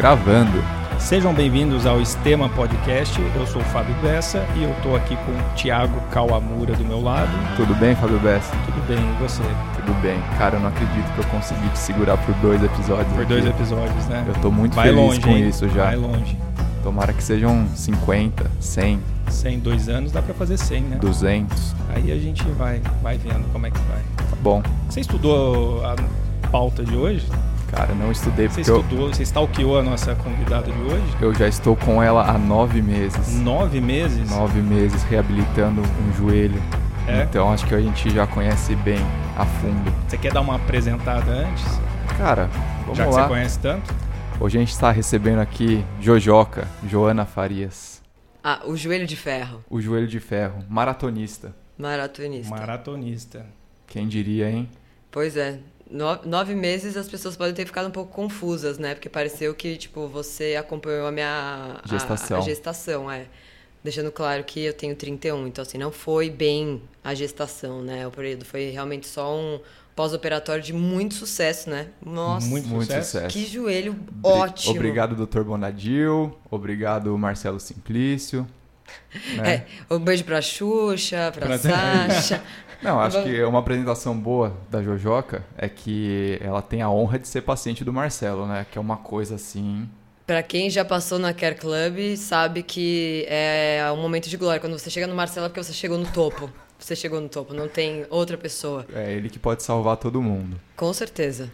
Gravando. 0.00 0.64
Sejam 0.98 1.34
bem-vindos 1.34 1.84
ao 1.84 2.00
Estema 2.00 2.48
Podcast. 2.48 3.20
Eu 3.36 3.46
sou 3.46 3.60
o 3.60 3.64
Fábio 3.66 3.94
Bessa 3.96 4.46
e 4.56 4.62
eu 4.62 4.70
estou 4.70 4.96
aqui 4.96 5.14
com 5.14 5.30
o 5.30 5.54
Thiago 5.54 6.00
Kawamura 6.10 6.74
do 6.74 6.82
meu 6.86 7.02
lado. 7.02 7.28
Tudo 7.54 7.74
bem, 7.74 7.94
Fábio 7.94 8.18
Bessa? 8.18 8.50
Tudo 8.64 8.80
bem, 8.88 8.96
e 8.96 9.22
você? 9.22 9.42
Tudo 9.74 9.92
bem. 10.00 10.18
Cara, 10.38 10.56
eu 10.56 10.60
não 10.60 10.68
acredito 10.68 11.04
que 11.12 11.18
eu 11.18 11.24
consegui 11.24 11.68
te 11.68 11.78
segurar 11.78 12.16
por 12.16 12.34
dois 12.36 12.64
episódios. 12.64 13.12
Por 13.12 13.24
aqui. 13.24 13.28
dois 13.28 13.44
episódios, 13.44 14.06
né? 14.06 14.24
Eu 14.26 14.34
tô 14.40 14.50
muito 14.50 14.74
Vai 14.74 14.88
feliz 14.88 15.02
longe, 15.02 15.20
com 15.20 15.30
hein? 15.32 15.48
isso 15.50 15.68
já. 15.68 15.84
Vai 15.84 15.96
longe. 15.96 16.38
Tomara 16.82 17.12
que 17.12 17.22
sejam 17.22 17.68
50, 17.74 18.50
100, 18.58 19.00
100, 19.28 19.58
dois 19.58 19.86
anos 19.90 20.12
dá 20.12 20.22
pra 20.22 20.32
fazer 20.32 20.56
100, 20.56 20.80
né? 20.80 20.96
200. 20.96 21.74
Aí 21.94 22.10
a 22.10 22.16
gente 22.16 22.42
vai, 22.52 22.80
vai 23.02 23.18
vendo 23.18 23.52
como 23.52 23.66
é 23.66 23.70
que 23.70 23.80
vai. 23.80 24.00
Tá 24.30 24.36
bom. 24.40 24.62
Você 24.88 25.00
estudou 25.00 25.84
a 25.84 25.94
pauta 26.50 26.82
de 26.82 26.96
hoje? 26.96 27.26
Cara, 27.70 27.94
não 27.94 28.10
estudei 28.10 28.48
Você 28.48 28.56
porque 28.56 28.70
eu, 28.70 28.80
estudou, 28.80 29.08
você 29.08 29.22
stalkeou 29.22 29.78
a 29.78 29.82
nossa 29.82 30.14
convidada 30.16 30.70
de 30.70 30.78
hoje? 30.82 31.16
eu 31.20 31.32
já 31.32 31.46
estou 31.46 31.76
com 31.76 32.02
ela 32.02 32.28
há 32.28 32.36
nove 32.36 32.82
meses. 32.82 33.36
Nove 33.36 33.80
meses? 33.80 34.28
Nove 34.28 34.60
meses 34.60 35.02
reabilitando 35.04 35.80
um 35.82 36.12
joelho. 36.14 36.60
É? 37.06 37.22
Então 37.22 37.52
acho 37.52 37.66
que 37.66 37.74
a 37.74 37.80
gente 37.80 38.10
já 38.10 38.26
conhece 38.26 38.74
bem 38.76 38.98
a 39.36 39.46
fundo. 39.46 39.92
Você 40.08 40.18
quer 40.18 40.32
dar 40.32 40.40
uma 40.40 40.56
apresentada 40.56 41.30
antes? 41.30 41.64
Cara, 42.18 42.48
vamos 42.82 42.98
já 42.98 43.04
que 43.06 43.10
lá. 43.12 43.22
você 43.22 43.28
conhece 43.28 43.58
tanto? 43.60 43.94
Hoje 44.40 44.56
a 44.58 44.60
gente 44.60 44.72
está 44.72 44.90
recebendo 44.90 45.38
aqui 45.38 45.84
Jojoca, 46.00 46.66
Joana 46.88 47.24
Farias. 47.24 48.02
Ah, 48.42 48.62
o 48.64 48.76
joelho 48.76 49.06
de 49.06 49.16
ferro. 49.16 49.62
O 49.70 49.80
joelho 49.80 50.08
de 50.08 50.18
ferro, 50.18 50.64
maratonista. 50.68 51.54
Maratonista. 51.78 52.50
Maratonista. 52.54 53.46
Quem 53.86 54.08
diria, 54.08 54.50
hein? 54.50 54.68
Pois 55.10 55.36
é. 55.36 55.58
No- 55.90 56.20
nove 56.24 56.54
meses 56.54 56.96
as 56.96 57.08
pessoas 57.08 57.36
podem 57.36 57.52
ter 57.52 57.66
ficado 57.66 57.88
um 57.88 57.90
pouco 57.90 58.12
confusas, 58.12 58.78
né? 58.78 58.94
Porque 58.94 59.08
pareceu 59.08 59.54
que, 59.54 59.76
tipo, 59.76 60.06
você 60.08 60.54
acompanhou 60.58 61.06
a 61.06 61.10
minha... 61.12 61.80
a- 61.84 61.88
Gestação. 61.88 62.38
A, 62.38 62.40
gestação, 62.42 63.10
é. 63.10 63.26
Deixando 63.82 64.12
claro 64.12 64.44
que 64.44 64.60
eu 64.62 64.72
tenho 64.74 64.94
31, 64.94 65.46
então 65.46 65.62
assim, 65.62 65.78
não 65.78 65.90
foi 65.90 66.28
bem 66.30 66.82
a 67.02 67.14
gestação, 67.14 67.80
né? 67.82 68.06
O 68.06 68.10
período 68.10 68.44
foi 68.44 68.68
realmente 68.70 69.06
só 69.08 69.34
um 69.34 69.58
pós-operatório 69.96 70.62
de 70.62 70.72
muito 70.72 71.14
sucesso, 71.14 71.68
né? 71.70 71.88
Nossa, 72.04 72.46
Muito 72.46 72.68
Muito 72.68 72.86
sucesso. 72.86 73.10
sucesso. 73.12 73.28
que 73.32 73.46
joelho 73.46 73.98
ótimo. 74.22 74.74
Obrigado, 74.76 75.26
Dr. 75.26 75.40
Bonadil. 75.42 76.38
Obrigado, 76.50 77.16
Marcelo 77.18 77.58
Simplício. 77.58 78.46
né? 79.36 79.64
É, 79.88 79.94
um 79.94 79.98
beijo 79.98 80.24
pra 80.24 80.40
Xuxa, 80.42 81.32
pra 81.34 81.46
Pra- 81.46 81.58
Sasha. 81.58 82.42
Não, 82.82 82.98
acho 82.98 83.22
que 83.22 83.42
uma 83.42 83.58
apresentação 83.58 84.16
boa 84.16 84.56
da 84.70 84.82
Jojoca 84.82 85.44
é 85.56 85.68
que 85.68 86.38
ela 86.40 86.62
tem 86.62 86.80
a 86.80 86.90
honra 86.90 87.18
de 87.18 87.28
ser 87.28 87.42
paciente 87.42 87.84
do 87.84 87.92
Marcelo, 87.92 88.46
né? 88.46 88.66
Que 88.70 88.78
é 88.78 88.80
uma 88.80 88.96
coisa 88.96 89.34
assim. 89.34 89.88
Pra 90.26 90.42
quem 90.42 90.70
já 90.70 90.84
passou 90.84 91.18
na 91.18 91.34
Care 91.34 91.56
Club, 91.56 92.16
sabe 92.16 92.62
que 92.62 93.26
é 93.28 93.84
um 93.92 94.00
momento 94.00 94.28
de 94.28 94.36
glória. 94.36 94.60
Quando 94.60 94.78
você 94.78 94.88
chega 94.88 95.06
no 95.06 95.14
Marcelo 95.14 95.46
é 95.46 95.48
porque 95.48 95.62
você 95.62 95.72
chegou 95.72 95.98
no 95.98 96.06
topo. 96.06 96.50
Você 96.78 96.96
chegou 96.96 97.20
no 97.20 97.28
topo, 97.28 97.52
não 97.52 97.68
tem 97.68 98.06
outra 98.08 98.38
pessoa. 98.38 98.86
É 98.94 99.12
ele 99.12 99.28
que 99.28 99.38
pode 99.38 99.62
salvar 99.62 99.98
todo 99.98 100.22
mundo. 100.22 100.58
Com 100.76 100.92
certeza. 100.94 101.50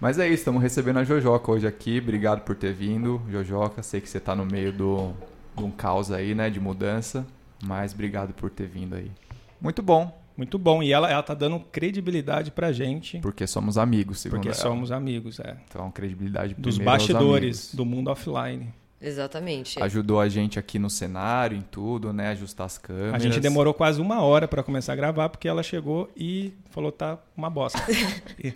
Mas 0.00 0.18
é 0.18 0.26
isso, 0.26 0.40
estamos 0.40 0.60
recebendo 0.60 0.98
a 0.98 1.04
Jojoca 1.04 1.52
hoje 1.52 1.66
aqui. 1.66 1.98
Obrigado 1.98 2.40
por 2.40 2.56
ter 2.56 2.72
vindo, 2.72 3.22
Jojoca. 3.30 3.82
Sei 3.82 4.00
que 4.00 4.08
você 4.08 4.18
tá 4.18 4.34
no 4.34 4.44
meio 4.44 4.72
do, 4.72 5.12
de 5.56 5.62
um 5.62 5.70
caos 5.70 6.10
aí, 6.10 6.34
né? 6.34 6.50
De 6.50 6.58
mudança. 6.58 7.24
Mas 7.62 7.94
obrigado 7.94 8.34
por 8.34 8.50
ter 8.50 8.66
vindo 8.66 8.96
aí. 8.96 9.10
Muito 9.60 9.82
bom, 9.82 10.12
Muito 10.36 10.58
bom. 10.58 10.82
E 10.82 10.92
ela, 10.92 11.10
ela 11.10 11.22
tá 11.22 11.34
dando 11.34 11.58
credibilidade 11.60 12.50
pra 12.50 12.72
gente. 12.72 13.18
porque 13.18 13.46
somos 13.46 13.78
amigos, 13.78 14.20
segundo 14.20 14.36
Porque 14.38 14.48
ela. 14.48 14.56
somos 14.56 14.92
amigos, 14.92 15.40
é. 15.40 15.56
Então, 15.68 15.90
credibilidade 15.90 16.54
Dos 16.58 16.78
bastidores 16.78 17.74
do 17.74 17.84
mundo 17.84 18.10
offline. 18.10 18.72
Exatamente. 19.00 19.80
Ajudou 19.82 20.18
a 20.20 20.28
gente 20.28 20.58
aqui 20.58 20.78
no 20.78 20.88
cenário, 20.88 21.56
em 21.56 21.60
tudo, 21.60 22.12
né? 22.14 22.28
Ajustar 22.30 22.64
as 22.64 22.78
câmeras. 22.78 23.14
A 23.14 23.18
gente 23.18 23.38
demorou 23.38 23.74
quase 23.74 24.00
uma 24.00 24.22
hora 24.22 24.48
pra 24.48 24.62
começar 24.62 24.94
a 24.94 24.96
gravar, 24.96 25.28
porque 25.28 25.46
ela 25.46 25.62
chegou 25.62 26.10
e 26.16 26.54
falou, 26.70 26.90
tá 26.90 27.18
uma 27.36 27.50
bosta. 27.50 27.78
E- 28.42 28.52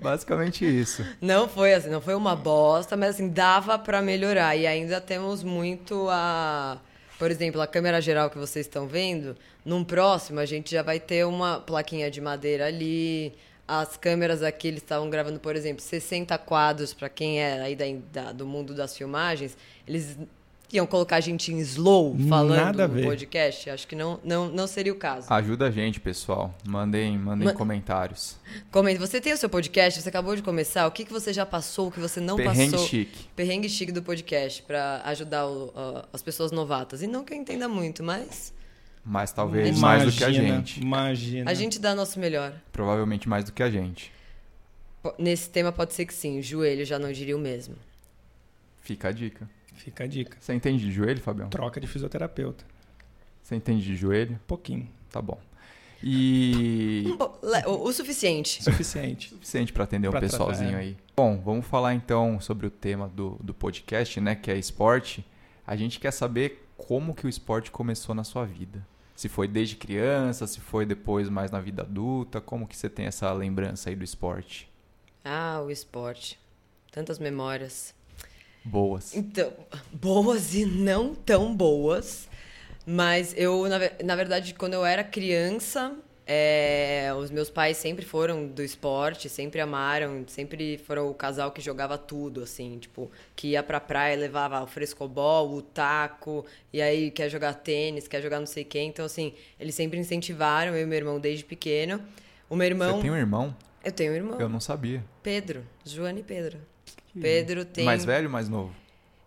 Basicamente 0.00 0.64
isso. 0.64 1.04
Não 1.20 1.48
foi 1.48 1.72
assim, 1.74 1.88
não 1.88 2.00
foi 2.00 2.14
uma 2.14 2.34
bosta, 2.36 2.96
mas 2.96 3.10
assim, 3.14 3.28
dava 3.28 3.78
pra 3.78 4.02
melhorar. 4.02 4.56
E 4.56 4.66
ainda 4.66 5.00
temos 5.00 5.42
muito 5.42 6.06
a. 6.10 6.78
Por 7.22 7.30
exemplo, 7.30 7.60
a 7.60 7.68
câmera 7.68 8.00
geral 8.00 8.28
que 8.28 8.36
vocês 8.36 8.66
estão 8.66 8.88
vendo, 8.88 9.36
num 9.64 9.84
próximo 9.84 10.40
a 10.40 10.44
gente 10.44 10.72
já 10.72 10.82
vai 10.82 10.98
ter 10.98 11.24
uma 11.24 11.60
plaquinha 11.60 12.10
de 12.10 12.20
madeira 12.20 12.66
ali. 12.66 13.32
As 13.68 13.96
câmeras 13.96 14.42
aqui, 14.42 14.66
eles 14.66 14.82
estavam 14.82 15.08
gravando, 15.08 15.38
por 15.38 15.54
exemplo, 15.54 15.80
60 15.80 16.36
quadros, 16.38 16.92
pra 16.92 17.08
quem 17.08 17.40
é 17.40 17.60
aí 17.60 17.76
da, 17.76 17.84
da- 18.12 18.32
do 18.32 18.44
mundo 18.44 18.74
das 18.74 18.96
filmagens, 18.96 19.56
eles 19.86 20.18
iam 20.72 20.86
colocar 20.86 21.16
a 21.16 21.20
gente 21.20 21.52
em 21.52 21.58
slow 21.60 22.16
falando 22.28 22.88
no 22.88 23.02
podcast. 23.02 23.68
Acho 23.70 23.86
que 23.86 23.94
não, 23.94 24.18
não, 24.24 24.48
não 24.48 24.66
seria 24.66 24.92
o 24.92 24.96
caso. 24.96 25.26
Ajuda 25.32 25.66
a 25.66 25.70
gente, 25.70 26.00
pessoal. 26.00 26.54
Mandem, 26.66 27.18
mandem 27.18 27.48
Ma- 27.48 27.52
comentários. 27.54 28.36
Comente, 28.70 28.98
você 28.98 29.20
tem 29.20 29.32
o 29.32 29.36
seu 29.36 29.48
podcast, 29.50 30.00
você 30.00 30.08
acabou 30.08 30.34
de 30.34 30.42
começar, 30.42 30.86
o 30.86 30.90
que, 30.90 31.04
que 31.04 31.12
você 31.12 31.32
já 31.32 31.44
passou, 31.44 31.88
o 31.88 31.92
que 31.92 32.00
você 32.00 32.20
não 32.20 32.36
Perrengue 32.36 32.72
passou? 32.72 32.86
chique. 32.88 33.26
Perrengue 33.36 33.68
chique 33.68 33.92
do 33.92 34.02
podcast, 34.02 34.62
pra 34.62 35.02
ajudar 35.04 35.46
o- 35.46 35.72
a- 35.76 36.08
as 36.12 36.22
pessoas 36.22 36.50
novatas. 36.52 37.02
E 37.02 37.06
não 37.06 37.24
que 37.24 37.32
eu 37.34 37.36
entenda 37.38 37.68
muito, 37.68 38.02
mas 38.02 38.52
Mas 39.04 39.32
talvez 39.32 39.78
mais 39.78 40.04
do 40.04 40.12
que 40.12 40.22
a 40.24 40.28
Imagina, 40.30 40.56
gente. 40.56 40.80
Imagina. 40.80 41.50
a 41.50 41.54
gente 41.54 41.78
dá 41.78 41.94
nosso 41.94 42.18
melhor. 42.20 42.52
Provavelmente 42.72 43.28
mais 43.28 43.44
do 43.44 43.52
que 43.52 43.62
a 43.62 43.68
gente. 43.70 44.12
Nesse 45.18 45.50
tema 45.50 45.72
pode 45.72 45.92
ser 45.94 46.06
que 46.06 46.14
sim, 46.14 46.38
o 46.38 46.42
joelho 46.42 46.84
já 46.84 46.96
não 46.98 47.10
diria 47.10 47.36
o 47.36 47.40
mesmo. 47.40 47.74
Fica 48.80 49.08
a 49.08 49.12
dica. 49.12 49.48
Fica 49.82 50.04
a 50.04 50.06
dica. 50.06 50.36
Você 50.40 50.54
entende 50.54 50.84
de 50.84 50.92
joelho, 50.92 51.20
Fabião? 51.20 51.48
Troca 51.48 51.80
de 51.80 51.86
fisioterapeuta. 51.88 52.64
Você 53.42 53.56
entende 53.56 53.84
de 53.84 53.96
joelho? 53.96 54.38
Pouquinho. 54.46 54.88
Tá 55.10 55.20
bom. 55.20 55.40
E. 56.02 57.04
O, 57.66 57.88
o 57.88 57.92
suficiente. 57.92 58.62
Suficiente. 58.62 59.30
Suficiente 59.30 59.72
para 59.72 59.84
atender 59.84 60.08
o 60.08 60.10
Pra 60.10 60.20
pessoalzinho 60.20 60.70
tratar, 60.70 60.84
é. 60.84 60.86
aí. 60.86 60.96
Bom, 61.16 61.40
vamos 61.40 61.66
falar 61.66 61.94
então 61.94 62.40
sobre 62.40 62.66
o 62.66 62.70
tema 62.70 63.08
do, 63.08 63.36
do 63.42 63.52
podcast, 63.52 64.20
né? 64.20 64.34
Que 64.34 64.50
é 64.50 64.56
esporte. 64.56 65.24
A 65.66 65.76
gente 65.76 65.98
quer 66.00 66.12
saber 66.12 66.66
como 66.76 67.14
que 67.14 67.26
o 67.26 67.28
esporte 67.28 67.70
começou 67.70 68.14
na 68.14 68.24
sua 68.24 68.44
vida. 68.44 68.84
Se 69.14 69.28
foi 69.28 69.46
desde 69.46 69.76
criança, 69.76 70.46
se 70.46 70.60
foi 70.60 70.86
depois 70.86 71.28
mais 71.28 71.50
na 71.50 71.60
vida 71.60 71.82
adulta, 71.82 72.40
como 72.40 72.66
que 72.66 72.76
você 72.76 72.88
tem 72.88 73.06
essa 73.06 73.32
lembrança 73.32 73.90
aí 73.90 73.96
do 73.96 74.04
esporte? 74.04 74.68
Ah, 75.24 75.60
o 75.64 75.70
esporte. 75.70 76.38
Tantas 76.90 77.18
memórias. 77.18 77.94
Boas. 78.64 79.14
Então, 79.14 79.52
boas 79.92 80.54
e 80.54 80.64
não 80.64 81.14
tão 81.14 81.54
boas. 81.54 82.28
Mas 82.86 83.34
eu, 83.36 83.68
na, 83.68 83.78
na 84.04 84.16
verdade, 84.16 84.54
quando 84.54 84.74
eu 84.74 84.84
era 84.84 85.04
criança, 85.04 85.96
é, 86.26 87.12
os 87.16 87.30
meus 87.30 87.50
pais 87.50 87.76
sempre 87.76 88.04
foram 88.04 88.46
do 88.46 88.62
esporte, 88.62 89.28
sempre 89.28 89.60
amaram, 89.60 90.24
sempre 90.26 90.78
foram 90.78 91.08
o 91.10 91.14
casal 91.14 91.50
que 91.50 91.60
jogava 91.60 91.98
tudo, 91.98 92.42
assim, 92.42 92.78
tipo, 92.78 93.10
que 93.34 93.48
ia 93.48 93.62
pra 93.62 93.80
praia, 93.80 94.16
levava 94.16 94.62
o 94.62 94.66
frescobol, 94.66 95.52
o 95.52 95.62
taco, 95.62 96.44
e 96.72 96.80
aí 96.80 97.10
quer 97.10 97.28
jogar 97.28 97.54
tênis, 97.54 98.08
quer 98.08 98.22
jogar 98.22 98.38
não 98.38 98.46
sei 98.46 98.64
quem. 98.64 98.88
Então, 98.88 99.04
assim, 99.04 99.34
eles 99.58 99.74
sempre 99.74 99.98
incentivaram, 99.98 100.74
eu 100.74 100.82
e 100.82 100.86
meu 100.86 100.98
irmão 100.98 101.20
desde 101.20 101.44
pequeno. 101.44 102.00
O 102.48 102.56
meu 102.56 102.66
irmão. 102.66 102.96
Você 102.96 103.02
tem 103.02 103.10
um 103.10 103.16
irmão? 103.16 103.56
Eu 103.84 103.92
tenho 103.92 104.12
um 104.12 104.16
irmão. 104.16 104.40
Eu 104.40 104.48
não 104.48 104.60
sabia. 104.60 105.04
Pedro. 105.22 105.64
Joana 105.84 106.20
e 106.20 106.22
Pedro. 106.22 106.58
Pedro 107.20 107.64
tem. 107.64 107.84
Mais 107.84 108.04
velho 108.04 108.26
ou 108.26 108.32
mais 108.32 108.48
novo? 108.48 108.72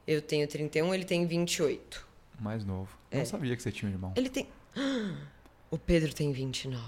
Eu 0.08 0.22
tenho 0.22 0.48
31, 0.48 0.94
ele 0.94 1.06
tem 1.06 1.26
28. 1.26 2.06
Mais 2.40 2.64
novo. 2.66 2.90
É. 3.12 3.20
Não 3.20 3.26
sabia 3.26 3.56
que 3.56 3.62
você 3.64 3.72
tinha 3.72 3.90
um 3.90 3.94
irmão. 3.94 4.14
Ele 4.16 4.30
tem. 4.30 4.48
O 5.72 5.78
Pedro 5.78 6.14
tem 6.14 6.32
29. 6.32 6.82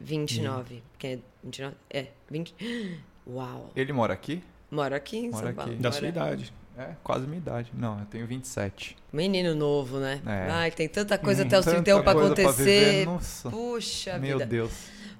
29. 0.00 0.82
Quem 0.98 1.12
é 1.14 1.18
29? 1.42 1.76
É, 1.88 2.06
20. 2.30 2.54
Uau. 3.26 3.70
Ele 3.76 3.92
mora 3.92 4.12
aqui? 4.12 4.42
Mora 4.70 4.96
aqui 4.96 5.16
em 5.18 5.30
Mora 5.30 5.46
São 5.46 5.54
Paulo. 5.54 5.72
aqui. 5.72 5.80
Da 5.82 5.88
Mora- 5.88 5.98
sua 6.00 6.08
idade. 6.08 6.52
É, 6.76 6.94
quase 7.04 7.26
minha 7.26 7.38
idade. 7.38 7.70
Não, 7.74 7.98
eu 8.00 8.06
tenho 8.06 8.26
27. 8.26 8.96
Menino 9.12 9.54
novo, 9.54 9.98
né? 9.98 10.20
É. 10.26 10.50
Ai, 10.50 10.70
tem 10.70 10.88
tanta 10.88 11.16
coisa 11.18 11.44
Hum, 11.44 11.46
até 11.46 11.58
os 11.58 11.64
tanta 11.64 11.76
31 11.82 12.02
pra 12.02 12.12
acontecer. 12.12 12.54
viver. 12.64 13.04
Nossa, 13.06 13.50
Puxa 13.50 14.18
meu 14.18 14.38
vida. 14.38 14.46
Deus. 14.46 14.72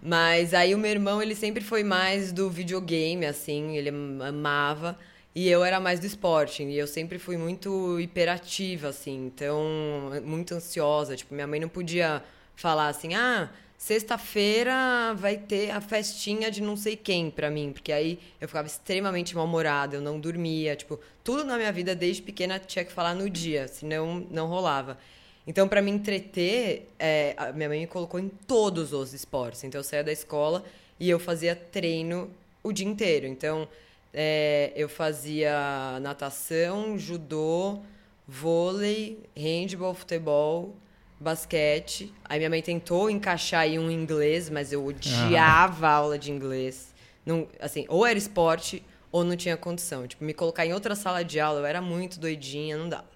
Mas 0.04 0.52
aí 0.52 0.74
o 0.74 0.78
meu 0.78 0.90
irmão, 0.90 1.22
ele 1.22 1.34
sempre 1.34 1.62
foi 1.62 1.84
mais 1.84 2.32
do 2.32 2.50
videogame, 2.50 3.24
assim, 3.24 3.76
ele 3.76 3.90
amava. 4.26 4.98
E 5.34 5.48
eu 5.48 5.64
era 5.64 5.78
mais 5.78 6.00
do 6.00 6.06
esporte. 6.06 6.64
E 6.64 6.76
eu 6.76 6.86
sempre 6.88 7.18
fui 7.18 7.36
muito 7.36 8.00
hiperativa, 8.00 8.88
assim, 8.88 9.26
então, 9.26 9.62
muito 10.24 10.54
ansiosa. 10.54 11.16
Tipo, 11.16 11.34
minha 11.34 11.46
mãe 11.46 11.60
não 11.60 11.68
podia 11.68 12.22
falar 12.56 12.88
assim, 12.88 13.14
ah, 13.14 13.48
sexta-feira 13.78 15.14
vai 15.16 15.36
ter 15.36 15.70
a 15.70 15.80
festinha 15.80 16.50
de 16.50 16.60
não 16.60 16.76
sei 16.76 16.96
quem 16.96 17.30
pra 17.30 17.48
mim. 17.48 17.72
Porque 17.72 17.92
aí 17.92 18.18
eu 18.40 18.48
ficava 18.48 18.66
extremamente 18.66 19.36
mal-humorada, 19.36 19.96
eu 19.96 20.02
não 20.02 20.18
dormia. 20.18 20.74
Tipo, 20.74 20.98
tudo 21.22 21.44
na 21.44 21.56
minha 21.56 21.72
vida 21.72 21.94
desde 21.94 22.22
pequena 22.22 22.58
tinha 22.58 22.84
que 22.84 22.92
falar 22.92 23.14
no 23.14 23.30
dia, 23.30 23.68
senão 23.68 24.26
não 24.30 24.48
rolava. 24.48 24.98
Então, 25.46 25.66
pra 25.66 25.82
me 25.82 25.90
entreter, 25.90 26.88
é, 26.98 27.34
a 27.36 27.52
minha 27.52 27.68
mãe 27.68 27.80
me 27.80 27.86
colocou 27.86 28.20
em 28.20 28.28
todos 28.28 28.92
os 28.92 29.12
esportes. 29.12 29.64
Então, 29.64 29.80
eu 29.80 29.84
saía 29.84 30.04
da 30.04 30.12
escola 30.12 30.64
e 31.00 31.10
eu 31.10 31.18
fazia 31.18 31.56
treino 31.56 32.30
o 32.62 32.72
dia 32.72 32.86
inteiro. 32.86 33.26
Então, 33.26 33.66
é, 34.14 34.72
eu 34.76 34.88
fazia 34.88 35.98
natação, 36.00 36.96
judô, 36.96 37.80
vôlei, 38.26 39.18
handball, 39.36 39.94
futebol, 39.94 40.74
basquete. 41.18 42.12
Aí 42.24 42.38
minha 42.38 42.50
mãe 42.50 42.62
tentou 42.62 43.10
encaixar 43.10 43.62
aí 43.62 43.78
um 43.78 43.90
inglês, 43.90 44.48
mas 44.48 44.72
eu 44.72 44.84
odiava 44.84 45.88
a 45.88 45.92
aula 45.92 46.18
de 46.18 46.30
inglês. 46.30 46.92
Não, 47.24 47.48
assim, 47.60 47.84
ou 47.88 48.06
era 48.06 48.18
esporte 48.18 48.82
ou 49.10 49.24
não 49.24 49.36
tinha 49.36 49.56
condição. 49.56 50.06
Tipo, 50.06 50.24
me 50.24 50.34
colocar 50.34 50.66
em 50.66 50.72
outra 50.72 50.94
sala 50.94 51.24
de 51.24 51.40
aula, 51.40 51.60
eu 51.60 51.66
era 51.66 51.80
muito 51.80 52.18
doidinha, 52.18 52.76
não 52.76 52.88
dava. 52.88 53.11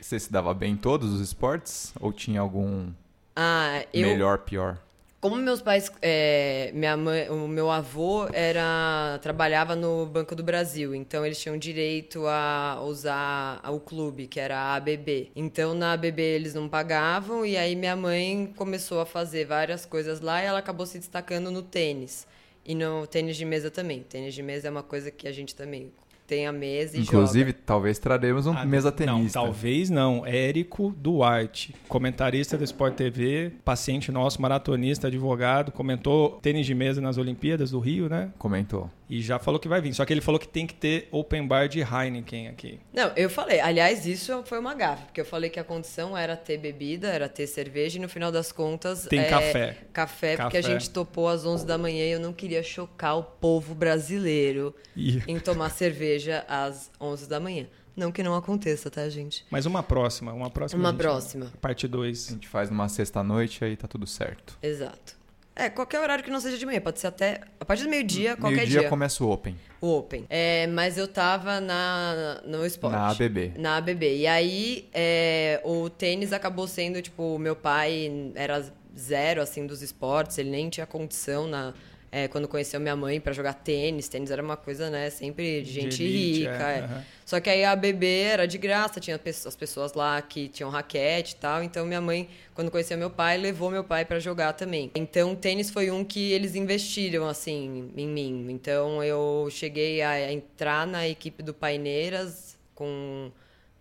Você 0.00 0.18
se 0.18 0.32
dava 0.32 0.54
bem 0.54 0.72
em 0.72 0.76
todos 0.76 1.12
os 1.12 1.20
esportes? 1.20 1.92
Ou 2.00 2.12
tinha 2.12 2.40
algum 2.40 2.88
Ah, 3.36 3.84
eu, 3.92 4.08
melhor, 4.08 4.38
pior? 4.38 4.78
Como 5.20 5.36
meus 5.36 5.60
pais, 5.60 5.92
é, 6.00 6.70
minha 6.72 6.96
mãe, 6.96 7.28
o 7.28 7.46
meu 7.46 7.70
avô 7.70 8.26
era 8.32 9.18
trabalhava 9.20 9.76
no 9.76 10.06
Banco 10.06 10.34
do 10.34 10.42
Brasil, 10.42 10.94
então 10.94 11.26
eles 11.26 11.38
tinham 11.38 11.58
direito 11.58 12.26
a 12.26 12.80
usar 12.82 13.60
o 13.70 13.78
clube, 13.78 14.26
que 14.26 14.40
era 14.40 14.56
a 14.58 14.76
ABB. 14.76 15.30
Então 15.36 15.74
na 15.74 15.92
ABB 15.92 16.18
eles 16.22 16.54
não 16.54 16.70
pagavam 16.70 17.44
e 17.44 17.54
aí 17.54 17.76
minha 17.76 17.94
mãe 17.94 18.50
começou 18.56 18.98
a 18.98 19.04
fazer 19.04 19.44
várias 19.44 19.84
coisas 19.84 20.22
lá 20.22 20.42
e 20.42 20.46
ela 20.46 20.58
acabou 20.58 20.86
se 20.86 20.98
destacando 20.98 21.50
no 21.50 21.60
tênis 21.60 22.26
e 22.64 22.74
no 22.74 23.06
tênis 23.06 23.36
de 23.36 23.44
mesa 23.44 23.70
também. 23.70 24.02
Tênis 24.02 24.32
de 24.32 24.42
mesa 24.42 24.68
é 24.68 24.70
uma 24.70 24.82
coisa 24.82 25.10
que 25.10 25.28
a 25.28 25.32
gente 25.32 25.54
também 25.54 25.92
tem 26.30 26.46
a 26.46 26.52
mesa 26.52 26.96
e 26.96 27.00
Inclusive, 27.00 27.50
joga. 27.50 27.62
talvez 27.66 27.98
traremos 27.98 28.46
um 28.46 28.52
Ah, 28.56 28.64
mesa 28.64 28.90
Não, 28.90 28.96
tenista. 28.96 29.40
talvez 29.40 29.90
não. 29.90 30.24
Érico 30.24 30.94
Duarte, 30.96 31.74
comentarista 31.88 32.56
do 32.56 32.62
Sport 32.62 32.94
TV, 32.94 33.50
paciente 33.64 34.12
nosso, 34.12 34.40
maratonista, 34.40 35.08
advogado, 35.08 35.72
comentou 35.72 36.38
tênis 36.40 36.64
de 36.66 36.74
mesa 36.74 37.00
nas 37.00 37.18
Olimpíadas 37.18 37.72
do 37.72 37.80
Rio, 37.80 38.08
né? 38.08 38.30
Comentou. 38.38 38.88
E 39.08 39.20
já 39.20 39.40
falou 39.40 39.58
que 39.58 39.66
vai 39.66 39.80
vir. 39.80 39.92
Só 39.92 40.04
que 40.04 40.12
ele 40.12 40.20
falou 40.20 40.38
que 40.38 40.46
tem 40.46 40.68
que 40.68 40.74
ter 40.74 41.08
open 41.10 41.44
bar 41.44 41.66
de 41.68 41.80
Heineken 41.80 42.46
aqui. 42.46 42.78
Não, 42.94 43.10
eu 43.16 43.28
falei. 43.28 43.58
Aliás, 43.58 44.06
isso 44.06 44.40
foi 44.44 44.60
uma 44.60 44.72
gafe, 44.72 45.02
porque 45.06 45.20
eu 45.20 45.24
falei 45.24 45.50
que 45.50 45.58
a 45.58 45.64
condição 45.64 46.16
era 46.16 46.36
ter 46.36 46.58
bebida, 46.58 47.08
era 47.08 47.28
ter 47.28 47.48
cerveja 47.48 47.98
e 47.98 48.00
no 48.00 48.08
final 48.08 48.30
das 48.30 48.52
contas. 48.52 49.06
Tem 49.06 49.18
é, 49.18 49.24
café. 49.24 49.76
Café, 49.92 50.36
porque 50.36 50.58
a 50.58 50.62
Café. 50.62 50.74
gente 50.78 50.90
topou 50.90 51.26
às 51.28 51.44
11 51.44 51.66
da 51.66 51.76
manhã 51.76 52.04
e 52.06 52.12
eu 52.12 52.20
não 52.20 52.32
queria 52.32 52.62
chocar 52.62 53.18
o 53.18 53.24
povo 53.24 53.74
brasileiro 53.74 54.72
E... 54.96 55.20
em 55.26 55.40
tomar 55.40 55.70
cerveja 55.70 56.19
às 56.48 56.90
11 57.00 57.28
da 57.28 57.38
manhã. 57.40 57.66
Não 57.96 58.10
que 58.12 58.22
não 58.22 58.34
aconteça, 58.34 58.90
tá, 58.90 59.08
gente? 59.08 59.44
Mas 59.50 59.66
uma 59.66 59.82
próxima, 59.82 60.32
uma 60.32 60.48
próxima. 60.48 60.80
Uma 60.82 60.90
gente- 60.90 61.00
próxima. 61.00 61.52
Parte 61.60 61.86
A 61.86 61.88
2. 61.88 62.28
gente 62.30 62.48
faz 62.48 62.70
numa 62.70 62.88
sexta-noite 62.88 63.64
aí 63.64 63.76
tá 63.76 63.86
tudo 63.88 64.06
certo. 64.06 64.56
Exato. 64.62 65.18
É, 65.54 65.68
qualquer 65.68 66.00
horário 66.00 66.24
que 66.24 66.30
não 66.30 66.40
seja 66.40 66.56
de 66.56 66.64
manhã, 66.64 66.80
pode 66.80 67.00
ser 67.00 67.08
até 67.08 67.40
a 67.58 67.64
partir 67.64 67.82
do 67.82 67.90
meio-dia, 67.90 68.36
qualquer 68.36 68.58
Meio-dia 68.58 68.80
dia. 68.80 68.88
começa 68.88 69.22
o 69.22 69.30
Open. 69.30 69.54
O 69.80 69.98
Open. 69.98 70.24
É, 70.30 70.66
mas 70.68 70.96
eu 70.96 71.06
tava 71.06 71.60
na, 71.60 72.40
no 72.46 72.64
esporte. 72.64 72.94
Na 72.94 73.10
ABB. 73.10 73.52
Na 73.58 73.76
ABB. 73.76 74.16
E 74.18 74.26
aí, 74.26 74.88
é, 74.94 75.60
o 75.64 75.90
tênis 75.90 76.32
acabou 76.32 76.66
sendo, 76.66 77.02
tipo, 77.02 77.38
meu 77.38 77.54
pai 77.56 78.30
era 78.34 78.64
zero, 78.98 79.42
assim, 79.42 79.66
dos 79.66 79.82
esportes. 79.82 80.38
Ele 80.38 80.48
nem 80.50 80.70
tinha 80.70 80.86
condição 80.86 81.46
na... 81.46 81.74
é, 82.12 82.26
quando 82.26 82.48
conheceu 82.48 82.80
minha 82.80 82.96
mãe 82.96 83.20
pra 83.20 83.32
jogar 83.32 83.54
tênis. 83.54 84.08
Tênis 84.08 84.30
era 84.30 84.42
uma 84.42 84.56
coisa, 84.56 84.90
né, 84.90 85.10
sempre 85.10 85.62
de 85.62 85.70
gente 85.70 86.02
elite, 86.02 86.40
rica. 86.40 86.70
é, 86.70 86.78
é. 86.78 86.80
aham. 86.80 87.04
Só 87.24 87.38
que 87.38 87.48
aí 87.48 87.62
a 87.62 87.70
ABB 87.70 88.04
era 88.04 88.46
de 88.46 88.58
graça, 88.58 88.98
tinha 88.98 89.20
as 89.24 89.54
pessoas 89.54 89.92
lá 89.92 90.20
que 90.20 90.48
tinham 90.48 90.68
raquete 90.68 91.34
e 91.34 91.36
tal. 91.36 91.62
Então 91.62 91.86
minha 91.86 92.00
mãe, 92.00 92.28
quando 92.54 92.72
conheceu 92.72 92.98
meu 92.98 93.08
pai, 93.08 93.38
levou 93.38 93.70
meu 93.70 93.84
pai 93.84 94.04
pra 94.04 94.18
jogar 94.18 94.52
também. 94.54 94.90
Então 94.96 95.36
tênis 95.36 95.70
foi 95.70 95.92
um 95.92 96.04
que 96.04 96.32
eles 96.32 96.56
investiram 96.56 97.28
assim 97.28 97.92
em 97.96 98.08
mim. 98.08 98.46
Então 98.50 99.04
eu 99.04 99.46
cheguei 99.48 100.02
a 100.02 100.32
entrar 100.32 100.88
na 100.88 101.06
equipe 101.06 101.40
do 101.40 101.54
Paineiras 101.54 102.58
com 102.74 103.30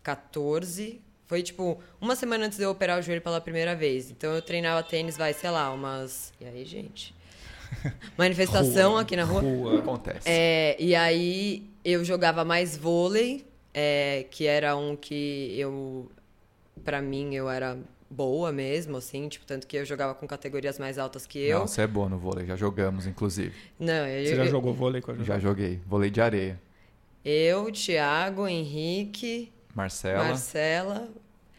14. 0.04 1.02
Foi 1.25 1.42
tipo 1.42 1.82
uma 2.00 2.16
semana 2.16 2.46
antes 2.46 2.60
de 2.60 2.64
eu 2.64 2.70
operar 2.70 3.00
o 3.00 3.02
joelho 3.02 3.22
pela 3.22 3.42
primeira 3.42 3.75
vez. 3.75 4.12
Então 4.12 4.34
eu 4.36 4.42
treinava 4.44 4.84
tênis, 4.84 5.18
vai, 5.18 5.34
sei 5.34 5.50
lá, 5.50 5.72
umas. 5.72 6.32
E 6.40 6.46
aí, 6.46 6.64
gente? 6.66 7.16
Manifestação 8.18 8.92
Rua, 8.92 9.01
aqui 9.01 9.16
na 9.16 9.24
rua. 9.24 9.42
Rua. 9.42 9.80
Acontece. 9.80 10.21
É, 10.25 10.75
e 10.80 10.95
aí 10.95 11.69
eu 11.83 12.04
jogava 12.04 12.44
mais 12.45 12.75
vôlei, 12.77 13.45
é, 13.74 14.25
que 14.30 14.45
era 14.45 14.75
um 14.75 14.95
que 14.95 15.54
eu, 15.57 16.10
pra 16.83 17.01
mim, 17.01 17.33
eu 17.36 17.50
era 17.50 17.77
boa 18.10 18.51
mesmo, 18.51 18.98
assim, 18.98 19.27
tipo, 19.30 19.45
tanto 19.45 19.68
que 19.68 19.77
eu 19.77 19.86
jogava 19.86 20.16
com 20.16 20.25
categorias 20.27 20.80
mais 20.80 20.98
altas 20.98 21.25
que 21.27 21.39
eu. 21.39 21.60
Não, 21.60 21.68
você 21.68 21.83
é 21.83 21.88
boa 21.88 22.10
no 22.10 22.18
vôlei, 22.18 22.45
já 22.48 22.56
jogamos, 22.56 23.06
inclusive. 23.06 23.54
Não, 23.80 24.07
eu, 24.07 24.25
Você 24.25 24.36
já 24.36 24.45
eu, 24.45 24.51
jogou 24.51 24.74
vôlei 24.74 25.01
com 25.01 25.12
a 25.12 25.15
Já 25.18 25.38
joguei. 25.39 25.80
Vôlei 25.86 26.10
de 26.10 26.19
areia. 26.19 26.60
eu, 27.24 27.72
Thiago, 27.72 28.48
Henrique, 28.48 29.51
Marcela 29.75 30.24
Marcela. 30.24 31.07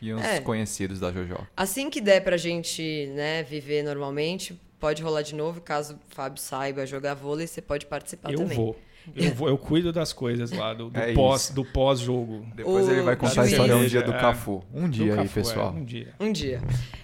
e 0.03 0.13
uns 0.13 0.25
É. 0.25 0.41
conhecidos 0.41 0.99
da 0.99 1.13
Jojo. 1.13 1.37
Assim 1.57 1.89
que 1.89 2.01
der 2.01 2.23
pra 2.25 2.37
gente, 2.37 3.07
né, 3.15 3.43
viver 3.45 3.85
normalmente, 3.85 4.59
pode 4.81 5.03
rolar 5.03 5.23
de 5.23 5.35
novo. 5.35 5.61
Caso 5.61 5.95
o 5.95 6.15
Fábio 6.15 6.41
saiba 6.43 6.85
jogar 6.87 7.15
vôlei, 7.15 7.47
você 7.47 7.61
pode 7.63 7.87
participar 7.87 8.33
Eu 8.33 8.39
também. 8.39 8.57
vou. 8.57 8.77
Eu 9.17 9.35
vou, 9.35 9.49
eu 9.49 9.57
cuido 9.57 9.93
das 9.93 10.13
coisas 10.13 10.53
lá, 10.53 10.75
do, 10.75 10.91
do 10.91 11.01
É 11.01 11.15
pós, 11.15 11.45
isso. 11.45 11.55
do 11.55 11.65
pós-jogo. 11.65 12.47
Depois 12.55 12.87
O 12.87 12.91
ele 12.93 13.01
vai 13.03 13.17
contar 13.17 13.43
a 13.43 13.47
história 13.47 13.75
um 13.75 13.87
dia 13.87 14.03
do 14.03 14.13
É. 14.13 14.19
Cafu. 14.21 14.63
Um 14.75 14.89
dia 14.91 15.13
aí, 15.13 15.17
Cafu, 15.17 15.31
é, 15.39 15.43
pessoal. 15.43 15.73
um 15.73 15.85
dia. 15.85 16.15
Um 16.21 16.31
dia. 16.33 16.61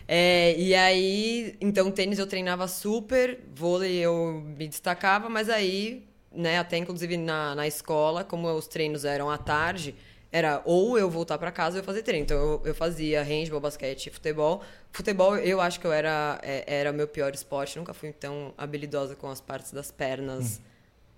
É, 0.07 0.55
e 0.59 0.75
aí, 0.75 1.57
então, 1.61 1.91
tênis 1.91 2.19
eu 2.19 2.27
treinava 2.27 2.69
super, 2.69 3.41
vôlei 3.55 3.97
eu 3.97 4.43
me 4.57 4.69
destacava, 4.69 5.29
mas 5.31 5.49
aí, 5.49 6.05
né, 6.31 6.59
até 6.59 6.77
inclusive 6.77 7.17
na, 7.17 7.55
na 7.55 7.67
escola, 7.67 8.23
como 8.23 8.47
os 8.53 8.67
treinos 8.67 9.05
eram 9.07 9.31
à 9.31 9.39
tarde, 9.39 9.95
era 10.37 10.61
ou 10.65 10.99
eu 10.99 11.09
voltar 11.09 11.39
pra 11.39 11.51
casa 11.51 11.77
ou 11.77 11.81
eu 11.81 11.85
fazer 11.85 12.03
treino. 12.03 12.25
Então, 12.25 12.37
eu, 12.39 12.63
eu 12.67 12.75
fazia 12.75 13.23
handball, 13.23 13.61
basquete 13.61 14.11
futebol. 14.11 14.63
Futebol, 14.93 15.37
eu 15.37 15.61
acho 15.61 15.79
que 15.81 15.87
eu 15.87 15.93
era, 15.93 16.39
é, 16.43 16.65
era 16.67 16.91
o 16.91 16.95
meu 16.95 17.09
pior 17.09 17.33
esporte, 17.35 17.79
nunca 17.79 17.95
fui 17.95 18.13
tão 18.13 18.53
habilidosa 18.59 19.15
com 19.17 19.29
as 19.31 19.41
partes 19.41 19.73
das 19.73 19.91
pernas 19.91 20.61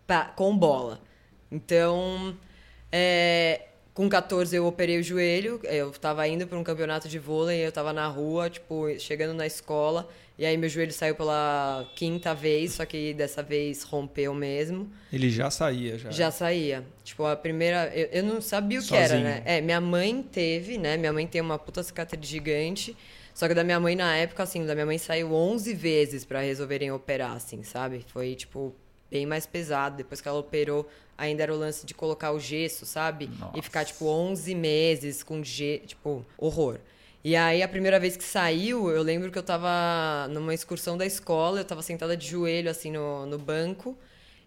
pa- 0.06 0.26
com 0.37 0.56
bola. 0.56 1.00
Então, 1.50 2.37
é, 2.93 3.68
com 3.99 4.09
14 4.09 4.55
eu 4.55 4.65
operei 4.65 5.00
o 5.00 5.03
joelho, 5.03 5.61
eu 5.65 5.91
tava 5.91 6.29
indo 6.29 6.47
para 6.47 6.56
um 6.56 6.62
campeonato 6.62 7.09
de 7.09 7.19
vôlei, 7.19 7.67
eu 7.67 7.73
tava 7.73 7.93
na 7.93 8.06
rua, 8.06 8.49
tipo, 8.49 8.97
chegando 8.97 9.35
na 9.35 9.45
escola, 9.45 10.09
e 10.39 10.47
aí 10.47 10.56
meu 10.56 10.69
joelho 10.69 10.93
saiu 10.93 11.17
pela 11.17 11.85
quinta 11.97 12.33
vez, 12.33 12.75
só 12.75 12.87
que 12.87 13.12
dessa 13.12 13.43
vez 13.43 13.83
rompeu 13.83 14.33
mesmo. 14.33 14.89
Ele 15.12 15.29
já 15.29 15.50
saía, 15.50 15.99
já. 15.99 16.12
Já 16.12 16.31
saía. 16.31 16.85
Tipo, 17.03 17.25
a 17.25 17.35
primeira. 17.35 17.91
Eu, 17.93 18.06
eu 18.12 18.23
não 18.23 18.41
sabia 18.41 18.79
o 18.79 18.83
que 18.83 18.87
Sozinho. 18.87 19.05
era, 19.05 19.19
né? 19.19 19.43
É, 19.44 19.61
minha 19.61 19.81
mãe 19.81 20.22
teve, 20.22 20.79
né? 20.79 20.96
Minha 20.96 21.13
mãe 21.13 21.27
tem 21.27 21.41
uma 21.41 21.58
puta 21.58 21.82
cicatriz 21.82 22.25
gigante. 22.25 22.96
Só 23.34 23.49
que 23.49 23.55
da 23.55 23.65
minha 23.65 23.81
mãe, 23.81 23.96
na 23.96 24.17
época, 24.17 24.44
assim, 24.44 24.65
da 24.65 24.75
minha 24.77 24.87
mãe 24.87 24.99
saiu 24.99 25.34
11 25.34 25.75
vezes 25.75 26.25
pra 26.25 26.41
resolverem 26.41 26.93
operar, 26.93 27.32
assim, 27.32 27.65
sabe? 27.65 28.06
Foi, 28.13 28.37
tipo, 28.37 28.72
bem 29.11 29.27
mais 29.27 29.44
pesado. 29.44 29.96
Depois 29.96 30.20
que 30.20 30.29
ela 30.29 30.39
operou, 30.39 30.89
ainda 31.19 31.43
era 31.43 31.53
o 31.53 31.58
lance 31.58 31.84
de 31.84 31.93
colocar 31.93 32.32
o 32.32 32.39
gesso, 32.41 32.87
sabe? 32.87 33.29
Nossa. 33.39 33.58
E 33.58 33.60
ficar, 33.60 33.84
tipo, 33.84 34.06
11 34.06 34.55
meses 34.55 35.22
com 35.22 35.43
gesso, 35.44 35.87
tipo, 35.89 36.25
horror. 36.39 36.79
E 37.25 37.34
aí, 37.34 37.63
a 37.63 37.69
primeira 37.69 37.98
vez 37.98 38.17
que 38.17 38.22
saiu, 38.25 38.89
eu 38.91 39.03
lembro 39.03 39.31
que 39.31 39.37
eu 39.39 39.43
tava 39.43 40.29
numa 40.31 40.55
excursão 40.55 40.96
da 40.96 41.05
escola, 41.05 41.60
eu 41.60 41.65
tava 41.65 41.82
sentada 41.82 42.17
de 42.17 42.27
joelho, 42.29 42.70
assim, 42.70 42.93
no, 42.93 43.27
no 43.27 43.37
banco. 43.39 43.98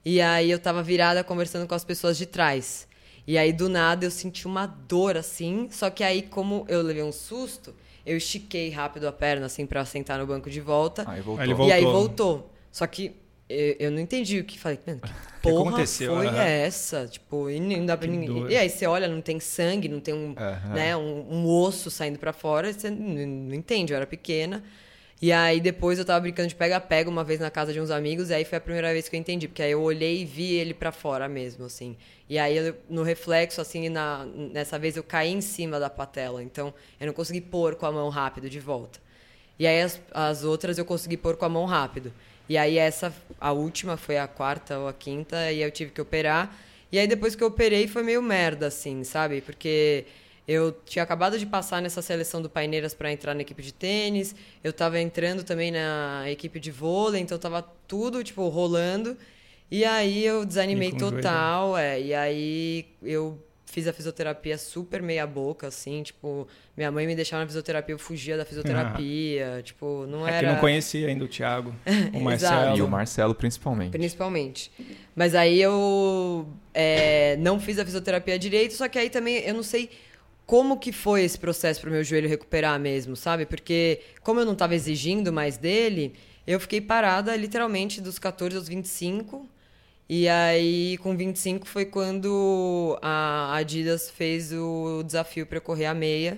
E 0.04 0.20
aí 0.22 0.50
eu 0.50 0.58
tava 0.58 0.82
virada 0.82 1.24
conversando 1.24 1.68
com 1.68 1.75
as 1.75 1.84
pessoas 1.84 2.18
de 2.18 2.25
trás. 2.25 2.88
E 3.28 3.38
aí 3.38 3.54
do 3.54 3.70
nada 3.70 4.04
eu 4.06 4.10
senti 4.10 4.48
uma 4.48 4.66
dor 4.66 5.16
assim, 5.16 5.68
só 5.70 5.92
que 5.92 6.04
aí 6.04 6.24
como 6.24 6.66
eu 6.68 6.82
levei 6.82 7.04
um 7.04 7.12
susto, 7.12 7.72
eu 8.04 8.18
estiquei 8.18 8.72
rápido 8.72 9.08
a 9.08 9.12
perna 9.12 9.46
assim 9.46 9.63
pra 9.68 9.86
sentar 9.86 10.18
no 10.18 10.25
banco 10.25 10.50
de 10.50 10.60
volta. 10.60 11.04
Aí 11.08 11.22
voltou. 11.22 11.44
Aí 11.44 11.51
ele 11.51 11.63
E 11.66 11.72
aí 11.72 11.84
voltou. 11.84 12.01
voltou. 12.08 12.51
Só 12.72 12.88
que 12.88 13.12
eu, 13.51 13.75
eu 13.79 13.91
não 13.91 14.00
entendi 14.00 14.39
o 14.39 14.43
que 14.43 14.58
falei. 14.60 14.79
Mano, 14.86 15.00
que 15.01 15.08
que 15.41 15.50
porra 15.51 15.70
aconteceu? 15.70 16.15
foi 16.15 16.27
essa? 16.27 17.08
Tipo, 17.08 17.50
e 17.50 17.60
não 17.60 17.86
dá 17.86 17.98
pra 17.98 18.08
Que 18.08 18.13
ninguém. 18.13 18.27
dor. 18.41 18.51
E 18.51 18.55
aí 18.58 18.70
você 18.70 18.86
olha, 18.86 19.08
não 19.08 19.22
tem 19.22 19.39
sangue, 19.39 19.88
não 19.88 20.00
tem 20.00 20.13
um, 20.13 20.36
né, 20.74 20.96
um, 20.96 21.25
um 21.31 21.48
osso 21.48 21.89
saindo 21.91 22.17
pra 22.20 22.34
fora, 22.34 22.72
você 22.72 22.89
não, 22.89 23.27
não 23.27 23.55
entende. 23.55 23.93
Eu 23.93 23.98
era 23.98 24.08
pequena. 24.08 24.63
E 25.22 25.31
aí 25.31 25.60
depois 25.60 26.00
eu 26.00 26.05
tava 26.05 26.20
brincando 26.20 26.48
de 26.50 26.55
pega-pega 26.55 27.08
uma 27.08 27.24
vez 27.24 27.39
na 27.39 27.51
casa 27.51 27.72
de 27.72 27.79
uns 27.79 27.91
amigos, 27.91 28.31
e 28.31 28.34
aí 28.34 28.43
foi 28.43 28.58
a 28.58 28.62
primeira 28.62 28.91
vez 28.91 29.08
que 29.08 29.15
eu 29.15 29.20
entendi, 29.20 29.48
porque 29.48 29.62
aí 29.62 29.70
eu 29.72 29.79
olhei 29.81 30.22
e 30.24 30.25
vi 30.25 30.53
ele 30.53 30.74
pra 30.74 30.91
fora 30.91 31.29
mesmo, 31.29 31.63
assim. 31.65 31.96
E 32.27 32.39
aí 32.39 32.58
eu- 32.58 32.75
no 32.89 33.03
reflexo, 33.03 33.62
assim, 33.62 33.88
na, 33.88 34.25
nessa 34.51 34.79
vez 34.79 34.98
eu 34.98 35.03
caí 35.03 35.31
em 35.31 35.39
cima 35.41 35.79
da 35.79 35.91
patela, 35.91 36.41
então 36.41 36.74
eu 37.00 37.05
não 37.05 37.13
consegui 37.13 37.39
pôr 37.39 37.75
com 37.75 37.86
a 37.86 37.91
mão 37.91 38.10
rápido 38.10 38.50
de 38.50 38.60
volta. 38.60 39.00
E 39.60 39.67
aí 39.67 39.81
as, 39.84 40.01
as 40.12 40.43
outras 40.43 40.79
eu 40.79 40.86
consegui 40.86 41.17
pôr 41.17 41.38
com 41.38 41.46
a 41.46 41.50
mão 41.50 41.65
rápido. 41.65 42.12
E 42.50 42.58
aí 42.58 42.78
essa, 42.78 43.14
a 43.40 43.52
última, 43.52 43.98
foi 43.98 44.18
a 44.18 44.28
quarta 44.28 44.78
ou 44.80 44.88
a 44.88 44.94
quinta, 44.94 45.52
e 45.52 45.62
eu 45.62 45.72
tive 45.72 45.92
que 45.92 46.02
operar. 46.02 46.56
E 46.92 47.00
aí 47.00 47.08
depois 47.08 47.36
que 47.36 47.44
eu 47.44 47.48
operei 47.48 47.88
foi 47.88 48.04
meio 48.04 48.22
merda, 48.22 48.68
assim, 48.68 49.04
sabe? 49.04 49.42
Porque 49.42 50.06
eu 50.48 50.72
tinha 50.86 51.04
acabado 51.04 51.40
de 51.40 51.46
passar 51.46 51.82
nessa 51.82 52.02
seleção 52.02 52.42
do 52.42 52.50
Paineiras 52.50 52.94
para 52.94 53.12
entrar 53.12 53.34
na 53.34 53.42
equipe 53.42 53.62
de 53.62 53.74
tênis. 53.74 54.36
Eu 54.64 54.74
tava 54.74 55.00
entrando 55.00 55.44
também 55.44 55.72
na 55.72 56.24
equipe 56.30 56.60
de 56.60 56.72
vôlei, 56.72 57.22
então 57.22 57.38
tava 57.38 57.62
tudo, 57.88 58.24
tipo, 58.24 58.48
rolando. 58.50 59.16
E 59.70 59.86
aí 59.86 60.26
eu 60.26 60.44
desanimei 60.44 60.90
joelho. 60.90 61.16
total, 61.16 61.78
é. 61.78 62.02
E 62.02 62.14
aí 62.14 62.86
eu 63.02 63.42
fiz 63.72 63.88
a 63.88 63.94
fisioterapia 63.94 64.58
super 64.58 65.01
meia 65.01 65.25
boca, 65.25 65.68
assim, 65.68 66.04
tipo, 66.04 66.48
minha 66.75 66.92
mãe 66.92 67.08
me 67.08 67.16
deixava 67.16 67.42
na 67.42 67.48
fisioterapia, 67.48 67.94
eu 67.94 68.00
fugia 68.00 68.36
da 68.36 68.44
fisioterapia, 68.44 69.62
tipo, 69.63 70.06
não 70.08 70.28
É 70.28 70.32
que 70.32 70.38
era... 70.46 70.54
não 70.54 70.60
conhecia 70.60 71.08
ainda 71.08 71.24
o 71.24 71.28
Thiago, 71.28 71.74
o. 72.13 72.20
Marcelo. 72.20 72.78
E 72.78 72.82
o 72.82 72.88
Marcelo, 72.88 73.34
principalmente. 73.34 73.92
Principalmente. 73.92 74.72
Mas 75.16 75.34
aí 75.34 75.62
eu 75.62 76.48
é, 76.74 77.38
não 77.38 77.60
fiz 77.60 77.80
a 77.80 77.86
fisioterapia 77.86 78.38
direito, 78.38 78.74
só 78.74 78.88
que 78.88 79.00
aí 79.00 79.10
também 79.10 79.38
eu 79.38 79.54
não 79.54 79.63
sei 79.63 79.90
como 80.46 80.78
que 80.78 80.92
foi 80.92 81.24
esse 81.24 81.40
processo 81.40 81.80
para 81.80 81.90
o 81.90 81.94
meu 81.94 82.04
joelho 82.04 82.28
recuperar 82.28 82.78
mesmo, 82.78 83.16
sabe? 83.16 83.46
Porque 83.46 84.01
como 84.22 84.42
eu 84.42 84.46
não 84.46 84.54
estava 84.54 84.75
exigindo 84.75 85.32
mais 85.32 85.58
dele, 85.58 86.13
eu 86.46 86.60
fiquei 86.60 86.82
parada 86.82 87.36
literalmente 87.36 88.01
dos 88.01 88.20
14 88.20 88.58
aos 88.58 88.68
25. 88.68 89.48
E 90.13 90.27
aí, 90.27 90.98
com 90.98 91.15
25 91.15 91.65
foi 91.65 91.86
quando 91.86 93.00
a 93.01 93.56
Adidas 93.56 94.10
fez 94.10 94.51
o 94.51 95.03
desafio 95.03 95.46
para 95.46 95.62
correr 95.62 95.86
a 95.86 95.94
meia. 95.94 96.38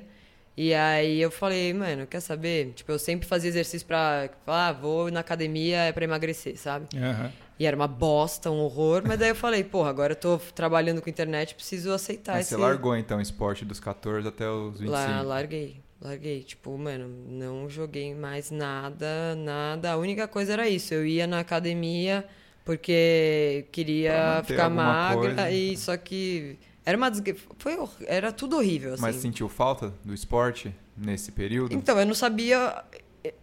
E 0.56 0.76
aí 0.76 1.20
eu 1.20 1.32
falei, 1.32 1.74
mano, 1.74 2.06
quer 2.06 2.20
saber? 2.20 2.74
Tipo, 2.76 2.92
eu 2.92 3.00
sempre 3.00 3.28
fazia 3.28 3.50
exercício 3.50 3.88
pra 3.88 4.30
falar, 4.46 4.68
ah, 4.68 4.72
vou 4.74 5.10
na 5.10 5.22
academia 5.22 5.86
é 5.86 5.92
pra 5.92 6.04
emagrecer, 6.04 6.56
sabe? 6.56 6.86
Aham. 6.96 7.32
E 7.58 7.66
era 7.66 7.76
uma 7.76 7.88
bosta, 7.88 8.52
um 8.52 8.60
horror, 8.60 9.02
mas 9.08 9.18
daí 9.18 9.30
eu 9.30 9.36
falei, 9.36 9.64
porra, 9.64 9.90
agora 9.90 10.12
eu 10.12 10.18
tô 10.18 10.38
trabalhando 10.54 11.02
com 11.02 11.10
internet, 11.10 11.56
preciso 11.56 11.92
aceitar 11.92 12.34
Mas 12.34 12.42
esse. 12.42 12.50
você 12.52 12.62
largou, 12.62 12.96
então, 12.96 13.18
o 13.18 13.22
esporte 13.22 13.66
dos 13.66 13.80
14 13.80 14.28
até 14.28 14.48
os 14.48 14.82
25. 14.82 14.92
Lá, 14.92 15.24
larguei, 15.24 15.78
larguei. 16.00 16.44
Tipo, 16.44 16.78
mano, 16.78 17.08
não 17.28 17.68
joguei 17.68 18.14
mais 18.14 18.52
nada, 18.52 19.34
nada. 19.36 19.94
A 19.94 19.98
única 19.98 20.28
coisa 20.28 20.54
era 20.54 20.70
isso. 20.70 20.94
Eu 20.94 21.04
ia 21.08 21.26
na 21.26 21.40
academia 21.40 22.24
porque 22.64 23.66
queria 23.72 24.42
ficar 24.46 24.70
magra, 24.70 25.36
coisa. 25.36 25.52
e 25.52 25.78
só 25.78 25.96
que. 25.98 26.58
Era 26.86 26.98
uma 26.98 27.10
desgra... 27.10 27.36
foi 27.58 27.78
Era 28.08 28.32
tudo 28.32 28.58
horrível, 28.58 28.94
assim. 28.94 29.02
Mas 29.02 29.16
sentiu 29.18 29.48
falta 29.48 29.94
do 30.04 30.14
esporte 30.14 30.74
nesse 30.98 31.32
período? 31.32 31.74
Então, 31.74 31.98
eu 31.98 32.06
não 32.06 32.14
sabia. 32.14 32.84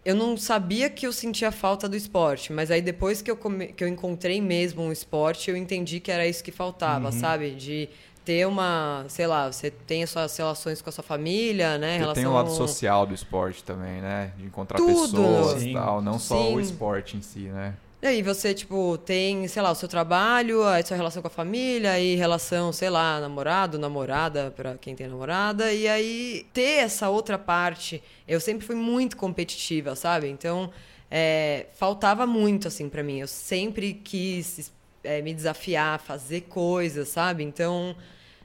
Eu 0.05 0.15
não 0.15 0.37
sabia 0.37 0.91
que 0.91 1.07
eu 1.07 1.13
sentia 1.13 1.51
falta 1.51 1.89
do 1.89 1.97
esporte, 1.97 2.53
mas 2.53 2.71
aí 2.71 2.83
depois 2.83 3.23
que 3.23 3.31
eu, 3.31 3.37
come- 3.37 3.69
que 3.69 3.83
eu 3.83 3.89
encontrei 3.89 4.39
mesmo 4.39 4.83
um 4.83 4.93
esporte, 4.93 5.49
eu 5.51 5.57
entendi 5.57 6.01
que 6.01 6.11
era 6.13 6.27
isso 6.27 6.45
que 6.45 6.53
faltava, 6.53 7.07
Uhum. 7.07 7.13
sabe? 7.13 7.53
De 7.55 7.89
ter 8.23 8.47
uma, 8.47 9.07
sei 9.09 9.27
lá, 9.27 9.51
você 9.51 9.71
tem 9.71 10.03
as 10.03 10.11
suas 10.11 10.37
relações 10.37 10.83
com 10.83 10.91
a 10.91 10.93
sua 10.93 11.03
família, 11.03 11.79
né? 11.79 11.99
Porque 11.99 12.13
tem 12.13 12.27
o 12.27 12.29
Relação- 12.31 12.35
lado 12.35 12.51
social 12.69 13.07
do 13.07 13.15
esporte 13.15 13.65
também, 13.65 14.03
né? 14.03 14.33
De 14.37 14.45
encontrar 14.45 14.77
Tudo. 14.77 14.93
pessoas 15.17 15.63
Sim. 15.63 15.71
e 15.71 15.73
tal, 15.73 16.03
não 16.03 16.19
só 16.19 16.53
o 16.53 16.57
Sim. 16.57 16.61
esporte 16.61 17.17
em 17.17 17.23
si, 17.23 17.39
né? 17.49 17.73
E 18.03 18.07
aí 18.07 18.23
você, 18.23 18.55
tipo, 18.55 18.97
tem, 18.97 19.47
sei 19.47 19.61
lá, 19.61 19.71
o 19.71 19.75
seu 19.75 19.87
trabalho, 19.87 20.63
a 20.65 20.83
sua 20.83 20.97
relação 20.97 21.21
com 21.21 21.29
a 21.29 21.31
família, 21.31 21.93
aí 21.93 22.15
relação, 22.15 22.73
sei 22.73 22.89
lá, 22.89 23.21
namorado, 23.21 23.79
namorada, 23.79 24.51
pra 24.57 24.79
quem 24.79 24.95
tem 24.97 25.07
namorada. 25.07 25.71
E 25.71 25.87
aí 25.87 26.47
ter 26.53 26.79
essa 26.79 27.11
outra 27.11 27.37
parte, 27.39 28.03
eu 28.27 28.41
sempre 28.41 28.67
fui 28.67 28.75
muito 28.75 29.19
competitiva, 29.19 29.95
sabe? 29.95 30.29
Então, 30.29 30.71
é, 31.11 31.67
faltava 31.75 32.27
muito, 32.27 32.69
assim, 32.69 32.89
pra 32.89 33.03
mim. 33.03 33.19
Eu 33.21 33.29
sempre 33.29 33.93
quis 33.93 34.73
é, 35.05 35.21
me 35.21 35.35
desafiar, 35.35 36.01
fazer 36.01 36.43
coisas, 36.43 37.09
sabe? 37.09 37.43
Então, 37.45 37.95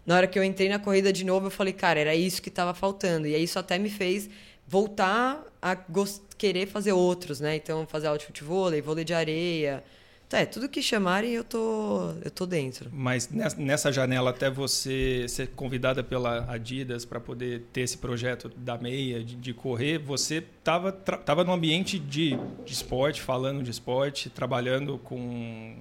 na 0.06 0.18
hora 0.18 0.28
que 0.28 0.38
eu 0.38 0.44
entrei 0.44 0.68
na 0.68 0.80
corrida 0.80 1.14
de 1.14 1.24
novo, 1.24 1.48
eu 1.48 1.52
falei, 1.52 1.72
cara, 1.72 1.98
era 2.00 2.14
isso 2.14 2.42
que 2.42 2.50
tava 2.52 2.74
faltando. 2.74 3.26
E 3.26 3.34
aí 3.34 3.44
isso 3.44 3.58
até 3.58 3.80
me 3.80 3.90
fez 3.90 4.30
voltar 4.68 5.42
a 5.62 5.76
gos- 5.76 6.22
querer 6.38 6.68
fazer 6.68 6.92
outros, 6.94 7.40
né? 7.40 7.56
Então, 7.56 7.86
fazer 7.88 8.08
aula 8.08 8.20
de 8.20 8.26
futebol, 8.26 8.72
vôlei 8.82 9.04
de 9.04 9.14
areia. 9.14 9.84
Então, 10.28 10.40
é, 10.40 10.46
tudo 10.46 10.68
que 10.68 10.82
chamarem, 10.82 11.32
eu 11.34 11.44
tô, 11.44 12.12
eu 12.24 12.32
tô 12.32 12.48
dentro. 12.48 12.90
Mas 12.92 13.30
nes- 13.30 13.54
nessa 13.56 13.92
janela, 13.92 14.32
até 14.32 14.50
você 14.50 15.28
ser 15.30 15.50
convidada 15.50 16.04
pela 16.04 16.52
Adidas 16.52 17.06
para 17.06 17.20
poder 17.20 17.62
ter 17.72 17.82
esse 17.82 17.98
projeto 18.00 18.50
da 18.58 18.76
meia, 18.76 19.24
de, 19.24 19.36
de 19.36 19.54
correr, 19.54 20.00
você 20.00 20.38
estava 20.38 20.92
tava 20.92 21.44
no 21.44 21.54
ambiente 21.54 22.00
de, 22.00 22.38
de 22.66 22.74
esporte, 22.74 23.22
falando 23.22 23.62
de 23.62 23.70
esporte, 23.70 24.30
trabalhando 24.30 24.98
com. 24.98 25.76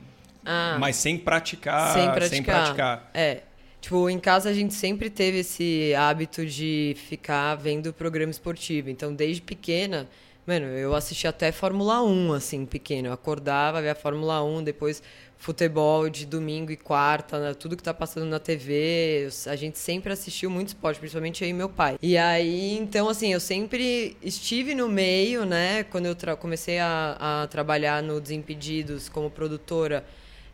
Ah. 0.45 0.77
Mas 0.79 0.97
sem 0.97 1.17
praticar. 1.17 1.95
sem 1.95 2.05
praticar. 2.11 2.29
Sem 2.29 2.43
praticar. 2.43 3.11
É. 3.15 3.41
Tipo, 3.81 4.09
em 4.11 4.19
casa 4.19 4.51
a 4.51 4.53
gente 4.53 4.73
sempre 4.75 5.09
teve 5.11 5.39
esse 5.39 5.95
hábito 5.95 6.45
de 6.47 6.97
ficar 7.09 7.55
vendo 7.55 7.93
programa 7.93 8.31
esportivo. 8.31 8.89
Então, 8.91 9.15
desde 9.15 9.41
pequena, 9.43 10.07
mano, 10.47 10.67
eu 10.67 10.95
assisti 10.95 11.27
até 11.27 11.51
Fórmula 11.53 12.03
1, 12.03 12.33
assim, 12.33 12.67
pequeno. 12.67 13.09
Eu 13.09 13.13
acordava, 13.13 13.81
via 13.81 13.95
Fórmula 13.95 14.43
1, 14.43 14.65
depois 14.65 15.03
futebol 15.37 16.09
de 16.09 16.25
domingo 16.25 16.73
e 16.73 16.77
quarta, 16.77 17.39
né, 17.39 17.55
tudo 17.55 17.77
que 17.77 17.83
tá 17.83 17.93
passando 17.93 18.25
na 18.25 18.39
TV. 18.39 19.29
A 19.47 19.57
gente 19.57 19.79
sempre 19.79 20.13
assistiu 20.13 20.49
muito 20.49 20.69
esporte, 20.69 20.99
principalmente 20.99 21.45
e 21.45 21.53
meu 21.53 21.69
pai. 21.69 21.99
E 22.01 22.17
aí, 22.17 22.79
então, 22.79 23.09
assim, 23.09 23.33
eu 23.33 23.41
sempre 23.41 24.17
estive 24.23 24.75
no 24.75 24.89
meio, 24.89 25.45
né? 25.45 25.85
Quando 25.85 26.07
eu 26.07 26.17
comecei 26.39 26.79
a, 26.79 27.43
a 27.43 27.47
trabalhar 27.49 28.03
no 28.03 28.21
Desimpedidos 28.21 29.09
como 29.11 29.31
produtora, 29.31 30.05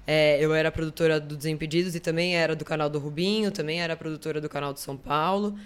é, 0.07 0.39
eu 0.45 0.53
era 0.53 0.73
produtora 0.73 1.21
do 1.21 1.37
Desimpedidos 1.37 1.95
e 1.95 2.01
também 2.01 2.37
era 2.37 2.57
do 2.57 2.65
canal 2.65 2.91
do 2.91 2.99
Rubinho, 2.99 3.53
também 3.53 3.81
era 3.81 3.97
produtora 3.97 4.41
do 4.41 4.49
canal 4.49 4.73
de 4.73 4.81
São 4.81 4.97
Paulo. 4.97 5.57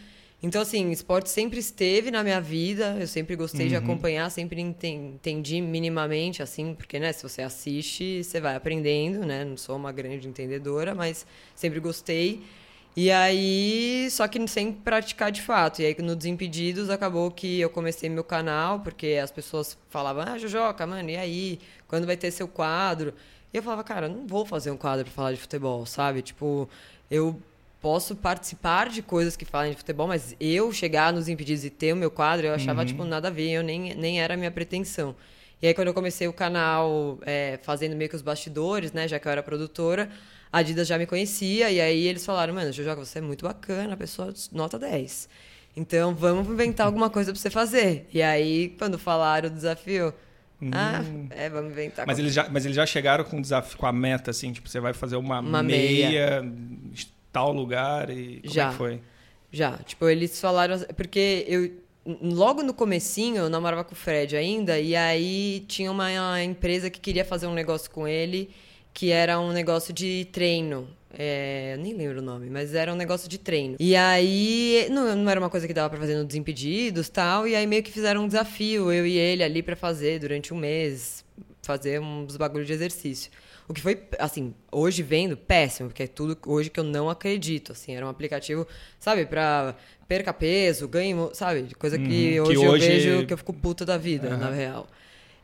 Então, 0.45 0.61
assim, 0.61 0.91
esporte 0.91 1.31
sempre 1.31 1.59
esteve 1.59 2.11
na 2.11 2.23
minha 2.23 2.39
vida, 2.39 2.99
eu 3.01 3.07
sempre 3.07 3.35
gostei 3.35 3.67
de 3.67 3.77
acompanhar, 3.77 4.31
sempre 4.31 4.61
enten- 4.61 5.15
entendi 5.15 5.59
minimamente, 5.63 6.43
assim, 6.43 6.75
porque, 6.75 7.01
né, 7.01 7.15
se 7.15 7.23
você 7.23 7.41
assiste, 7.41 8.23
você 8.23 8.43
vai 8.43 8.55
aprendendo, 8.55 9.25
né? 9.25 9.43
Não 9.43 9.57
sou 9.57 9.75
uma 9.75 9.91
grande 9.91 10.29
entendedora, 10.29 10.95
mas 10.95 11.27
sempre 11.57 11.81
gostei. 11.81 12.43
E 12.95 13.11
aí, 13.11 14.07
só 14.11 14.29
que 14.29 14.47
sem 14.47 14.71
praticar 14.71 15.33
de 15.33 15.41
fato. 15.41 15.81
E 15.81 15.87
aí, 15.87 15.97
no 16.01 16.15
Desimpedidos, 16.15 16.91
acabou 16.91 17.31
que 17.31 17.59
eu 17.59 17.71
comecei 17.71 18.11
meu 18.11 18.23
canal, 18.23 18.81
porque 18.81 19.19
as 19.23 19.31
pessoas 19.31 19.79
falavam, 19.89 20.25
ah, 20.27 20.37
Jojoca, 20.37 20.87
mano, 20.87 21.09
e 21.09 21.17
aí? 21.17 21.59
Quando 21.89 22.05
vai 22.07 22.19
ter 22.19 22.31
seu 22.31 22.47
quadro? 22.47 23.15
E 23.51 23.57
eu 23.57 23.63
falava, 23.63 23.83
cara, 23.83 24.11
não 24.11 24.27
vou 24.27 24.45
fazer 24.45 24.71
um 24.71 24.77
quadro 24.77 25.07
pra 25.07 25.15
falar 25.15 25.33
de 25.33 25.41
futebol, 25.41 25.87
sabe? 25.87 26.21
Tipo, 26.21 26.69
eu 27.11 27.41
posso 27.85 28.17
participar 28.17 28.89
de 28.89 29.03
coisas 29.03 29.37
que 29.37 29.45
falem 29.45 29.73
de 29.73 29.77
futebol, 29.77 30.09
mas 30.09 30.35
eu 30.41 30.73
chegar 30.73 31.13
nos 31.13 31.29
impedidos 31.29 31.67
e 31.67 31.69
ter 31.69 31.93
o 31.93 31.97
meu 31.97 32.11
quadro, 32.11 32.47
eu 32.47 32.55
achava, 32.55 32.83
tipo, 32.83 33.05
nada 33.05 33.29
a 33.29 33.31
ver, 33.31 33.51
eu 33.51 33.63
nem, 33.63 33.95
nem 33.95 34.23
era 34.23 34.33
a 34.33 34.37
minha 34.39 34.51
pretensão. 34.51 35.15
E 35.61 35.67
aí, 35.67 35.75
quando 35.75 35.89
eu 35.89 35.95
comecei 35.95 36.27
o 36.27 36.33
canal 36.33 37.19
é, 37.27 37.59
fazendo 37.63 37.95
meio 37.95 38.09
que 38.09 38.17
os 38.17 38.23
bastidores, 38.23 38.91
né, 38.95 39.07
já 39.07 39.19
que 39.19 39.29
eu 39.29 39.33
era 39.33 39.43
produtora, 39.43 40.09
a 40.51 40.61
Adidas 40.61 40.89
já 40.89 40.97
me 40.97 41.05
conhecia, 41.05 41.71
e 41.71 41.79
aí 41.79 42.07
eles 42.07 42.25
falaram, 42.25 42.55
mano, 42.55 42.73
Jojoca, 42.73 43.05
você 43.05 43.19
é 43.19 43.21
muito 43.21 43.45
bacana, 43.45 43.95
pessoa 43.99 44.33
nota 44.51 44.79
10. 44.79 45.29
Então, 45.77 46.15
vamos 46.15 46.49
inventar 46.49 46.87
alguma 46.87 47.11
coisa 47.11 47.33
pra 47.33 47.39
você 47.39 47.51
fazer. 47.51 48.09
E 48.15 48.23
aí, 48.23 48.75
quando 48.79 48.99
falaram 48.99 49.51
o 49.51 49.53
desafio, 49.53 50.15
ah, 50.73 51.03
é, 51.29 51.51
vamos 51.51 51.73
inventar. 51.73 52.07
Mas 52.07 52.19
eles, 52.19 52.33
já, 52.33 52.49
mas 52.49 52.65
eles 52.65 52.77
já 52.77 52.87
chegaram 52.87 53.25
com 53.25 53.37
o 53.37 53.43
desafio, 53.43 53.77
com 53.77 53.85
a 53.85 53.93
meta, 53.93 54.31
assim, 54.31 54.55
tipo, 54.55 54.71
você 54.71 54.81
vai 54.81 54.95
fazer 54.95 55.17
uma, 55.17 55.41
Uma 55.41 55.63
meia, 55.63 56.41
em 56.43 56.91
tal 57.35 57.53
lugar 57.53 58.09
e 58.09 58.41
como 58.41 58.55
Já. 58.55 58.67
é 58.67 58.71
que 58.71 58.77
foi? 58.77 59.01
Já, 59.53 59.77
tipo, 59.79 60.09
eles 60.09 60.41
falaram. 60.41 60.79
Porque 60.97 61.45
eu. 61.47 61.85
Logo 62.21 62.63
no 62.63 62.75
comecinho, 62.75 63.39
eu 63.39 63.49
namorava 63.49 63.83
com 63.83 63.95
o 63.95 63.97
Fred 63.97 64.37
ainda, 64.37 64.79
e 64.79 64.95
aí 64.95 65.65
tinha 65.67 65.91
uma 65.91 66.43
empresa 66.43 66.91
que 66.91 67.01
queria 67.01 67.25
fazer 67.25 67.47
um 67.47 67.55
negócio 67.55 67.91
com 67.91 68.07
ele, 68.07 68.51
que 68.93 69.11
era 69.11 69.41
um 69.41 69.53
negócio 69.53 69.91
de 69.91 70.27
treino. 70.31 70.87
É, 71.19 71.73
eu 71.75 71.83
nem 71.83 71.95
lembro 71.95 72.19
o 72.19 72.23
nome, 72.23 72.51
mas 72.51 72.75
era 72.75 72.93
um 72.93 72.97
negócio 72.97 73.27
de 73.27 73.39
treino. 73.39 73.77
E 73.81 73.97
aí, 73.97 74.87
não, 74.91 75.17
não 75.17 75.31
era 75.31 75.41
uma 75.41 75.49
coisa 75.49 75.67
que 75.67 75.73
dava 75.73 75.89
pra 75.89 75.99
fazer 75.99 76.15
no 76.15 76.27
Desimpedidos 76.27 77.09
tal, 77.09 77.49
e 77.49 77.57
aí 77.57 77.67
meio 77.67 77.83
que 77.83 77.91
fizeram 77.91 78.25
um 78.25 78.27
desafio, 78.27 78.93
eu 78.93 79.07
e 79.07 79.17
ele 79.17 79.43
ali 79.43 79.63
pra 79.63 79.75
fazer 79.75 80.19
durante 80.19 80.53
um 80.53 80.59
mês, 80.59 81.25
fazer 81.65 82.01
uns 82.01 82.37
bagulhos 82.37 82.67
de 82.67 82.73
exercício. 82.73 83.31
O 83.67 83.73
que 83.73 83.81
foi, 83.81 83.99
assim, 84.19 84.55
hoje 84.71 85.03
vendo, 85.03 85.37
péssimo, 85.37 85.89
porque 85.89 86.03
é 86.03 86.07
tudo 86.07 86.37
hoje 86.47 86.69
que 86.71 86.79
eu 86.79 86.85
não 86.85 87.09
acredito, 87.09 87.73
assim, 87.73 87.95
era 87.95 88.05
um 88.05 88.09
aplicativo, 88.11 88.67
sabe, 89.01 89.25
pra 89.25 89.75
perca 90.07 90.33
peso, 90.35 90.87
ganhe, 90.87 91.15
mo- 91.15 91.31
sabe, 91.35 91.75
coisa 91.79 91.99
que, 91.99 92.39
Uhum, 92.41 92.45
que 92.45 92.51
hoje 92.59 92.65
eu 92.65 92.71
hoje- 92.71 92.87
vejo 92.87 93.27
que 93.27 93.33
eu 93.33 93.39
fico 93.39 93.55
puta 93.55 93.85
da 93.87 93.97
vida, 93.97 94.37
na 94.37 94.51
real. 94.51 94.87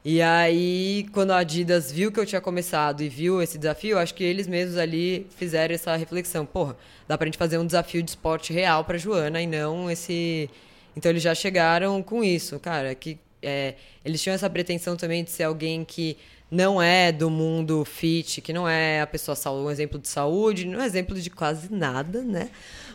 E 0.04 0.20
aí, 0.22 1.06
quando 1.12 1.30
a 1.30 1.38
Adidas 1.38 1.92
viu 1.92 2.10
que 2.10 2.18
eu 2.20 2.24
tinha 2.24 2.40
começado 2.40 3.02
e 3.02 3.08
viu 3.08 3.42
esse 3.42 3.58
desafio, 3.58 3.98
acho 3.98 4.14
que 4.14 4.24
eles 4.24 4.46
mesmos 4.46 4.78
ali 4.78 5.26
fizeram 5.36 5.74
essa 5.74 5.94
reflexão. 5.96 6.46
Porra, 6.46 6.74
dá 7.06 7.18
pra 7.18 7.26
gente 7.26 7.36
fazer 7.36 7.58
um 7.58 7.66
desafio 7.66 8.02
de 8.02 8.10
esporte 8.10 8.50
real 8.52 8.82
pra 8.84 8.96
Joana 8.96 9.42
e 9.42 9.46
não 9.46 9.90
esse. 9.90 10.48
Então 10.96 11.10
eles 11.10 11.22
já 11.22 11.34
chegaram 11.34 12.02
com 12.02 12.24
isso, 12.24 12.58
cara, 12.58 12.94
que 12.94 13.18
é, 13.42 13.74
eles 14.04 14.22
tinham 14.22 14.34
essa 14.34 14.48
pretensão 14.48 14.96
também 14.96 15.24
de 15.24 15.30
ser 15.30 15.44
alguém 15.44 15.84
que 15.84 16.16
não 16.50 16.82
é 16.82 17.12
do 17.12 17.30
mundo 17.30 17.84
fit, 17.84 18.40
que 18.40 18.52
não 18.52 18.68
é 18.68 19.00
a 19.00 19.06
pessoa 19.06 19.36
um 19.64 19.70
exemplo 19.70 19.98
de 19.98 20.08
saúde, 20.08 20.64
é 20.66 20.82
exemplo 20.82 21.18
de 21.18 21.30
quase 21.30 21.72
nada, 21.72 22.22
né? 22.22 22.50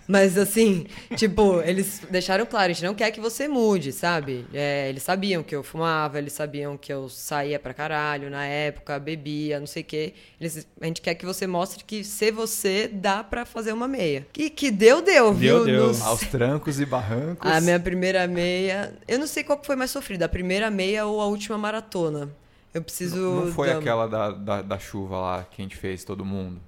Mas 0.07 0.37
assim, 0.37 0.85
tipo, 1.15 1.61
eles 1.61 2.01
deixaram 2.11 2.45
claro, 2.45 2.69
a 2.69 2.73
gente 2.73 2.85
não 2.85 2.93
quer 2.93 3.09
que 3.11 3.19
você 3.19 3.47
mude, 3.47 3.91
sabe? 3.91 4.45
É, 4.53 4.87
eles 4.89 5.01
sabiam 5.01 5.41
que 5.41 5.55
eu 5.55 5.63
fumava, 5.63 6.19
eles 6.19 6.31
sabiam 6.33 6.77
que 6.77 6.93
eu 6.93 7.09
saía 7.09 7.57
pra 7.59 7.73
caralho 7.73 8.29
na 8.29 8.45
época, 8.45 8.99
bebia, 8.99 9.59
não 9.59 9.65
sei 9.67 9.81
o 9.81 9.85
quê. 9.85 10.13
Eles, 10.39 10.67
a 10.79 10.85
gente 10.85 11.01
quer 11.01 11.15
que 11.15 11.25
você 11.25 11.47
mostre 11.47 11.83
que 11.83 12.03
ser 12.03 12.31
você 12.31 12.87
dá 12.87 13.23
pra 13.23 13.45
fazer 13.45 13.73
uma 13.73 13.87
meia. 13.87 14.27
E 14.37 14.49
que 14.49 14.69
deu, 14.69 15.01
deu, 15.01 15.33
viu? 15.33 15.65
Deu. 15.65 15.87
Nos- 15.87 16.01
Aos 16.01 16.21
trancos 16.21 16.79
e 16.79 16.85
barrancos. 16.85 17.51
A 17.51 17.59
minha 17.59 17.79
primeira 17.79 18.27
meia. 18.27 18.93
Eu 19.07 19.17
não 19.17 19.27
sei 19.27 19.43
qual 19.43 19.59
foi 19.63 19.75
mais 19.75 19.89
sofrida, 19.91 20.25
a 20.25 20.29
primeira 20.29 20.69
meia 20.69 21.05
ou 21.07 21.19
a 21.19 21.25
última 21.25 21.57
maratona. 21.57 22.29
Eu 22.73 22.81
preciso. 22.83 23.17
Não 23.17 23.51
foi 23.53 23.69
da- 23.69 23.77
aquela 23.79 24.05
da, 24.07 24.31
da, 24.31 24.61
da 24.61 24.77
chuva 24.77 25.17
lá 25.19 25.47
que 25.49 25.61
a 25.61 25.63
gente 25.63 25.75
fez, 25.77 26.03
todo 26.03 26.23
mundo. 26.25 26.59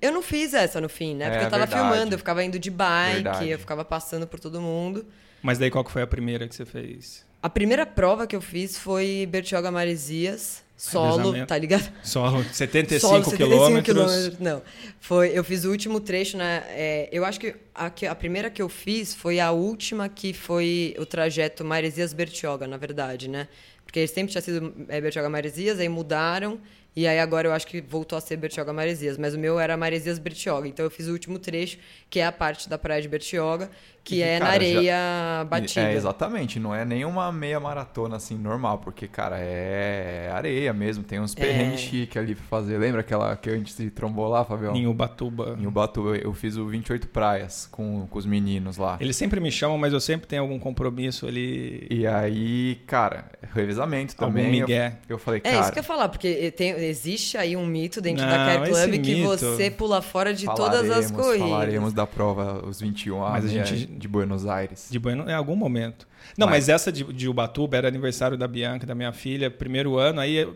Eu 0.00 0.12
não 0.12 0.22
fiz 0.22 0.54
essa 0.54 0.80
no 0.80 0.88
fim, 0.88 1.14
né? 1.14 1.26
Porque 1.30 1.44
É, 1.44 1.46
eu 1.46 1.50
tava 1.50 1.66
verdade. 1.66 1.88
filmando, 1.90 2.14
eu 2.14 2.18
ficava 2.18 2.44
indo 2.44 2.58
de 2.58 2.70
bike, 2.70 3.14
Verdade. 3.14 3.48
eu 3.50 3.58
ficava 3.58 3.84
passando 3.84 4.26
por 4.26 4.38
todo 4.40 4.60
mundo. 4.60 5.04
Mas 5.42 5.58
daí 5.58 5.70
qual 5.70 5.84
que 5.84 5.90
foi 5.90 6.02
a 6.02 6.06
primeira 6.06 6.46
que 6.48 6.54
você 6.54 6.64
fez? 6.64 7.24
A 7.42 7.48
primeira 7.48 7.86
prova 7.86 8.26
que 8.26 8.34
eu 8.34 8.40
fiz 8.40 8.76
foi 8.76 9.26
Bertioga 9.30 9.70
Maresias, 9.70 10.64
solo, 10.76 11.46
tá 11.46 11.56
ligado? 11.56 11.88
Só 12.02 12.42
75 12.52 13.00
Solo, 13.00 13.24
75 13.30 13.36
quilômetros. 13.36 13.84
quilômetros. 13.84 14.38
Não. 14.40 14.62
Foi, 15.00 15.30
eu 15.36 15.44
fiz 15.44 15.64
o 15.64 15.70
último 15.70 16.00
trecho, 16.00 16.36
né? 16.36 16.64
é, 16.70 17.08
eu 17.12 17.24
acho 17.24 17.38
que 17.38 17.54
a, 17.74 17.86
a 18.10 18.14
primeira 18.14 18.50
que 18.50 18.60
eu 18.60 18.68
fiz 18.68 19.14
foi 19.14 19.38
a 19.38 19.52
última 19.52 20.08
que 20.08 20.32
foi 20.32 20.96
o 20.98 21.06
trajeto 21.06 21.64
Maresias 21.64 22.12
Bertioga, 22.12 22.66
na 22.66 22.76
verdade, 22.76 23.28
né? 23.28 23.46
Porque 23.84 24.06
sempre 24.06 24.32
tinha 24.32 24.42
sido 24.42 24.74
é, 24.88 25.00
Bertioga 25.00 25.28
Maresias, 25.30 25.78
aí 25.78 25.88
mudaram. 25.88 26.60
E 26.98 27.06
aí 27.06 27.20
agora 27.20 27.46
eu 27.46 27.52
acho 27.52 27.64
que 27.64 27.80
voltou 27.80 28.18
a 28.18 28.20
ser 28.20 28.36
Bertioga 28.36 28.72
Maresias, 28.72 29.16
mas 29.16 29.32
o 29.32 29.38
meu 29.38 29.60
era 29.60 29.76
Maresias 29.76 30.18
Bertioga. 30.18 30.66
Então 30.66 30.84
eu 30.84 30.90
fiz 30.90 31.06
o 31.06 31.12
último 31.12 31.38
trecho, 31.38 31.78
que 32.10 32.18
é 32.18 32.26
a 32.26 32.32
parte 32.32 32.68
da 32.68 32.76
praia 32.76 33.00
de 33.00 33.06
Bertioga, 33.06 33.70
que 34.08 34.22
é 34.22 34.34
na 34.38 34.46
cara, 34.46 34.54
areia 34.56 35.46
batida. 35.48 35.90
É, 35.90 35.94
exatamente. 35.94 36.58
Não 36.58 36.74
é 36.74 36.84
nenhuma 36.84 37.30
meia 37.32 37.60
maratona 37.60 38.16
assim 38.16 38.36
normal, 38.36 38.78
porque, 38.78 39.06
cara, 39.06 39.38
é 39.38 40.30
areia 40.32 40.72
mesmo. 40.72 41.04
Tem 41.04 41.20
uns 41.20 41.34
perrengues 41.34 41.80
chiques 41.80 42.16
ali 42.16 42.34
pra 42.34 42.44
fazer. 42.44 42.78
Lembra 42.78 43.00
aquela 43.00 43.36
que 43.36 43.50
a 43.50 43.56
gente 43.56 43.72
se 43.72 43.90
trombou 43.90 44.28
lá, 44.28 44.44
Fabião? 44.44 44.74
Em 44.74 44.86
Ubatuba. 44.86 45.56
Em 45.60 45.66
Ubatuba, 45.66 46.16
eu 46.16 46.32
fiz 46.32 46.56
o 46.56 46.66
28 46.66 47.08
praias 47.08 47.68
com, 47.70 48.06
com 48.08 48.18
os 48.18 48.26
meninos 48.26 48.76
lá. 48.76 48.96
Eles 49.00 49.16
sempre 49.16 49.40
me 49.40 49.50
chamam, 49.50 49.76
mas 49.78 49.92
eu 49.92 50.00
sempre 50.00 50.26
tenho 50.26 50.42
algum 50.42 50.58
compromisso 50.58 51.26
ali. 51.26 51.86
E 51.90 52.06
aí, 52.06 52.76
cara, 52.86 53.26
revezamento 53.54 54.14
Algum 54.18 54.32
também. 54.34 54.46
Eu, 54.58 54.66
migué. 54.66 54.96
eu 55.08 55.18
falei, 55.18 55.40
É 55.44 55.50
cara, 55.50 55.60
isso 55.62 55.72
que 55.72 55.78
eu 55.78 55.82
ia 55.82 55.86
falar, 55.86 56.08
porque 56.08 56.50
tem- 56.52 56.70
existe 56.72 57.36
aí 57.36 57.56
um 57.56 57.66
mito 57.66 58.00
dentro 58.00 58.24
Não, 58.24 58.30
da 58.30 58.36
Care 58.38 58.70
Club 58.70 58.90
que 59.02 59.14
mito- 59.16 59.28
você 59.28 59.70
pula 59.70 60.00
fora 60.02 60.32
de 60.32 60.46
todas 60.46 60.80
as 60.90 61.10
falaremos- 61.10 61.10
corridas. 61.12 61.48
Falaremos 61.48 61.92
da 61.92 62.06
prova, 62.06 62.64
os 62.66 62.80
21 62.80 63.24
a 63.24 63.30
Mas 63.30 63.44
a 63.44 63.48
gente- 63.48 63.86
de 63.98 64.08
Buenos 64.08 64.46
Aires. 64.46 64.88
De 64.90 64.98
Bueno, 64.98 65.28
em 65.28 65.34
algum 65.34 65.56
momento. 65.56 66.06
Não, 66.36 66.46
mas, 66.46 66.56
Mas- 66.64 66.68
essa 66.68 66.92
de, 66.92 67.04
de 67.12 67.28
Ubatuba 67.28 67.76
era 67.76 67.88
aniversário 67.88 68.36
da 68.36 68.46
Bianca, 68.48 68.86
da 68.86 68.94
minha 68.94 69.12
filha, 69.12 69.50
primeiro 69.50 69.96
ano, 69.98 70.20
aí 70.20 70.48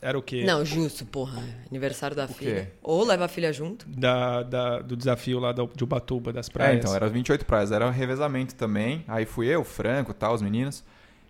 era 0.00 0.18
o 0.18 0.22
quê? 0.22 0.44
Não, 0.44 0.64
justo, 0.64 1.04
porra. 1.06 1.42
Aniversário 1.70 2.14
da 2.16 2.26
quê? 2.26 2.34
filha. 2.34 2.72
Ou 2.82 3.04
leva 3.04 3.24
a 3.24 3.28
filha 3.28 3.52
junto. 3.52 3.86
Da, 3.88 4.42
da- 4.42 4.80
do 4.80 4.96
desafio 4.96 5.38
lá 5.40 5.52
da- 5.52 5.66
de 5.74 5.82
Ubatuba, 5.84 6.32
das 6.32 6.48
É, 6.48 6.52
praias. 6.52 6.78
então, 6.78 6.94
era 6.94 7.08
28 7.08 7.44
praias, 7.46 7.72
era 7.72 7.86
um 7.86 7.90
revezamento 7.90 8.54
também. 8.54 9.04
Aí 9.08 9.24
fui 9.26 9.46
eu, 9.48 9.60
o 9.62 9.64
Franco 9.64 10.10
e 10.10 10.14
tal, 10.14 10.34
os 10.34 10.42
meninos. 10.42 10.84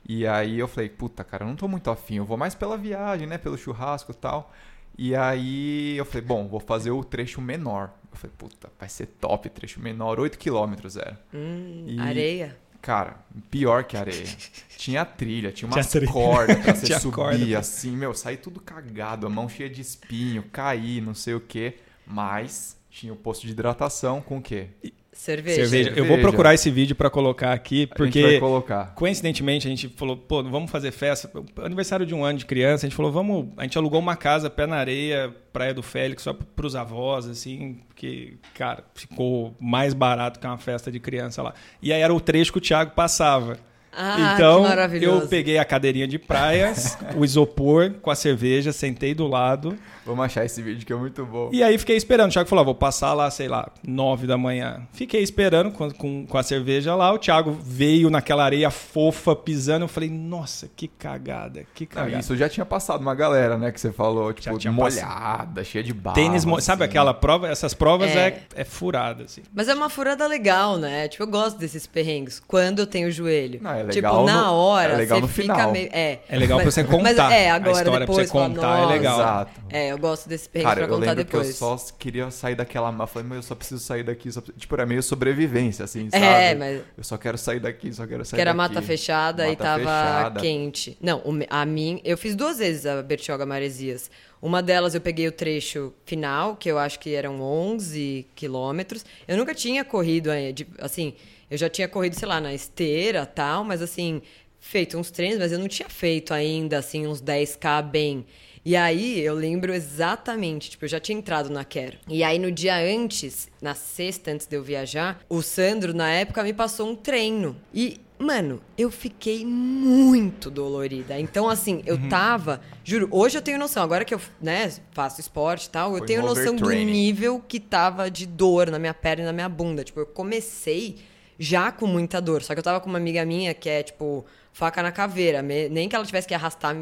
E 0.07 0.27
aí 0.27 0.59
eu 0.59 0.69
falei, 0.69 0.89
puta, 0.91 1.25
cara, 1.25 1.45
eu 1.45 1.49
não 1.49 1.57
tô 1.57 1.67
muito 1.67 1.91
afim, 1.91 2.17
eu 2.17 2.25
vou 2.25 2.37
mais 2.37 2.55
pela 2.55 2.77
viagem, 2.77 3.27
né? 3.27 3.39
Pelo 3.39 3.57
churrasco 3.57 4.11
e 4.13 4.15
tal. 4.15 4.53
E 4.99 5.15
aí 5.17 5.97
eu 5.97 6.05
falei, 6.05 6.23
bom, 6.27 6.47
vou 6.47 6.61
fazer 6.61 6.91
o 6.91 7.03
trecho 7.03 7.41
menor. 7.41 7.91
Eu 8.15 8.19
falei, 8.19 8.35
puta, 8.39 8.71
vai 8.79 8.89
ser 8.89 9.07
top, 9.07 9.49
trecho 9.51 9.81
menor, 9.81 10.19
8 10.21 10.39
quilômetros 10.39 10.97
era. 10.97 11.21
Hum, 11.33 11.85
E- 11.89 11.99
Areia. 12.01 12.57
Cara, 12.81 13.17
pior 13.51 13.85
que 13.85 13.97
areia. 13.97 14.27
Tinha 14.77 15.05
trilha, 15.07 15.51
tinha 15.51 15.67
umas 15.67 15.91
Tinha 15.91 16.07
cordas 16.07 16.59
pra 16.63 16.75
você 16.77 17.01
subir, 17.01 17.15
corda 17.15 17.59
assim, 17.59 17.97
meu, 17.97 18.13
saí 18.13 18.37
tudo 18.37 18.61
cagado, 18.61 19.27
a 19.27 19.31
mão 19.31 19.49
cheia 19.49 19.71
de 19.71 19.81
espinho, 19.81 20.43
caí, 20.53 21.01
não 21.01 21.15
sei 21.15 21.33
o 21.35 21.41
quê. 21.41 21.79
Mas 22.07 22.77
tinha 22.95 23.13
o 23.13 23.17
posto 23.17 23.45
de 23.45 23.53
hidratação 23.53 24.21
com 24.21 24.39
o 24.39 24.43
quê? 24.43 24.69
Cerveja. 25.13 25.67
Cerveja. 25.67 25.93
Eu 25.97 26.05
vou 26.07 26.19
procurar 26.19 26.55
esse 26.55 26.71
vídeo 26.71 26.95
pra 26.95 27.11
colocar 27.11 27.53
aqui, 27.53 27.77
a 27.77 27.81
gente 27.81 27.89
vai 27.89 27.97
porque 27.97 28.41
colocar. 28.41 28.95
coincidentemente 28.95 29.67
a 29.67 29.71
gente 29.71 29.89
falou, 29.89 30.17
pô, 30.17 30.43
vamos 30.45 30.71
fazer 30.71 30.93
festa. 30.93 31.31
Aniversário 31.57 32.07
de 32.07 32.15
um 32.15 32.25
ano 32.25 32.39
de 32.39 32.47
criança, 32.47 32.87
a 32.87 32.89
gente 32.89 32.97
falou, 32.97 33.11
vamos. 33.11 33.49
A 33.57 33.63
gente 33.65 33.77
alugou 33.77 33.99
uma 33.99 34.17
casa 34.17 34.49
pé 34.49 34.67
na 34.67 34.77
areia, 34.77 35.35
Praia 35.53 35.75
do 35.75 35.83
Félix, 35.83 36.23
só 36.23 36.33
pros 36.33 36.77
avós, 36.77 37.27
assim, 37.27 37.81
que, 37.97 38.39
cara, 38.55 38.85
ficou 38.95 39.55
mais 39.61 39.93
barato 39.93 40.39
que 40.39 40.47
uma 40.47 40.59
festa 40.59 40.91
de 40.91 41.01
criança 41.01 41.43
lá. 41.43 41.55
E 41.83 41.93
aí 41.93 42.01
era 42.01 42.15
o 42.15 42.21
trecho 42.21 42.53
que 42.53 42.59
o 42.59 42.61
Thiago 42.61 42.93
passava. 42.93 43.59
Ah, 43.93 44.35
então, 44.35 44.63
que 44.63 44.69
maravilhoso. 44.69 45.23
eu 45.23 45.29
peguei 45.29 45.59
a 45.59 45.65
cadeirinha 45.65 46.07
de 46.07 46.19
praias, 46.19 46.99
o 47.17 47.25
isopor 47.25 47.93
com 48.03 48.11
a 48.11 48.17
cerveja, 48.17 48.73
sentei 48.73 49.15
do 49.15 49.27
lado. 49.27 49.79
Vamos 50.07 50.25
achar 50.25 50.45
esse 50.45 50.61
vídeo 50.63 50.85
que 50.87 50.93
é 50.93 50.97
muito 50.97 51.25
bom. 51.25 51.51
E 51.53 51.63
aí 51.63 51.79
fiquei 51.79 51.97
esperando. 51.97 52.31
O 52.31 52.33
Thiago 52.33 52.49
falou: 52.49 52.63
ah, 52.63 52.65
vou 52.67 52.75
passar 52.75 53.13
lá, 53.15 53.31
sei 53.31 53.49
lá, 53.49 53.69
nove 53.87 54.27
da 54.27 54.37
manhã. 54.37 54.83
Fiquei 54.93 55.23
esperando 55.23 55.71
com, 55.71 55.91
com, 55.91 56.27
com 56.27 56.39
a 56.39 56.43
cerveja 56.43 56.95
lá. 56.95 57.13
O 57.13 57.19
Thiago 57.19 57.57
veio 57.63 58.11
naquela 58.11 58.45
areia 58.45 58.71
fofa, 58.71 59.35
pisando. 59.35 59.85
Eu 59.85 59.89
falei, 59.89 60.11
nossa, 60.11 60.69
que 60.75 60.87
cagada, 60.89 61.65
que 61.75 61.85
Não, 61.85 61.91
cagada. 62.03 62.19
isso 62.21 62.37
já 62.37 62.49
tinha 62.49 62.67
passado 62.67 63.01
uma 63.01 63.15
galera, 63.15 63.57
né? 63.57 63.73
Que 63.73 63.81
você 63.81 63.93
falou, 63.93 64.33
tipo, 64.33 64.59
tinha 64.59 64.73
molhada, 64.73 65.63
cheia 65.65 65.83
de 65.83 65.93
barro. 65.93 66.15
Tênis, 66.15 66.45
mo- 66.45 66.61
sabe 66.61 66.83
assim. 66.85 66.91
aquela 66.91 67.15
prova? 67.15 67.49
Essas 67.49 67.75
provas 67.75 68.11
É. 68.11 68.29
é, 68.29 68.43
é 68.57 68.65
furada, 68.65 69.25
assim. 69.25 69.43
Mas 69.55 69.69
é 69.69 69.75
uma 69.75 69.89
furada 69.89 70.27
legal, 70.27 70.77
né? 70.79 71.09
Tipo, 71.09 71.25
eu 71.25 71.29
gosto 71.29 71.59
desses 71.59 71.87
perrengues. 71.87 72.41
Quando 72.41 72.81
eu 72.81 72.87
tenho 72.87 73.09
o 73.09 73.11
joelho. 73.11 73.61
Não, 73.63 73.71
é 73.71 73.79
tipo, 73.85 73.95
legal 73.95 74.25
na 74.25 74.45
no- 74.47 74.53
hora, 74.55 74.93
é 74.93 74.97
legal 74.97 75.19
você 75.19 75.23
no 75.23 75.29
fica 75.29 75.55
final. 75.55 75.73
meio. 75.73 75.89
É, 75.93 76.19
É 76.29 76.37
legal 76.37 76.59
pra 76.61 76.71
você 76.71 76.83
Mas 76.85 76.91
contar. 77.17 77.33
é, 77.33 77.51
A 77.51 77.55
agora 77.55 77.71
história 77.73 77.91
pra 77.93 78.01
depois 78.01 78.27
você 78.29 78.33
fala, 78.33 78.49
contar 78.55 78.79
é 78.79 78.87
legal. 78.87 79.19
Exato. 79.21 79.61
É, 79.71 79.94
eu 79.95 79.99
gosto 79.99 80.29
desse 80.29 80.49
perrengue 80.49 80.69
Cara, 80.69 80.87
pra 80.87 80.95
eu 80.95 80.99
contar 80.99 81.11
lembro 81.13 81.25
depois. 81.25 81.47
que 81.59 81.65
eu 81.65 81.79
só 81.79 81.93
queria 81.99 82.31
sair 82.31 82.55
daquela... 82.55 82.95
Eu 82.99 83.07
falei, 83.07 83.29
mas 83.29 83.37
eu 83.37 83.43
só 83.43 83.55
preciso 83.55 83.83
sair 83.83 84.03
daqui. 84.03 84.31
Só... 84.31 84.41
Tipo, 84.41 84.75
era 84.75 84.87
meio 84.87 85.03
sobrevivência, 85.03 85.85
assim, 85.85 86.11
sabe? 86.11 86.25
É, 86.25 86.55
mas 86.55 86.83
Eu 86.97 87.05
só 87.05 87.17
quero 87.17 87.39
sair 87.39 87.61
daqui, 87.61 87.93
só 87.93 88.07
quero 88.07 88.25
sair 88.25 88.37
que 88.37 88.41
era 88.41 88.53
daqui. 88.55 88.75
mata 88.75 88.83
fechada 88.83 89.47
e 89.47 89.51
Mata 89.51 89.65
tava 89.65 89.79
fechada. 89.81 90.41
quente. 90.41 90.99
Não, 91.01 91.23
a 91.49 91.65
mim, 91.65 92.01
eu 92.05 92.17
fiz 92.19 92.35
duas 92.35 92.59
vezes 92.59 92.87
a 92.87 93.03
Bertioga 93.03 93.47
Maresias. 93.47 94.11
Uma 94.43 94.63
delas 94.63 94.95
eu 94.95 95.01
peguei 95.01 95.27
o 95.27 95.33
trecho 95.33 95.93
final, 96.05 96.55
que 96.57 96.71
eu 96.71 96.79
acho 96.79 96.99
que 97.01 97.15
eram 97.15 97.41
11 97.41 98.27
quilômetros. 98.35 99.05
Eu 99.27 99.37
nunca 99.39 99.55
tinha 99.55 99.83
corrido, 99.85 100.31
eh, 100.31 100.53
assim, 100.79 101.15
eu 101.51 101.57
já 101.57 101.69
tinha 101.71 101.89
corrido, 101.89 102.15
sei 102.15 102.29
lá, 102.29 102.41
na 102.41 102.53
esteira 102.53 103.25
tal, 103.25 103.65
mas 103.65 103.81
assim, 103.81 104.21
feito 104.61 104.99
uns 104.99 105.11
treinos, 105.11 105.39
mas 105.39 105.53
eu 105.53 105.59
não 105.59 105.69
tinha 105.69 105.89
feito 105.89 106.35
ainda, 106.35 106.79
assim, 106.79 107.07
uns 107.07 107.23
10K 107.23 107.83
bem. 107.83 108.27
E 108.65 108.75
aí 108.77 109.21
eu 109.21 109.35
lembro 109.35 109.75
exatamente, 109.75 110.71
tipo, 110.71 110.85
eu 110.87 110.89
já 110.89 110.99
tinha 110.99 111.19
entrado 111.19 111.51
na 111.51 111.65
Quero. 111.65 111.99
E 112.09 112.25
aí 112.25 112.39
no 112.39 112.51
dia 112.51 112.77
antes, 112.77 113.49
na 113.61 113.75
sexta 113.75 114.31
antes 114.31 114.47
de 114.47 114.57
eu 114.57 114.63
viajar, 114.63 115.21
o 115.29 115.43
Sandro 115.43 115.93
na 115.93 116.11
época 116.11 116.43
me 116.43 116.53
passou 116.55 116.89
um 116.89 116.97
treino. 116.97 117.55
E, 117.75 118.01
mano, 118.19 118.63
eu 118.79 118.91
fiquei 118.91 119.45
muito 119.45 120.51
dolorida. 120.51 121.21
Então 121.21 121.47
assim, 121.49 121.83
eu 121.85 121.97
Uhum. 121.97 122.09
tava, 122.09 122.63
juro, 122.83 123.07
hoje 123.11 123.37
eu 123.37 123.43
tenho 123.43 123.59
noção, 123.59 123.83
agora 123.83 124.03
que 124.03 124.15
eu, 124.15 124.21
né, 124.41 124.73
faço 124.93 125.21
esporte 125.21 125.67
e 125.67 125.71
tal, 125.71 125.93
eu 125.93 125.99
Foi 125.99 126.07
tenho 126.07 126.23
um 126.23 126.27
noção 126.27 126.57
do 126.57 126.71
nível 126.73 127.43
que 127.47 127.61
tava 127.61 128.11
de 128.11 128.25
dor 128.25 128.71
na 128.71 128.79
minha 128.79 128.95
perna 128.95 129.25
e 129.25 129.27
na 129.27 129.33
minha 129.33 129.49
bunda. 129.49 129.85
Tipo, 129.85 130.01
eu 130.01 130.07
comecei 130.07 130.97
já 131.39 131.71
com 131.71 131.87
muita 131.87 132.19
dor. 132.19 132.43
Só 132.43 132.55
que 132.55 132.61
eu 132.61 132.65
tava 132.65 132.81
com 132.81 132.89
uma 132.89 132.99
amiga 132.99 133.27
minha 133.27 133.53
que 133.53 133.69
é, 133.69 133.83
tipo, 133.83 134.25
faca 134.55 134.83
na 134.83 134.91
caveira. 134.91 135.43
Nem 135.43 135.87
que 135.89 135.95
ela 135.95 136.07
tivesse 136.07 136.27
que 136.27 136.33
arrastar 136.33 136.75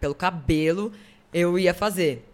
pelo 0.00 0.14
cabelo, 0.16 0.90
eu 1.32 1.58
ia 1.58 1.74
fazer. 1.74 2.24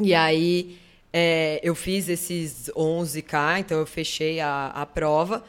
E 0.00 0.14
aí 0.14 0.78
é, 1.12 1.60
eu 1.62 1.74
fiz 1.74 2.08
esses 2.08 2.70
11K, 2.76 3.60
então 3.60 3.78
eu 3.78 3.86
fechei 3.86 4.40
a, 4.40 4.66
a 4.68 4.86
prova. 4.86 5.44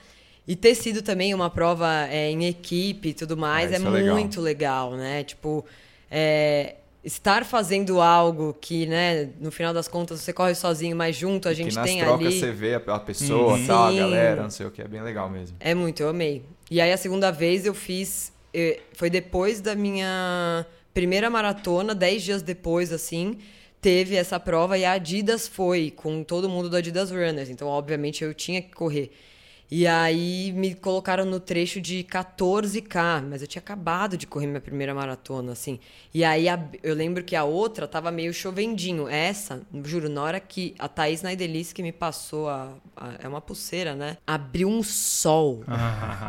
E 0.48 0.56
ter 0.56 0.74
sido 0.76 1.02
também 1.02 1.34
uma 1.34 1.50
prova 1.50 2.08
é, 2.10 2.30
em 2.32 2.46
equipe 2.46 3.10
e 3.10 3.14
tudo 3.14 3.38
mais 3.38 3.72
Ah, 3.72 3.76
é 3.76 3.78
é 3.78 3.80
legal. 3.90 4.16
muito 4.18 4.42
legal, 4.42 4.92
né? 4.96 5.24
Tipo, 5.24 5.64
é, 6.10 6.76
estar 7.04 7.46
fazendo 7.46 8.02
algo 8.02 8.56
que, 8.60 8.86
né, 8.88 9.30
no 9.40 9.52
final 9.52 9.72
das 9.74 9.88
contas 9.88 10.20
você 10.20 10.34
corre 10.34 10.56
sozinho, 10.56 10.96
mas 10.96 11.16
junto 11.16 11.48
a 11.48 11.54
gente 11.54 11.70
que 11.70 11.76
nas 11.76 11.86
tem 11.90 12.00
trocas 12.00 12.26
ali. 12.28 12.40
você 12.40 12.52
vê 12.52 12.74
a 12.76 12.78
a 12.96 13.00
pessoa, 13.00 13.54
Uhum. 13.56 13.68
tal, 13.68 13.84
a 13.86 13.92
galera, 13.94 14.42
não 14.44 14.50
sei 14.50 14.66
o 14.66 14.72
que, 14.72 14.82
é 14.82 14.88
bem 14.88 15.02
legal 15.02 15.30
mesmo. 15.30 15.56
É 15.60 15.74
muito, 15.76 16.02
eu 16.02 16.10
amei. 16.10 16.44
E 16.70 16.82
aí 16.82 16.92
a 16.92 16.98
segunda 16.98 17.32
vez 17.32 17.66
eu 17.66 17.74
fiz. 17.76 18.34
eh, 18.54 18.80
Foi 18.94 19.10
depois 19.10 19.62
da 19.62 19.76
minha 19.76 20.66
primeira 20.94 21.30
maratona, 21.30 21.96
dez 21.96 22.24
dias 22.24 22.42
depois, 22.42 22.92
assim, 22.92 23.38
teve 23.82 24.16
essa 24.16 24.40
prova 24.40 24.78
e 24.78 24.86
a 24.86 24.94
Adidas 24.94 25.48
foi 25.48 25.92
com 25.92 26.24
todo 26.24 26.50
mundo 26.50 26.70
do 26.70 26.76
Adidas 26.76 27.12
Runners. 27.12 27.50
Então, 27.50 27.68
obviamente, 27.68 28.24
eu 28.24 28.34
tinha 28.34 28.62
que 28.62 28.72
correr. 28.72 29.12
E 29.72 29.88
aí 29.88 30.52
me 30.52 30.76
colocaram 30.76 31.24
no 31.24 31.40
trecho 31.40 31.80
de 31.80 32.04
14K, 32.04 33.26
mas 33.30 33.42
eu 33.42 33.48
tinha 33.48 33.62
acabado 33.62 34.18
de 34.18 34.28
correr 34.28 34.46
minha 34.46 34.60
primeira 34.60 34.94
maratona, 34.94 35.54
assim. 35.54 35.80
E 36.14 36.26
aí 36.26 36.50
a, 36.50 36.62
eu 36.84 36.94
lembro 36.94 37.24
que 37.24 37.38
a 37.38 37.46
outra 37.46 37.88
tava 37.88 38.12
meio 38.12 38.34
chovendinho. 38.34 39.08
Essa, 39.08 39.62
juro, 39.86 40.10
na 40.10 40.22
hora 40.22 40.40
que 40.42 40.76
a 40.78 40.90
Thaís 40.90 41.22
Naidelice 41.22 41.74
que 41.74 41.82
me 41.82 41.94
passou 41.94 42.50
a, 42.50 42.74
a, 42.98 43.14
É 43.24 43.28
uma 43.30 43.40
pulseira, 43.40 43.96
né? 43.96 44.18
Abriu 44.28 44.68
um 44.68 44.84
sol. 44.84 45.64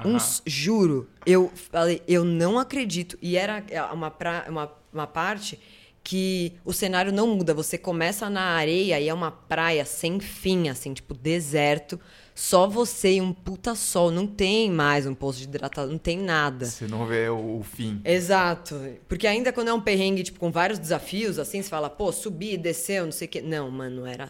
um, 0.04 0.16
juro. 0.46 1.10
Eu 1.26 1.50
falei, 1.72 2.00
eu 2.06 2.24
não 2.24 2.60
acredito. 2.60 3.18
E 3.20 3.36
era 3.36 3.64
uma, 3.92 4.08
pra, 4.08 4.46
uma, 4.48 4.72
uma 4.92 5.06
parte 5.08 5.58
que 6.04 6.52
o 6.64 6.72
cenário 6.72 7.12
não 7.12 7.26
muda. 7.26 7.52
Você 7.54 7.76
começa 7.76 8.30
na 8.30 8.42
areia 8.42 9.00
e 9.00 9.08
é 9.08 9.14
uma 9.14 9.32
praia 9.32 9.84
sem 9.84 10.20
fim, 10.20 10.68
assim, 10.68 10.94
tipo, 10.94 11.12
deserto. 11.12 11.98
Só 12.42 12.66
você 12.66 13.12
e 13.12 13.20
um 13.20 13.32
puta 13.32 13.76
sol. 13.76 14.10
Não 14.10 14.26
tem 14.26 14.68
mais 14.68 15.06
um 15.06 15.14
posto 15.14 15.38
de 15.38 15.44
hidratação, 15.44 15.88
não 15.88 15.96
tem 15.96 16.18
nada. 16.18 16.66
Você 16.66 16.88
não 16.88 17.06
vê 17.06 17.28
o, 17.28 17.60
o, 17.60 17.62
fim. 17.62 18.00
Exato. 18.04 18.80
Porque 19.08 19.28
ainda 19.28 19.52
quando 19.52 19.68
é 19.68 19.72
um 19.72 19.80
perrengue, 19.80 20.24
tipo, 20.24 20.40
com 20.40 20.50
vários 20.50 20.80
desafios, 20.80 21.38
assim, 21.38 21.62
você 21.62 21.68
fala, 21.68 21.88
pô, 21.88 22.10
subi, 22.10 22.56
desceu, 22.56 23.04
não 23.04 23.12
sei 23.12 23.28
o 23.28 23.30
quê. 23.30 23.40
Não, 23.40 23.70
mano, 23.70 24.04
era 24.04 24.28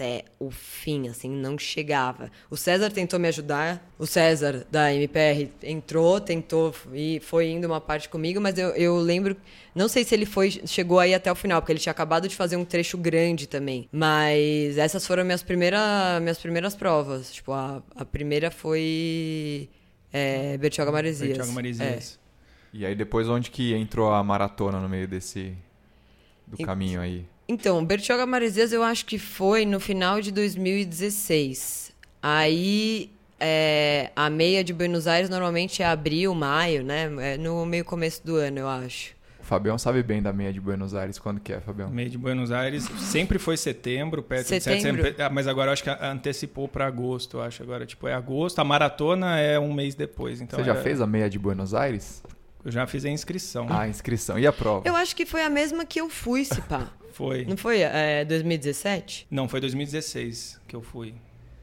até 0.00 0.24
o 0.38 0.50
fim, 0.50 1.08
assim, 1.08 1.28
não 1.28 1.58
chegava. 1.58 2.30
O 2.48 2.56
César 2.56 2.90
tentou 2.90 3.20
me 3.20 3.28
ajudar, 3.28 3.86
o 3.98 4.06
César 4.06 4.66
da 4.70 4.94
MPR 4.94 5.50
entrou, 5.62 6.18
tentou 6.18 6.74
e 6.94 7.20
foi 7.20 7.50
indo 7.50 7.66
uma 7.66 7.82
parte 7.82 8.08
comigo, 8.08 8.40
mas 8.40 8.56
eu, 8.56 8.70
eu 8.70 8.96
lembro, 8.96 9.36
não 9.74 9.88
sei 9.88 10.02
se 10.02 10.14
ele 10.14 10.24
foi 10.24 10.50
chegou 10.50 10.98
aí 10.98 11.12
até 11.12 11.30
o 11.30 11.34
final, 11.34 11.60
porque 11.60 11.72
ele 11.72 11.78
tinha 11.78 11.90
acabado 11.90 12.26
de 12.26 12.34
fazer 12.34 12.56
um 12.56 12.64
trecho 12.64 12.96
grande 12.96 13.46
também. 13.46 13.90
Mas 13.92 14.78
essas 14.78 15.06
foram 15.06 15.22
minhas 15.22 15.42
primeiras, 15.42 16.20
minhas 16.22 16.38
primeiras 16.38 16.74
provas. 16.74 17.30
Tipo, 17.30 17.52
a, 17.52 17.82
a 17.94 18.04
primeira 18.04 18.50
foi 18.50 19.68
é, 20.10 20.56
Bertioga 20.56 20.90
Maresias. 20.90 21.28
Bertioga 21.28 21.52
Maresias. 21.52 22.18
É. 22.72 22.78
E 22.78 22.86
aí 22.86 22.94
depois 22.94 23.28
onde 23.28 23.50
que 23.50 23.74
entrou 23.74 24.14
a 24.14 24.24
maratona 24.24 24.80
no 24.80 24.88
meio 24.88 25.06
desse 25.06 25.54
do 26.46 26.56
caminho 26.64 27.02
aí? 27.02 27.26
Então, 27.50 27.84
Bertioga 27.84 28.24
Maresias 28.24 28.72
eu 28.72 28.80
acho 28.80 29.04
que 29.04 29.18
foi 29.18 29.66
no 29.66 29.80
final 29.80 30.20
de 30.20 30.30
2016. 30.30 31.90
Aí 32.22 33.10
é, 33.40 34.12
a 34.14 34.30
meia 34.30 34.62
de 34.62 34.72
Buenos 34.72 35.08
Aires 35.08 35.28
normalmente 35.28 35.82
é 35.82 35.86
abril, 35.86 36.32
maio, 36.32 36.84
né? 36.84 37.10
É 37.18 37.36
no 37.36 37.66
meio 37.66 37.84
começo 37.84 38.24
do 38.24 38.36
ano, 38.36 38.60
eu 38.60 38.68
acho. 38.68 39.16
O 39.40 39.42
Fabião 39.42 39.76
sabe 39.76 40.00
bem 40.00 40.22
da 40.22 40.32
meia 40.32 40.52
de 40.52 40.60
Buenos 40.60 40.94
Aires. 40.94 41.18
Quando 41.18 41.40
que 41.40 41.52
é, 41.52 41.60
Fabião? 41.60 41.90
Meia 41.90 42.08
de 42.08 42.16
Buenos 42.16 42.52
Aires 42.52 42.84
sempre 42.98 43.36
foi 43.36 43.56
setembro, 43.56 44.22
perto 44.22 44.46
setembro. 44.46 45.02
de 45.02 45.08
setembro. 45.08 45.34
Mas 45.34 45.48
agora 45.48 45.70
eu 45.70 45.72
acho 45.72 45.82
que 45.82 45.90
antecipou 45.90 46.68
para 46.68 46.86
agosto, 46.86 47.38
eu 47.38 47.42
acho. 47.42 47.64
Agora, 47.64 47.84
tipo, 47.84 48.06
é 48.06 48.14
agosto. 48.14 48.60
A 48.60 48.64
maratona 48.64 49.40
é 49.40 49.58
um 49.58 49.74
mês 49.74 49.96
depois. 49.96 50.40
Então 50.40 50.56
Você 50.56 50.64
já 50.64 50.76
é... 50.76 50.80
fez 50.80 51.00
a 51.00 51.06
meia 51.06 51.28
de 51.28 51.36
Buenos 51.36 51.74
Aires? 51.74 52.22
Eu 52.64 52.70
já 52.70 52.86
fiz 52.86 53.04
a 53.04 53.10
inscrição. 53.10 53.66
Ah, 53.68 53.82
a 53.82 53.88
inscrição. 53.88 54.38
E 54.38 54.46
a 54.46 54.52
prova? 54.52 54.86
Eu 54.86 54.94
acho 54.96 55.14
que 55.16 55.24
foi 55.24 55.42
a 55.42 55.50
mesma 55.50 55.84
que 55.84 56.00
eu 56.00 56.08
fui, 56.08 56.44
se 56.44 56.60
pá. 56.62 56.90
Foi. 57.12 57.44
Não 57.44 57.56
foi 57.56 57.80
é, 57.80 58.24
2017? 58.24 59.26
Não, 59.30 59.48
foi 59.48 59.60
2016 59.60 60.60
que 60.66 60.76
eu 60.76 60.80
fui. 60.80 61.12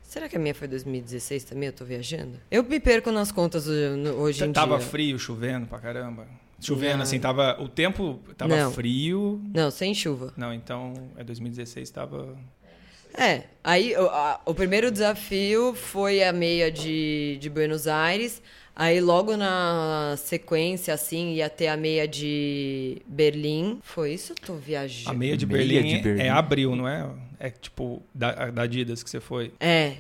Será 0.04 0.30
que 0.30 0.36
a 0.36 0.40
minha 0.40 0.54
foi 0.54 0.68
2016 0.68 1.46
também? 1.46 1.68
Eu 1.68 1.74
tô 1.74 1.84
viajando? 1.84 2.40
Eu 2.52 2.64
me 2.64 2.80
perco 2.80 3.12
nas 3.12 3.32
contas 3.32 3.66
hoje 3.66 4.44
em 4.46 4.52
tava 4.52 4.68
dia. 4.68 4.78
Tava 4.78 4.80
frio, 4.80 5.18
chovendo 5.18 5.66
pra 5.66 5.80
caramba. 5.80 6.28
Chovendo, 6.60 6.98
não. 6.98 7.04
assim, 7.04 7.20
tava. 7.20 7.58
O 7.62 7.68
tempo 7.68 8.20
tava 8.38 8.56
não. 8.56 8.72
frio. 8.72 9.42
Não, 9.54 9.70
sem 9.70 9.94
chuva. 9.94 10.34
Não, 10.36 10.54
então 10.54 10.94
é 11.18 11.24
2016 11.24 11.90
tava. 11.90 12.38
É, 13.14 13.44
aí 13.64 13.96
o, 13.96 14.08
a, 14.10 14.42
o 14.46 14.54
primeiro 14.54 14.92
desafio 14.92 15.74
foi 15.74 16.24
a 16.24 16.32
meia 16.32 16.72
de, 16.72 17.38
de 17.40 17.50
Buenos 17.50 17.88
Aires. 17.88 18.42
Aí 18.80 19.02
logo 19.02 19.36
na 19.36 20.14
sequência, 20.20 20.94
assim, 20.94 21.34
ia 21.34 21.50
ter 21.50 21.68
a 21.68 21.76
meia 21.76 22.08
de 22.08 23.02
Berlim. 23.08 23.80
Foi 23.82 24.14
isso? 24.14 24.34
Eu 24.34 24.36
tô 24.36 24.54
viajando. 24.54 25.10
A 25.10 25.14
meia 25.16 25.36
de, 25.36 25.48
meia 25.48 25.58
Berlim, 25.58 25.98
de 25.98 26.04
Berlim 26.04 26.22
é 26.22 26.30
abril, 26.30 26.76
não 26.76 26.88
é? 26.88 27.10
É 27.40 27.50
tipo 27.50 28.04
da, 28.14 28.52
da 28.52 28.62
Adidas 28.62 29.02
que 29.02 29.10
você 29.10 29.20
foi. 29.20 29.52
É. 29.60 29.96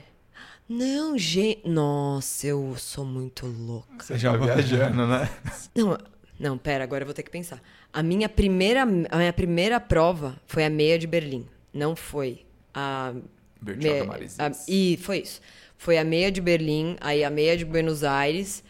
Não, 0.70 1.18
gente. 1.18 1.68
Nossa, 1.68 2.46
eu 2.46 2.76
sou 2.78 3.04
muito 3.04 3.48
louca. 3.48 4.04
Você 4.06 4.16
já 4.16 4.38
viajando, 4.38 5.08
né? 5.08 5.28
Não, 5.76 5.98
não, 6.40 6.56
pera, 6.56 6.84
agora 6.84 7.02
eu 7.02 7.08
vou 7.08 7.16
ter 7.16 7.24
que 7.24 7.32
pensar. 7.32 7.60
A 7.92 8.04
minha 8.04 8.30
primeira, 8.30 8.84
a 8.84 9.18
minha 9.18 9.34
primeira 9.34 9.80
prova 9.80 10.40
foi 10.46 10.63
a 10.63 10.70
meia 10.70 11.00
de 11.00 11.08
Berlim. 11.08 11.48
Não 11.74 11.96
foi 11.96 12.46
a. 12.76 13.12
Bertioga 13.60 14.20
a, 14.38 14.52
E 14.68 15.00
foi 15.02 15.18
isso. 15.22 15.42
Foi 15.78 15.98
a 15.98 16.04
meia 16.04 16.32
de 16.32 16.42
Berlim, 16.42 16.96
aí 17.02 17.24
a 17.24 17.30
meia 17.30 17.58
de 17.58 17.66
Buenos 17.66 18.04
Aires, 18.04 18.63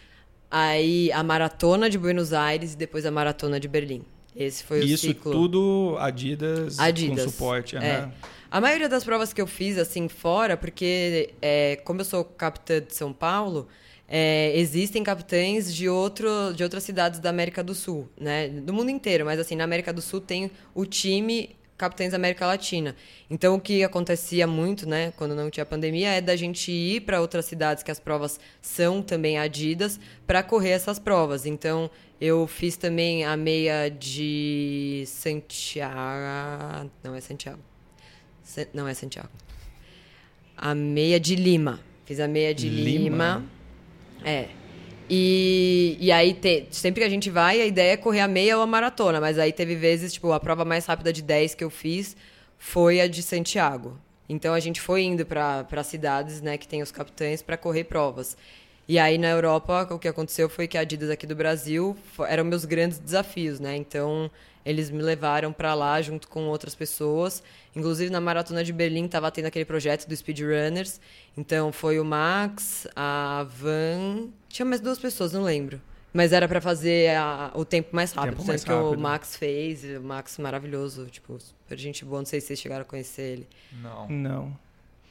aí 0.49 1.11
a 1.11 1.23
maratona 1.23 1.89
de 1.89 1.97
Buenos 1.97 2.33
Aires 2.33 2.73
e 2.73 2.77
depois 2.77 3.05
a 3.05 3.11
maratona 3.11 3.59
de 3.59 3.67
Berlim. 3.67 4.03
Esse 4.35 4.63
foi 4.63 4.79
Isso 4.83 4.93
o 4.93 5.09
ciclo. 5.09 5.31
tudo 5.31 5.95
Adidas, 5.99 6.79
Adidas. 6.79 7.25
com 7.25 7.31
suporte. 7.31 7.75
É. 7.75 8.01
Uhum. 8.01 8.11
A 8.49 8.61
maioria 8.61 8.87
das 8.87 9.03
provas 9.03 9.33
que 9.33 9.41
eu 9.41 9.47
fiz, 9.47 9.77
assim, 9.77 10.07
fora, 10.07 10.55
porque 10.55 11.33
é, 11.41 11.77
como 11.83 12.01
eu 12.01 12.05
sou 12.05 12.23
capitã 12.23 12.79
de 12.79 12.93
São 12.93 13.11
Paulo, 13.11 13.67
é, 14.07 14.57
existem 14.57 15.03
capitães 15.03 15.73
de, 15.73 15.89
outro, 15.89 16.53
de 16.55 16.63
outras 16.63 16.83
cidades 16.83 17.19
da 17.19 17.29
América 17.29 17.61
do 17.63 17.75
Sul, 17.75 18.07
né? 18.19 18.47
Do 18.47 18.73
mundo 18.73 18.89
inteiro, 18.89 19.25
mas 19.25 19.39
assim, 19.39 19.55
na 19.55 19.65
América 19.65 19.91
do 19.91 20.01
Sul 20.01 20.21
tem 20.21 20.49
o 20.73 20.85
time 20.85 21.55
Capitães 21.77 22.11
da 22.11 22.17
América 22.17 22.47
Latina. 22.47 22.95
Então, 23.29 23.55
o 23.55 23.61
que 23.61 23.83
acontecia 23.83 24.47
muito, 24.47 24.89
né, 24.89 25.13
quando 25.15 25.35
não 25.35 25.49
tinha 25.49 25.65
pandemia, 25.65 26.09
é 26.09 26.21
da 26.21 26.35
gente 26.35 26.71
ir 26.71 27.01
para 27.01 27.21
outras 27.21 27.45
cidades 27.45 27.83
que 27.83 27.91
as 27.91 27.99
provas 27.99 28.39
são 28.61 29.01
também 29.01 29.37
Adidas 29.37 29.99
para 30.25 30.41
correr 30.41 30.71
essas 30.71 30.97
provas. 30.97 31.45
Então, 31.45 31.89
eu 32.19 32.47
fiz 32.47 32.77
também 32.77 33.25
a 33.25 33.37
meia 33.37 33.89
de 33.89 35.03
Santiago. 35.05 36.89
Não 37.03 37.13
é 37.13 37.21
Santiago. 37.21 37.59
Não 38.73 38.87
é 38.87 38.93
Santiago. 38.95 39.29
A 40.55 40.73
meia 40.73 41.19
de 41.19 41.35
Lima. 41.35 41.79
Fiz 42.05 42.19
a 42.19 42.27
meia 42.27 42.55
de 42.55 42.67
Lima. 42.69 43.43
Lima. 43.43 43.45
É. 44.25 44.47
E, 45.09 45.97
e 45.99 46.11
aí, 46.11 46.33
te, 46.33 46.67
sempre 46.71 47.01
que 47.01 47.07
a 47.07 47.09
gente 47.09 47.29
vai, 47.29 47.61
a 47.61 47.65
ideia 47.65 47.93
é 47.93 47.97
correr 47.97 48.19
a 48.19 48.27
meia 48.27 48.57
ou 48.57 48.63
a 48.63 48.67
maratona. 48.67 49.21
Mas 49.21 49.39
aí 49.39 49.51
teve 49.51 49.75
vezes, 49.75 50.13
tipo, 50.13 50.31
a 50.31 50.39
prova 50.39 50.65
mais 50.65 50.85
rápida 50.85 51.13
de 51.13 51.21
10 51.21 51.55
que 51.55 51.63
eu 51.63 51.69
fiz 51.69 52.15
foi 52.57 52.99
a 52.99 53.07
de 53.07 53.23
Santiago. 53.23 53.97
Então 54.29 54.53
a 54.53 54.59
gente 54.59 54.81
foi 54.81 55.03
indo 55.03 55.25
para 55.25 55.83
cidades 55.83 56.41
né, 56.41 56.57
que 56.57 56.67
tem 56.67 56.81
os 56.81 56.91
capitães 56.91 57.41
para 57.41 57.55
correr 57.55 57.85
provas. 57.85 58.35
E 58.87 58.97
aí 58.99 59.17
na 59.17 59.29
Europa, 59.29 59.87
o 59.91 59.99
que 59.99 60.07
aconteceu 60.07 60.49
foi 60.49 60.67
que 60.67 60.77
a 60.77 60.81
Adidas 60.81 61.09
aqui 61.09 61.25
do 61.25 61.35
Brasil 61.35 61.95
eram 62.27 62.43
meus 62.43 62.65
grandes 62.65 62.99
desafios, 62.99 63.59
né? 63.59 63.75
Então 63.75 64.31
eles 64.67 64.89
me 64.89 65.01
levaram 65.01 65.53
para 65.53 65.73
lá 65.73 66.01
junto 66.01 66.27
com 66.27 66.47
outras 66.47 66.75
pessoas. 66.75 67.41
Inclusive 67.75 68.11
na 68.11 68.19
maratona 68.19 68.63
de 68.63 68.73
Berlim 68.73 69.05
estava 69.05 69.31
tendo 69.31 69.45
aquele 69.45 69.65
projeto 69.65 70.07
do 70.07 70.15
Speedrunners. 70.15 70.99
Então 71.37 71.71
foi 71.71 71.99
o 71.99 72.05
Max, 72.05 72.87
a 72.95 73.45
Van, 73.49 74.27
tinha 74.49 74.65
mais 74.65 74.81
duas 74.81 74.99
pessoas, 74.99 75.31
não 75.31 75.43
lembro. 75.43 75.81
Mas 76.13 76.33
era 76.33 76.47
para 76.47 76.59
fazer 76.59 77.15
a, 77.15 77.51
o 77.53 77.63
tempo 77.63 77.95
mais 77.95 78.11
rápido. 78.11 78.37
Tempo 78.37 78.47
mais 78.47 78.63
que 78.63 78.69
rápido. 78.71 78.91
o 78.91 78.99
Max 78.99 79.35
fez. 79.35 79.83
O 79.83 80.01
Max 80.01 80.37
maravilhoso, 80.37 81.05
tipo, 81.07 81.39
super 81.39 81.77
gente 81.77 82.03
boa. 82.03 82.19
Não 82.19 82.25
sei 82.25 82.41
se 82.41 82.47
vocês 82.47 82.59
chegaram 82.59 82.81
a 82.81 82.85
conhecer 82.85 83.21
ele. 83.21 83.47
Não. 83.81 84.07
Não. 84.09 84.59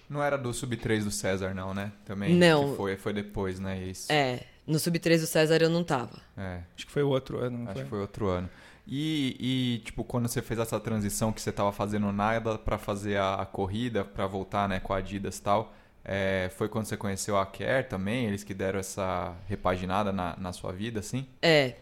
Não 0.08 0.22
era 0.22 0.36
do 0.36 0.52
Sub-3 0.52 1.04
do 1.04 1.10
César, 1.10 1.54
não, 1.54 1.72
né? 1.74 1.92
Também. 2.04 2.34
Não. 2.34 2.70
Que 2.70 2.76
foi, 2.76 2.96
foi 2.96 3.12
depois, 3.12 3.58
né? 3.60 3.78
Isso. 3.84 4.10
É, 4.10 4.40
no 4.66 4.78
Sub-3 4.78 5.20
do 5.20 5.26
César 5.26 5.62
eu 5.62 5.70
não 5.70 5.84
tava. 5.84 6.18
É. 6.36 6.60
Acho 6.74 6.86
que 6.86 6.92
foi 6.92 7.02
o 7.02 7.08
outro 7.08 7.38
ano. 7.38 7.58
Não 7.58 7.64
Acho 7.66 7.74
foi? 7.74 7.84
que 7.84 7.90
foi 7.90 8.00
outro 8.00 8.26
ano. 8.26 8.50
E, 8.86 9.36
e, 9.40 9.78
tipo, 9.84 10.04
quando 10.04 10.28
você 10.28 10.40
fez 10.40 10.60
essa 10.60 10.78
transição 10.78 11.32
que 11.32 11.40
você 11.40 11.50
tava 11.50 11.72
fazendo 11.72 12.12
nada 12.12 12.56
para 12.56 12.78
fazer 12.78 13.16
a, 13.16 13.34
a 13.34 13.46
corrida, 13.46 14.04
para 14.04 14.26
voltar, 14.26 14.68
né, 14.68 14.78
com 14.78 14.92
a 14.92 14.98
Adidas 14.98 15.38
e 15.38 15.42
tal, 15.42 15.74
é, 16.04 16.48
foi 16.56 16.68
quando 16.68 16.86
você 16.86 16.96
conheceu 16.96 17.36
a 17.36 17.44
Care 17.44 17.88
também? 17.88 18.26
Eles 18.26 18.44
que 18.44 18.54
deram 18.54 18.78
essa 18.78 19.34
repaginada 19.48 20.12
na, 20.12 20.36
na 20.38 20.52
sua 20.52 20.70
vida, 20.70 21.00
assim? 21.00 21.26
É. 21.42 21.74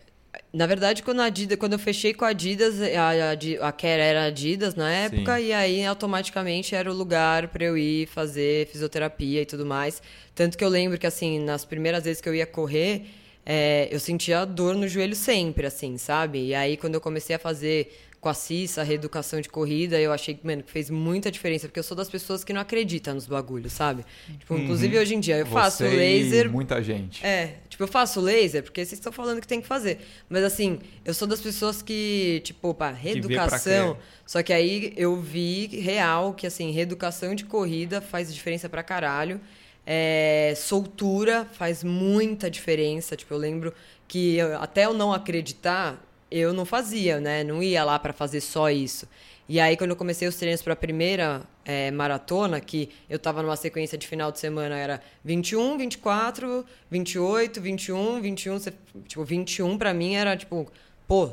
Na 0.52 0.66
verdade, 0.66 1.02
quando, 1.02 1.20
a 1.20 1.26
Adidas, 1.26 1.58
quando 1.58 1.74
eu 1.74 1.78
fechei 1.78 2.14
com 2.14 2.24
a 2.24 2.28
Adidas, 2.28 2.80
a, 2.80 3.10
a, 3.10 3.68
a 3.68 3.72
Care 3.72 4.00
era 4.00 4.24
Adidas 4.24 4.74
na 4.74 4.90
época, 4.90 5.36
Sim. 5.36 5.44
e 5.44 5.52
aí 5.52 5.84
automaticamente 5.84 6.74
era 6.74 6.90
o 6.90 6.94
lugar 6.94 7.48
para 7.48 7.64
eu 7.64 7.76
ir 7.76 8.08
fazer 8.08 8.66
fisioterapia 8.68 9.42
e 9.42 9.46
tudo 9.46 9.66
mais. 9.66 10.02
Tanto 10.34 10.56
que 10.56 10.64
eu 10.64 10.68
lembro 10.70 10.98
que, 10.98 11.06
assim, 11.06 11.38
nas 11.38 11.64
primeiras 11.64 12.04
vezes 12.04 12.20
que 12.20 12.28
eu 12.28 12.34
ia 12.34 12.46
correr, 12.46 13.06
é, 13.44 13.88
eu 13.90 14.00
sentia 14.00 14.44
dor 14.44 14.74
no 14.74 14.88
joelho 14.88 15.14
sempre, 15.14 15.66
assim, 15.66 15.98
sabe? 15.98 16.46
E 16.46 16.54
aí, 16.54 16.76
quando 16.76 16.94
eu 16.94 17.00
comecei 17.00 17.36
a 17.36 17.38
fazer 17.38 17.92
com 18.24 18.30
a 18.30 18.34
CISA, 18.34 18.80
a 18.80 18.84
reeducação 18.84 19.38
de 19.38 19.50
corrida, 19.50 20.00
eu 20.00 20.10
achei 20.10 20.40
mano, 20.42 20.62
que 20.62 20.70
fez 20.70 20.88
muita 20.88 21.30
diferença, 21.30 21.68
porque 21.68 21.78
eu 21.78 21.82
sou 21.84 21.94
das 21.94 22.08
pessoas 22.08 22.42
que 22.42 22.54
não 22.54 22.60
acreditam 22.62 23.12
nos 23.12 23.26
bagulhos, 23.26 23.74
sabe? 23.74 24.02
Tipo, 24.38 24.56
inclusive 24.56 24.98
hoje 24.98 25.14
em 25.14 25.20
dia, 25.20 25.36
eu 25.36 25.44
faço 25.44 25.84
Uhum. 25.84 25.90
Você 25.90 25.96
laser. 25.96 26.46
E 26.46 26.48
muita 26.48 26.82
gente. 26.82 27.22
É, 27.22 27.56
tipo, 27.68 27.82
eu 27.82 27.86
faço 27.86 28.22
laser 28.22 28.62
porque 28.62 28.82
vocês 28.82 28.98
estão 28.98 29.12
falando 29.12 29.42
que 29.42 29.46
tem 29.46 29.60
que 29.60 29.66
fazer. 29.66 29.98
Mas 30.26 30.42
assim, 30.42 30.78
eu 31.04 31.12
sou 31.12 31.28
das 31.28 31.38
pessoas 31.42 31.82
que, 31.82 32.40
tipo, 32.44 32.72
pá, 32.72 32.88
pra 32.88 32.96
reeducação. 32.96 33.98
Só 34.24 34.42
que 34.42 34.54
aí 34.54 34.94
eu 34.96 35.20
vi 35.20 35.66
real 35.66 36.32
que, 36.32 36.46
assim, 36.46 36.70
reeducação 36.70 37.34
de 37.34 37.44
corrida 37.44 38.00
faz 38.00 38.32
diferença 38.34 38.70
pra 38.70 38.82
caralho. 38.82 39.38
É, 39.86 40.54
soltura 40.56 41.44
faz 41.44 41.84
muita 41.84 42.50
diferença. 42.50 43.16
Tipo, 43.16 43.34
eu 43.34 43.38
lembro 43.38 43.74
que 44.08 44.36
eu, 44.36 44.58
até 44.60 44.86
eu 44.86 44.94
não 44.94 45.12
acreditar, 45.12 46.02
eu 46.30 46.52
não 46.52 46.64
fazia, 46.64 47.20
né? 47.20 47.44
Não 47.44 47.62
ia 47.62 47.84
lá 47.84 47.98
para 47.98 48.12
fazer 48.12 48.40
só 48.40 48.70
isso. 48.70 49.08
E 49.46 49.60
aí, 49.60 49.76
quando 49.76 49.90
eu 49.90 49.96
comecei 49.96 50.26
os 50.26 50.36
treinos 50.36 50.62
para 50.62 50.72
a 50.72 50.76
primeira 50.76 51.42
é, 51.66 51.90
maratona, 51.90 52.60
que 52.60 52.88
eu 53.10 53.16
estava 53.16 53.42
numa 53.42 53.56
sequência 53.56 53.98
de 53.98 54.06
final 54.06 54.32
de 54.32 54.38
semana, 54.38 54.76
era 54.76 55.02
21, 55.22 55.76
24, 55.76 56.64
28, 56.90 57.60
21, 57.60 58.20
21. 58.22 58.58
Tipo, 59.06 59.24
21 59.24 59.76
para 59.76 59.92
mim 59.92 60.14
era 60.14 60.34
tipo, 60.34 60.66
pô, 61.06 61.30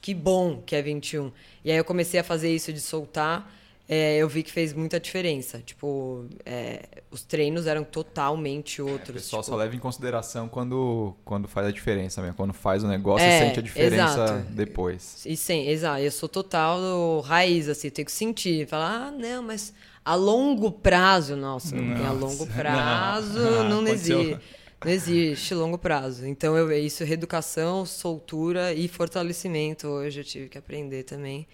que 0.00 0.14
bom 0.14 0.62
que 0.64 0.76
é 0.76 0.82
21. 0.82 1.32
E 1.64 1.72
aí 1.72 1.76
eu 1.76 1.84
comecei 1.84 2.20
a 2.20 2.24
fazer 2.24 2.54
isso 2.54 2.72
de 2.72 2.80
soltar 2.80 3.52
é, 3.90 4.18
eu 4.18 4.28
vi 4.28 4.42
que 4.42 4.52
fez 4.52 4.74
muita 4.74 5.00
diferença. 5.00 5.62
Tipo, 5.64 6.26
é, 6.44 6.82
os 7.10 7.22
treinos 7.22 7.66
eram 7.66 7.82
totalmente 7.82 8.82
outros. 8.82 9.08
É, 9.08 9.12
o 9.12 9.14
pessoal 9.14 9.42
tipo... 9.42 9.52
só 9.52 9.56
leva 9.56 9.74
em 9.74 9.78
consideração 9.78 10.46
quando, 10.46 11.16
quando 11.24 11.48
faz 11.48 11.66
a 11.66 11.72
diferença 11.72 12.20
mesmo. 12.20 12.36
Quando 12.36 12.52
faz 12.52 12.84
o 12.84 12.86
negócio 12.86 13.26
é, 13.26 13.36
e 13.36 13.46
sente 13.46 13.60
a 13.60 13.62
diferença 13.62 14.24
exato. 14.24 14.50
depois. 14.50 15.24
E 15.24 15.34
sim, 15.34 15.66
exato. 15.66 16.00
Eu 16.00 16.10
sou 16.10 16.28
total 16.28 17.20
raiz, 17.20 17.66
assim, 17.66 17.88
tenho 17.88 18.04
que 18.04 18.12
sentir. 18.12 18.68
Falar, 18.68 19.06
ah, 19.06 19.10
não, 19.10 19.42
mas 19.42 19.72
a 20.04 20.14
longo 20.14 20.70
prazo, 20.70 21.34
nossa, 21.34 21.74
a 21.74 22.12
longo 22.12 22.46
prazo 22.52 23.40
não, 23.64 23.80
não 23.80 23.88
existe. 23.88 24.38
Não 24.84 24.92
existe 24.92 25.54
longo 25.54 25.78
prazo. 25.78 26.26
Então, 26.26 26.56
eu, 26.56 26.70
isso, 26.70 27.02
reeducação, 27.04 27.86
soltura 27.86 28.72
e 28.74 28.86
fortalecimento. 28.86 29.88
Hoje 29.88 30.20
eu 30.20 30.24
tive 30.24 30.48
que 30.48 30.58
aprender 30.58 31.02
também. 31.04 31.48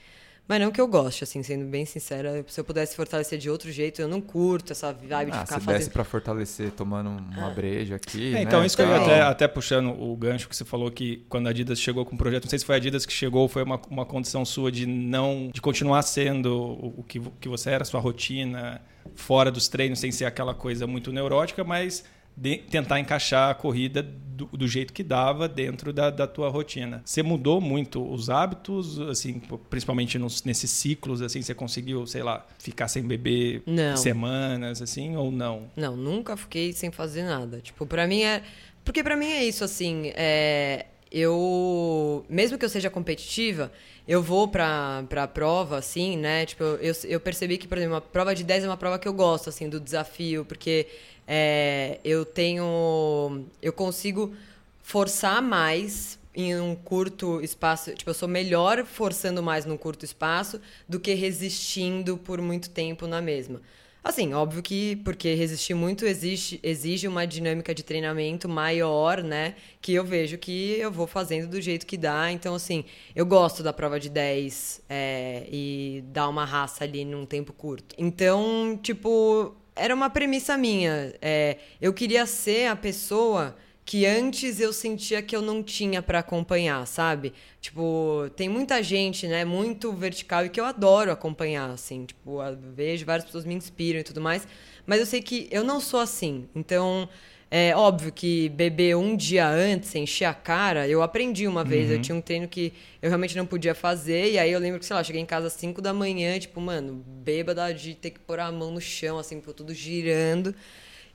Mas 0.47 0.61
não 0.61 0.71
que 0.71 0.79
eu 0.81 0.87
goste, 0.87 1.25
assim, 1.25 1.43
sendo 1.43 1.65
bem 1.65 1.87
sincera. 1.87 2.45
Se 2.49 2.61
eu 2.61 2.65
pudesse 2.65 2.95
fortalecer 2.95 3.39
de 3.39 3.49
outro 3.49 3.73
jeito, 3.73 4.03
eu 4.03 4.09
não 4.09 4.21
curto 4.21 4.73
essa 4.73 4.93
vibe 4.93 5.31
ah, 5.33 5.37
de 5.37 5.47
ficar 5.47 5.59
se 5.59 5.65
fazendo... 5.65 5.91
pra 5.91 6.05
fortalecer 6.05 6.71
tomando 6.71 7.09
uma 7.09 7.47
ah. 7.47 7.51
breja 7.51 7.97
aqui, 7.97 8.29
é, 8.29 8.33
né? 8.33 8.43
Então, 8.43 8.63
isso 8.63 8.77
que 8.77 8.83
eu 8.83 8.89
ia 8.89 8.97
até, 8.97 9.21
até 9.23 9.49
puxando 9.49 9.91
o 9.91 10.15
gancho 10.15 10.47
que 10.47 10.55
você 10.55 10.65
falou 10.65 10.91
que 10.91 11.25
quando 11.31 11.47
a 11.47 11.51
Adidas 11.51 11.81
chegou 11.81 12.05
com 12.05 12.15
o 12.15 12.19
projeto, 12.19 12.45
não 12.45 12.51
sei 12.51 12.59
se 12.59 12.65
foi 12.65 12.75
a 12.75 12.79
Adidas 12.79 13.07
que 13.07 13.13
chegou, 13.13 13.49
foi 13.49 13.63
uma, 13.63 13.81
uma 13.89 14.05
condição 14.05 14.45
sua 14.45 14.71
de 14.71 14.85
não... 14.85 15.51
de 15.53 15.63
continuar 15.63 16.03
sendo 16.03 16.55
o, 16.55 16.95
o 16.99 17.03
que, 17.03 17.21
que 17.41 17.49
você 17.49 17.71
era, 17.71 17.85
sua 17.85 18.01
rotina, 18.01 18.83
fora 19.15 19.51
dos 19.51 19.67
treinos, 19.67 19.99
sem 19.99 20.13
ser 20.13 20.27
aquela 20.27 20.55
coisa 20.55 20.87
muito 20.87 21.11
neurótica, 21.11 21.65
mas 21.65 22.05
de, 22.37 22.59
tentar 22.59 23.01
encaixar 23.01 23.51
a 23.51 23.55
corrida 23.55 24.03
do, 24.03 24.47
do, 24.47 24.67
jeito 24.67 24.93
que 24.93 25.03
dava 25.03 25.49
dentro 25.49 25.93
da, 25.93 26.11
da 26.11 26.27
tua 26.27 26.49
rotina. 26.49 27.03
Você 27.05 27.23
mudou 27.23 27.61
muito 27.61 28.05
os 28.05 28.29
hábitos, 28.29 29.01
assim, 29.01 29.41
principalmente 29.71 30.19
nos, 30.19 30.43
nesses 30.43 30.71
ciclos, 30.71 31.23
assim, 31.23 31.41
você 31.41 31.55
conseguiu, 31.55 32.07
sei 32.07 32.23
lá, 32.23 32.45
ficar 32.59 32.89
sem 32.89 33.03
beber 33.03 33.63
não. 33.67 33.97
semanas, 33.97 34.83
assim, 34.83 35.17
ou 35.17 35.31
não? 35.31 35.71
Não, 35.77 35.97
nunca 35.97 36.37
fiquei 36.37 36.73
sem 36.73 36.91
fazer 36.91 37.23
nada. 37.23 37.61
Tipo, 37.61 37.87
para 37.87 38.07
mim 38.07 38.23
é, 38.23 38.43
porque 38.85 39.03
para 39.03 39.17
mim 39.17 39.27
é 39.27 39.45
isso, 39.45 39.63
assim, 39.63 40.13
é, 40.17 40.87
eu, 41.11 42.27
mesmo 42.29 42.59
que 42.59 42.65
eu 42.65 42.69
seja 42.69 42.91
competitiva, 42.91 43.71
eu 44.07 44.23
vou 44.23 44.47
pra, 44.49 45.05
pra 45.09 45.27
prova, 45.27 45.79
assim, 45.79 46.17
né? 46.17 46.45
Tipo, 46.47 46.65
eu, 46.65 46.95
eu 47.05 47.21
percebi 47.21 47.57
que, 47.57 47.67
por 47.67 47.79
exemplo, 47.79 47.97
a 47.97 48.01
prova 48.01 48.35
de 48.35 48.45
10 48.45 48.65
é 48.65 48.67
uma 48.69 48.77
prova 48.77 48.99
que 48.99 49.09
eu 49.09 49.13
gosto, 49.13 49.49
assim, 49.49 49.69
do 49.69 49.81
desafio, 49.81 50.45
porque 50.45 50.87
é, 51.27 51.99
eu 52.05 52.25
tenho. 52.25 53.47
Eu 53.63 53.73
consigo 53.73 54.35
forçar 54.83 55.41
mais 55.41 56.19
em 56.35 56.59
um 56.61 56.75
curto 56.75 57.41
espaço. 57.41 57.95
Tipo, 57.95 58.11
eu 58.11 58.15
sou 58.15 58.29
melhor 58.29 58.85
forçando 58.85 59.43
mais 59.43 59.65
num 59.65 59.77
curto 59.77 60.05
espaço 60.05 60.61
do 60.89 61.01
que 61.01 61.15
resistindo 61.15 62.19
por 62.19 62.41
muito 62.41 62.71
tempo 62.71 63.07
na 63.07 63.23
mesma. 63.23 63.63
Assim, 64.05 64.35
óbvio 64.35 64.63
que 64.63 64.97
porque 64.97 65.33
resistir 65.33 65.73
muito 65.73 66.05
exige, 66.05 66.61
exige 66.63 67.09
uma 67.09 67.27
dinâmica 67.27 67.75
de 67.75 67.83
treinamento 67.83 68.47
maior, 68.47 69.23
né? 69.23 69.55
Que 69.81 69.95
eu 69.95 70.05
vejo 70.05 70.37
que 70.37 70.73
eu 70.79 70.93
vou 70.93 71.07
fazendo 71.07 71.49
do 71.49 71.59
jeito 71.59 71.87
que 71.87 71.97
dá. 71.97 72.31
Então, 72.31 72.55
assim, 72.55 72.85
eu 73.17 73.25
gosto 73.25 73.63
da 73.63 73.73
prova 73.73 73.99
de 73.99 74.11
10 74.11 74.83
é, 74.91 75.47
e 75.51 76.05
dar 76.09 76.29
uma 76.29 76.45
raça 76.45 76.85
ali 76.85 77.03
num 77.03 77.25
tempo 77.25 77.55
curto. 77.55 77.95
Então, 77.97 78.79
tipo, 78.83 79.57
era 79.75 79.95
uma 79.95 80.11
premissa 80.11 80.59
minha. 80.59 81.15
É, 81.23 81.57
eu 81.81 81.95
queria 81.95 82.27
ser 82.27 82.67
a 82.67 82.77
pessoa 82.77 83.57
que 83.85 84.07
antes 84.07 84.61
eu 84.61 84.73
sentia 84.73 85.21
que 85.21 85.37
eu 85.37 85.43
não 85.43 85.63
tinha 85.63 86.01
para 86.01 86.21
acompanhar, 86.21 86.87
sabe? 86.87 87.35
Tipo, 87.61 88.31
tem 88.35 88.49
muita 88.49 88.83
gente, 88.83 89.27
né, 89.27 89.45
muito 89.45 89.93
vertical 89.93 90.47
e 90.47 90.49
que 90.49 90.61
eu 90.61 90.65
adoro 90.65 91.11
acompanhar, 91.11 91.71
assim, 91.71 92.07
tipo, 92.07 92.39
vejo 92.75 93.05
várias 93.05 93.27
pessoas 93.27 93.45
me 93.45 93.55
inspiram 93.55 94.01
e 94.01 94.05
tudo 94.05 94.21
mais, 94.21 94.49
mas 94.87 95.01
eu 95.01 95.07
sei 95.07 95.21
que 95.21 95.49
eu 95.51 95.63
não 95.63 95.81
sou 95.81 96.01
assim. 96.01 96.49
Então, 96.55 97.09
é 97.57 97.77
óbvio 97.77 98.11
que 98.11 98.49
beber 98.49 98.97
um 98.97 99.15
dia 99.15 99.47
antes, 99.47 99.95
encher 99.95 100.25
a 100.25 100.35
cara, 100.35 100.89
eu 100.89 101.03
aprendi 101.03 101.47
uma 101.47 101.63
vez. 101.63 101.89
Uhum. 101.89 101.95
Eu 101.95 102.03
tinha 102.03 102.17
um 102.17 102.21
treino 102.21 102.49
que 102.49 102.73
eu 103.01 103.09
realmente 103.09 103.37
não 103.37 103.47
podia 103.47 103.77
fazer. 103.77 104.33
E 104.33 104.39
aí 104.39 104.51
eu 104.51 104.59
lembro 104.59 104.81
que, 104.81 104.87
sei 104.87 104.97
lá, 104.97 105.05
cheguei 105.05 105.23
em 105.23 105.27
casa 105.27 105.47
às 105.47 105.53
5 105.53 105.81
da 105.81 105.93
manhã, 105.95 106.37
tipo, 106.37 106.61
mano, 106.61 107.05
bêbada 107.07 107.73
de 107.73 107.95
ter 107.95 108.11
que 108.11 108.19
pôr 108.19 108.41
a 108.41 108.51
mão 108.51 108.73
no 108.73 108.81
chão, 108.81 109.21
assim, 109.21 109.41
tudo 109.41 109.73
girando. 109.73 110.53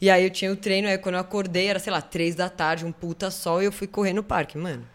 E 0.02 0.10
aí 0.10 0.24
eu 0.24 0.30
tinha 0.30 0.52
o 0.52 0.56
treino, 0.56 0.88
aí 0.88 0.98
quando 0.98 1.16
eu 1.16 1.22
acordei, 1.22 1.68
era, 1.68 1.80
sei 1.80 1.92
lá, 1.92 2.02
3 2.02 2.36
da 2.36 2.50
tarde, 2.50 2.86
um 2.86 2.92
puta 2.92 3.30
sol, 3.30 3.62
e 3.62 3.66
eu 3.66 3.72
fui 3.72 3.88
correr 3.88 4.14
no 4.14 4.24
parque, 4.24 4.58
mano. 4.58 4.86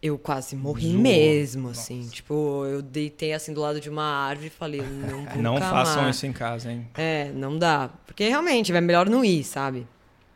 Eu 0.00 0.18
quase 0.18 0.54
morri 0.54 0.90
Zoou. 0.90 1.00
mesmo, 1.00 1.68
assim. 1.70 2.02
Nossa. 2.02 2.10
Tipo, 2.14 2.64
eu 2.66 2.82
deitei 2.82 3.32
assim 3.32 3.52
do 3.52 3.60
lado 3.60 3.80
de 3.80 3.90
uma 3.90 4.04
árvore 4.04 4.48
e 4.48 4.50
falei, 4.50 4.82
não 4.82 5.24
vou 5.24 5.42
Não 5.42 5.58
façam 5.58 6.08
isso 6.08 6.26
em 6.26 6.32
casa, 6.32 6.70
hein? 6.70 6.86
É, 6.94 7.30
não 7.34 7.58
dá. 7.58 7.90
Porque 8.06 8.28
realmente 8.28 8.72
é 8.72 8.80
melhor 8.80 9.08
não 9.08 9.24
ir, 9.24 9.42
sabe? 9.42 9.86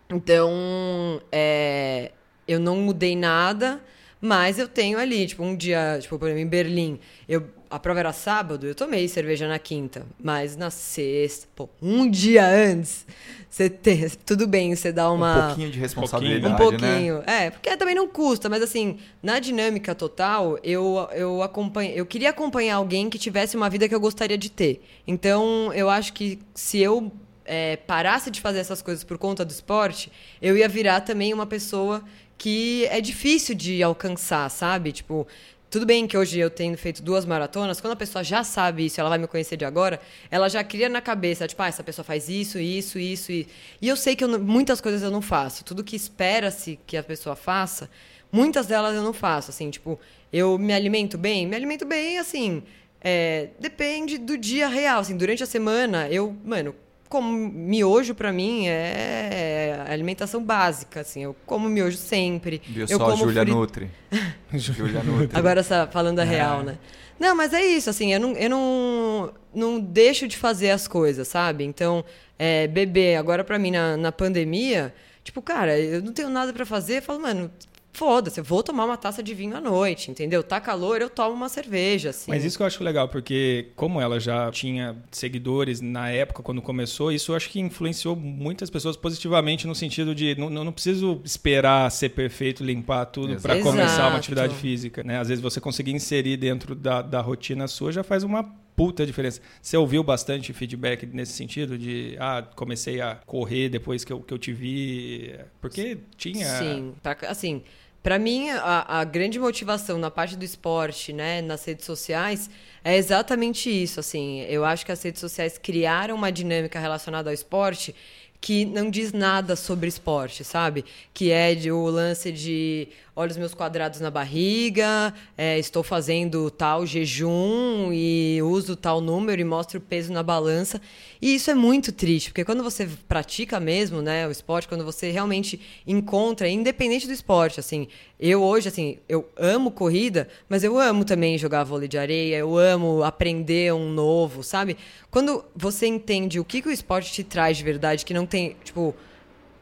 Então, 0.09 1.23
é, 1.31 2.11
eu 2.49 2.59
não 2.59 2.77
mudei 2.77 3.14
nada, 3.14 3.81
mas 4.20 4.59
eu 4.59 4.66
tenho 4.66 4.99
ali, 4.99 5.27
tipo, 5.27 5.44
um 5.44 5.55
dia, 5.55 5.99
tipo, 6.01 6.18
por 6.18 6.27
exemplo, 6.27 6.42
em 6.42 6.49
Berlim, 6.49 6.99
eu, 7.29 7.49
a 7.70 7.78
prova 7.78 8.00
era 8.00 8.12
sábado, 8.12 8.66
eu 8.66 8.74
tomei 8.74 9.06
cerveja 9.06 9.46
na 9.46 9.59
quinta, 9.59 10.04
mas 10.20 10.56
na 10.56 10.70
sexta, 10.70 11.46
pô, 11.54 11.68
um 11.80 12.11
dia 12.11 12.44
antes, 12.44 13.06
você 13.48 13.70
tem, 13.70 14.09
tudo 14.26 14.46
bem, 14.46 14.74
você 14.74 14.90
dá 14.90 15.11
uma... 15.11 15.44
Um 15.44 15.46
pouquinho 15.48 15.70
de 15.70 15.78
responsabilidade, 15.78 16.52
Um 16.52 16.56
pouquinho, 16.56 17.18
né? 17.20 17.46
é, 17.46 17.50
porque 17.50 17.76
também 17.76 17.94
não 17.94 18.09
custa, 18.09 18.48
mas 18.48 18.61
assim, 18.61 18.98
na 19.22 19.38
dinâmica 19.38 19.94
total, 19.94 20.59
eu, 20.64 21.09
eu, 21.12 21.42
acompanho, 21.42 21.92
eu 21.94 22.04
queria 22.04 22.30
acompanhar 22.30 22.74
alguém 22.76 23.09
que 23.09 23.18
tivesse 23.18 23.56
uma 23.56 23.70
vida 23.70 23.88
que 23.88 23.94
eu 23.94 24.00
gostaria 24.00 24.37
de 24.37 24.50
ter. 24.50 24.83
Então, 25.06 25.72
eu 25.72 25.88
acho 25.88 26.12
que 26.12 26.40
se 26.52 26.78
eu 26.78 27.12
é, 27.44 27.76
parasse 27.76 28.33
de 28.33 28.40
fazer 28.40 28.59
essas 28.59 28.83
coisas 28.83 29.04
por 29.04 29.16
conta 29.16 29.44
do 29.44 29.50
esporte, 29.50 30.11
eu 30.42 30.56
ia 30.56 30.68
virar 30.68 31.02
também 31.02 31.33
uma 31.33 31.46
pessoa 31.46 32.02
que 32.37 32.87
é 32.87 33.00
difícil 33.00 33.54
de 33.54 33.83
alcançar, 33.83 34.48
sabe? 34.48 34.92
Tipo, 34.92 35.26
tudo 35.70 35.87
bem 35.87 36.04
que 36.04 36.18
hoje 36.18 36.38
eu 36.40 36.50
tenho 36.50 36.76
feito 36.76 37.00
duas 37.00 37.24
maratonas, 37.24 37.80
quando 37.80 37.92
a 37.92 37.96
pessoa 37.96 38.24
já 38.24 38.42
sabe 38.42 38.87
isso, 38.87 39.00
ela 39.00 39.09
vai 39.09 39.18
me 39.18 39.28
conhecer 39.28 39.56
de 39.56 39.64
agora, 39.64 40.00
ela 40.28 40.48
já 40.48 40.64
cria 40.64 40.88
na 40.88 41.00
cabeça, 41.00 41.46
tipo, 41.46 41.62
ah, 41.62 41.68
essa 41.68 41.85
pessoa 41.85 42.04
faz 42.04 42.28
isso, 42.28 42.59
isso, 42.59 42.98
isso, 42.98 43.30
e 43.30 43.46
E 43.80 43.88
eu 43.88 43.96
sei 43.96 44.16
que 44.16 44.24
eu, 44.24 44.38
muitas 44.40 44.80
coisas 44.80 45.00
eu 45.00 45.11
não 45.12 45.22
faço. 45.22 45.64
Tudo 45.64 45.85
que 45.85 45.94
espera-se 45.94 46.78
que 46.87 46.96
a 46.96 47.02
pessoa 47.04 47.37
faça, 47.37 47.88
muitas 48.33 48.66
delas 48.66 48.96
eu 48.96 49.02
não 49.02 49.12
faço. 49.12 49.50
Assim, 49.50 49.70
tipo, 49.70 49.98
eu 50.33 50.59
me 50.59 50.72
alimento 50.72 51.16
bem? 51.16 51.46
Me 51.46 51.54
alimento 51.54 51.87
bem, 51.87 52.18
assim, 52.18 52.64
é, 53.00 53.50
depende 53.61 54.18
do 54.18 54.37
dia 54.37 54.66
real. 54.66 55.00
Assim, 55.00 55.16
durante 55.16 55.42
a 55.44 55.46
semana, 55.46 56.09
eu, 56.09 56.37
mano, 56.44 56.74
como 57.11 57.37
miojo 57.37 58.14
para 58.14 58.33
mim 58.33 58.68
é 58.68 59.85
alimentação 59.88 60.42
básica, 60.42 61.01
assim. 61.01 61.25
Eu 61.25 61.37
como 61.44 61.68
miojo 61.68 61.96
sempre. 61.96 62.62
Viu 62.64 62.87
eu 62.88 62.96
só, 62.96 63.11
como 63.11 63.25
Julia 63.25 63.42
fri... 63.42 63.51
Nutri. 63.51 63.90
Julia 64.55 65.03
Nutri. 65.03 65.37
Agora 65.37 65.62
falando 65.90 66.20
a 66.20 66.25
é. 66.25 66.29
real, 66.29 66.62
né? 66.62 66.79
Não, 67.18 67.35
mas 67.37 67.53
é 67.53 67.62
isso, 67.62 67.90
assim, 67.90 68.14
eu 68.14 68.20
não, 68.20 68.33
eu 68.33 68.49
não, 68.49 69.33
não 69.55 69.79
deixo 69.79 70.27
de 70.27 70.38
fazer 70.38 70.70
as 70.70 70.88
coisas, 70.88 71.29
sabe? 71.29 71.64
Então, 71.64 72.03
é, 72.38 72.66
beber, 72.66 73.16
agora 73.16 73.44
para 73.44 73.59
mim 73.59 73.73
na, 73.73 73.94
na 73.94 74.11
pandemia, 74.11 74.94
tipo, 75.23 75.42
cara, 75.42 75.79
eu 75.79 76.01
não 76.01 76.14
tenho 76.14 76.31
nada 76.31 76.51
para 76.51 76.64
fazer, 76.64 76.99
eu 76.99 77.03
falo, 77.03 77.20
mano, 77.20 77.51
foda-se, 77.92 78.40
eu 78.40 78.44
vou 78.44 78.62
tomar 78.62 78.85
uma 78.85 78.96
taça 78.96 79.22
de 79.22 79.35
vinho 79.35 79.57
à 79.57 79.61
noite, 79.61 80.11
entendeu? 80.11 80.42
Tá 80.42 80.61
calor, 80.61 81.00
eu 81.00 81.11
tomo 81.11 81.35
uma 81.35 81.48
cerveja, 81.48 82.11
assim. 82.11 82.31
Mas 82.31 82.44
isso 82.44 82.57
que 82.57 82.62
eu 82.62 82.66
acho 82.66 82.83
legal, 82.83 83.09
porque 83.09 83.68
como 83.76 84.00
ela 84.00 84.18
já 84.20 84.50
tinha 84.50 84.96
seguidores 85.11 85.81
na 85.81 86.09
época, 86.11 86.42
quando 86.42 86.62
começou, 86.62 87.12
isso 87.12 87.33
eu 87.33 87.37
acho 87.37 87.50
que 87.50 87.61
influenciou 87.61 88.16
muitas 88.16 88.70
pessoas 88.70 88.96
positivamente 88.96 89.66
no 89.66 89.74
sentido 89.74 90.14
de 90.14 90.35
não, 90.37 90.50
não 90.50 90.72
preciso 90.72 91.20
esperar 91.24 91.90
ser 91.90 92.11
perfeito, 92.11 92.64
limpar 92.64 93.07
tudo 93.07 93.40
para 93.40 93.61
começar 93.61 94.09
uma 94.09 94.18
atividade 94.18 94.55
física, 94.55 95.03
né? 95.03 95.18
Às 95.18 95.29
vezes 95.29 95.42
você 95.42 95.61
conseguir 95.61 95.92
inserir 95.92 96.37
dentro 96.37 96.74
da, 96.74 97.03
da 97.03 97.20
rotina 97.20 97.66
sua 97.66 97.92
já 97.92 98.03
faz 98.03 98.22
uma 98.22 98.60
puta 98.76 99.04
diferença. 99.06 99.40
Você 99.61 99.76
ouviu 99.76 100.02
bastante 100.02 100.52
feedback 100.52 101.06
nesse 101.06 101.33
sentido 101.33 101.76
de, 101.76 102.16
ah, 102.18 102.42
comecei 102.54 103.00
a 103.00 103.16
correr 103.26 103.68
depois 103.68 104.04
que 104.04 104.12
eu, 104.12 104.20
que 104.20 104.33
eu 104.33 104.38
te 104.38 104.52
vi? 104.52 105.38
Porque 105.61 105.98
tinha... 106.16 106.46
Sim, 106.59 106.94
assim... 107.28 107.62
Para 108.02 108.18
mim, 108.18 108.48
a, 108.48 109.00
a, 109.00 109.04
grande 109.04 109.38
motivação 109.38 109.98
na 109.98 110.11
parte 110.11 110.35
do 110.35 110.42
esporte, 110.42 111.12
né, 111.12 111.42
nas 111.42 111.62
redes 111.66 111.85
sociais, 111.85 112.48
é 112.83 112.96
exatamente 112.96 113.68
isso. 113.68 114.00
Assim, 114.00 114.40
eu 114.48 114.64
acho 114.64 114.87
que 114.87 114.92
as 114.92 115.02
redes 115.02 115.20
sociais 115.20 115.59
criaram 115.59 116.14
uma 116.16 116.33
dinâmica 116.33 116.80
relacionada 116.80 117.28
ao 117.28 117.35
esporte 117.35 117.94
que 118.40 118.64
não 118.64 118.90
diz 118.90 119.12
nada 119.12 119.54
sobre 119.54 119.87
esporte, 119.87 120.44
sabe? 120.44 120.85
Que 121.12 121.30
é 121.30 121.54
de, 121.54 121.70
o 121.70 121.85
lance 121.87 122.33
de 122.33 122.88
olha 123.20 123.30
os 123.30 123.37
meus 123.37 123.52
quadrados 123.52 124.00
na 124.00 124.11
barriga, 124.11 125.12
é, 125.37 125.59
estou 125.59 125.83
fazendo 125.83 126.50
tal 126.50 126.87
jejum 126.87 127.90
e 127.92 128.40
uso 128.42 128.74
tal 128.74 128.98
número 129.02 129.38
e 129.42 129.44
mostro 129.44 129.78
o 129.78 129.80
peso 129.80 130.11
na 130.11 130.22
balança. 130.22 130.80
E 131.20 131.35
isso 131.35 131.50
é 131.50 131.54
muito 131.54 131.92
triste, 131.92 132.30
porque 132.30 132.46
quando 132.46 132.62
você 132.62 132.88
pratica 133.06 133.61
mesmo, 133.61 134.00
né, 134.00 134.26
o 134.26 134.30
esporte, 134.30 134.66
quando 134.66 134.87
você 134.87 135.11
realmente 135.11 135.61
encontra, 135.87 136.48
independente 136.48 137.06
do 137.06 137.12
esporte, 137.12 137.61
assim, 137.61 137.88
eu 138.18 138.42
hoje, 138.42 138.68
assim, 138.68 138.96
eu 139.06 139.28
amo 139.37 139.70
corrida, 139.70 140.26
mas 140.48 140.64
eu 140.64 140.78
amo 140.78 141.04
também 141.04 141.37
jogar 141.37 141.62
vôlei 141.64 141.88
de 141.88 141.98
areia, 141.98 142.38
eu 142.38 142.56
amo 142.56 143.04
aprender 143.04 143.74
um 143.74 143.92
novo, 143.92 144.42
sabe? 144.42 144.78
Quando 145.11 145.44
você 145.54 145.87
entende 145.87 146.40
o 146.40 146.44
que, 146.44 146.62
que 146.62 146.68
o 146.68 146.72
esporte 146.72 147.12
te 147.12 147.22
traz 147.22 147.59
de 147.59 147.64
verdade, 147.64 148.02
que 148.02 148.14
não 148.14 148.24
tem, 148.24 148.56
tipo, 148.64 148.94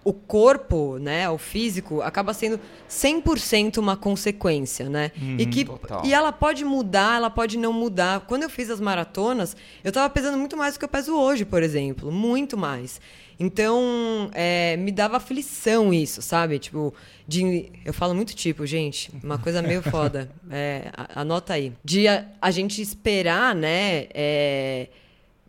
o 0.09 0.13
corpo, 0.15 0.97
né, 0.99 1.29
o 1.29 1.37
físico, 1.37 2.01
acaba 2.01 2.33
sendo 2.33 2.59
100% 2.89 3.77
uma 3.77 3.95
consequência, 3.95 4.89
né? 4.89 5.13
Uhum, 5.21 5.37
e, 5.39 5.45
que, 5.45 5.67
total. 5.67 6.03
e 6.03 6.15
ela 6.15 6.33
pode 6.33 6.65
mudar, 6.65 7.17
ela 7.17 7.29
pode 7.29 7.59
não 7.59 7.75
mudar. 7.75 8.21
Quando 8.21 8.45
eu 8.45 8.49
fiz 8.49 8.71
as 8.71 8.81
maratonas, 8.81 9.55
eu 9.85 9.93
tava 9.93 10.09
pesando 10.09 10.39
muito 10.39 10.57
mais 10.57 10.75
do 10.75 10.79
que 10.79 10.85
eu 10.87 10.89
peso 10.89 11.15
hoje, 11.15 11.45
por 11.45 11.63
exemplo. 11.63 12.11
Muito 12.11 12.57
mais. 12.57 13.03
Então, 13.39 14.31
é, 14.33 14.79
me 14.79 14.91
dava 14.91 15.19
aflição 15.19 15.93
isso, 15.93 16.23
sabe? 16.23 16.59
Tipo, 16.59 16.95
de, 17.27 17.71
eu 17.85 17.93
falo 17.93 18.15
muito 18.15 18.35
tipo, 18.35 18.65
gente, 18.65 19.13
uma 19.23 19.37
coisa 19.37 19.61
meio 19.61 19.83
foda. 19.83 20.31
É, 20.51 20.91
anota 21.15 21.53
aí. 21.53 21.75
De 21.85 22.09
a, 22.09 22.25
a 22.41 22.51
gente 22.51 22.81
esperar, 22.81 23.55
né? 23.55 24.07
é, 24.15 24.89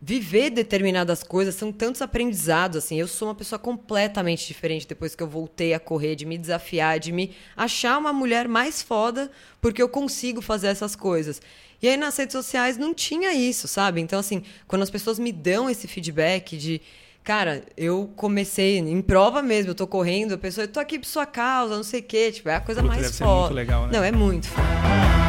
viver 0.02 0.50
determinadas 0.50 1.24
coisas 1.24 1.56
são 1.56 1.72
tantos 1.72 2.02
aprendizados 2.02 2.78
assim 2.78 3.00
eu 3.00 3.08
sou 3.08 3.28
uma 3.28 3.36
pessoa 3.36 3.60
completamente 3.60 4.48
diferente 4.48 4.88
depois 4.88 5.14
que 5.14 5.22
eu 5.22 5.28
voltei 5.28 5.74
a 5.74 5.80
correr 5.80 6.16
de 6.16 6.26
me 6.26 6.38
desafiar 6.38 7.00
de 7.00 7.12
me 7.12 7.36
achar 7.56 7.98
uma 7.98 8.14
mulher 8.14 8.48
mais 8.48 8.82
foda 8.82 9.30
porque 9.62 9.82
eu 9.82 9.90
consigo 9.90 10.42
fazer 10.42 10.68
essas 10.68 10.96
coisas 10.96 11.42
e 11.82 11.88
aí 11.88 11.98
nas 11.98 12.16
redes 12.16 12.34
sociais 12.34 12.78
não 12.78 12.94
tinha 12.94 13.34
isso 13.34 13.68
sabe 13.68 14.00
então 14.00 14.20
assim 14.20 14.42
quando 14.68 14.84
as 14.84 14.90
pessoas 14.90 15.20
me 15.20 15.32
dão 15.32 15.70
esse 15.70 15.88
feedback 15.88 16.56
de 16.58 16.82
Cara, 17.22 17.64
eu 17.78 18.10
comecei 18.16 18.80
em 18.80 19.02
prova 19.02 19.44
mesmo, 19.44 19.72
eu 19.72 19.76
tô 19.76 19.86
correndo, 19.86 20.34
a 20.34 20.38
pessoa, 20.38 20.64
eu 20.64 20.68
tô 20.68 20.80
aqui 20.80 20.98
por 20.98 21.06
sua 21.06 21.28
causa, 21.28 21.76
não 21.76 21.84
sei 21.84 22.00
o 22.00 22.04
quê, 22.04 22.32
tipo, 22.32 22.50
é 22.50 22.56
a 22.56 22.62
coisa 22.62 22.82
Puta, 22.82 22.92
mais 22.92 23.04
deve 23.04 23.14
ser 23.14 23.24
foda. 23.24 23.42
muito 23.42 23.54
legal, 23.54 23.86
né? 23.86 23.92
Não, 23.94 24.04
é 24.04 24.12
muito 24.12 24.48
foda. 24.48 25.29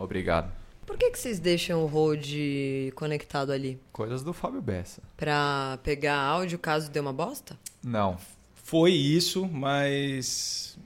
Obrigado. 0.00 0.50
Por 0.86 0.96
que, 0.98 1.10
que 1.10 1.18
vocês 1.18 1.38
deixam 1.38 1.84
o 1.84 1.86
Rode 1.86 2.92
conectado 2.96 3.52
ali? 3.52 3.78
Coisas 3.92 4.24
do 4.24 4.32
Fábio 4.32 4.60
Bessa. 4.60 5.00
Pra 5.16 5.78
pegar 5.84 6.16
áudio 6.16 6.58
caso 6.58 6.90
dê 6.90 6.98
uma 6.98 7.12
bosta? 7.12 7.56
Não, 7.82 8.16
Foi 8.54 8.90
isso, 8.92 9.46
mas. 9.46 10.76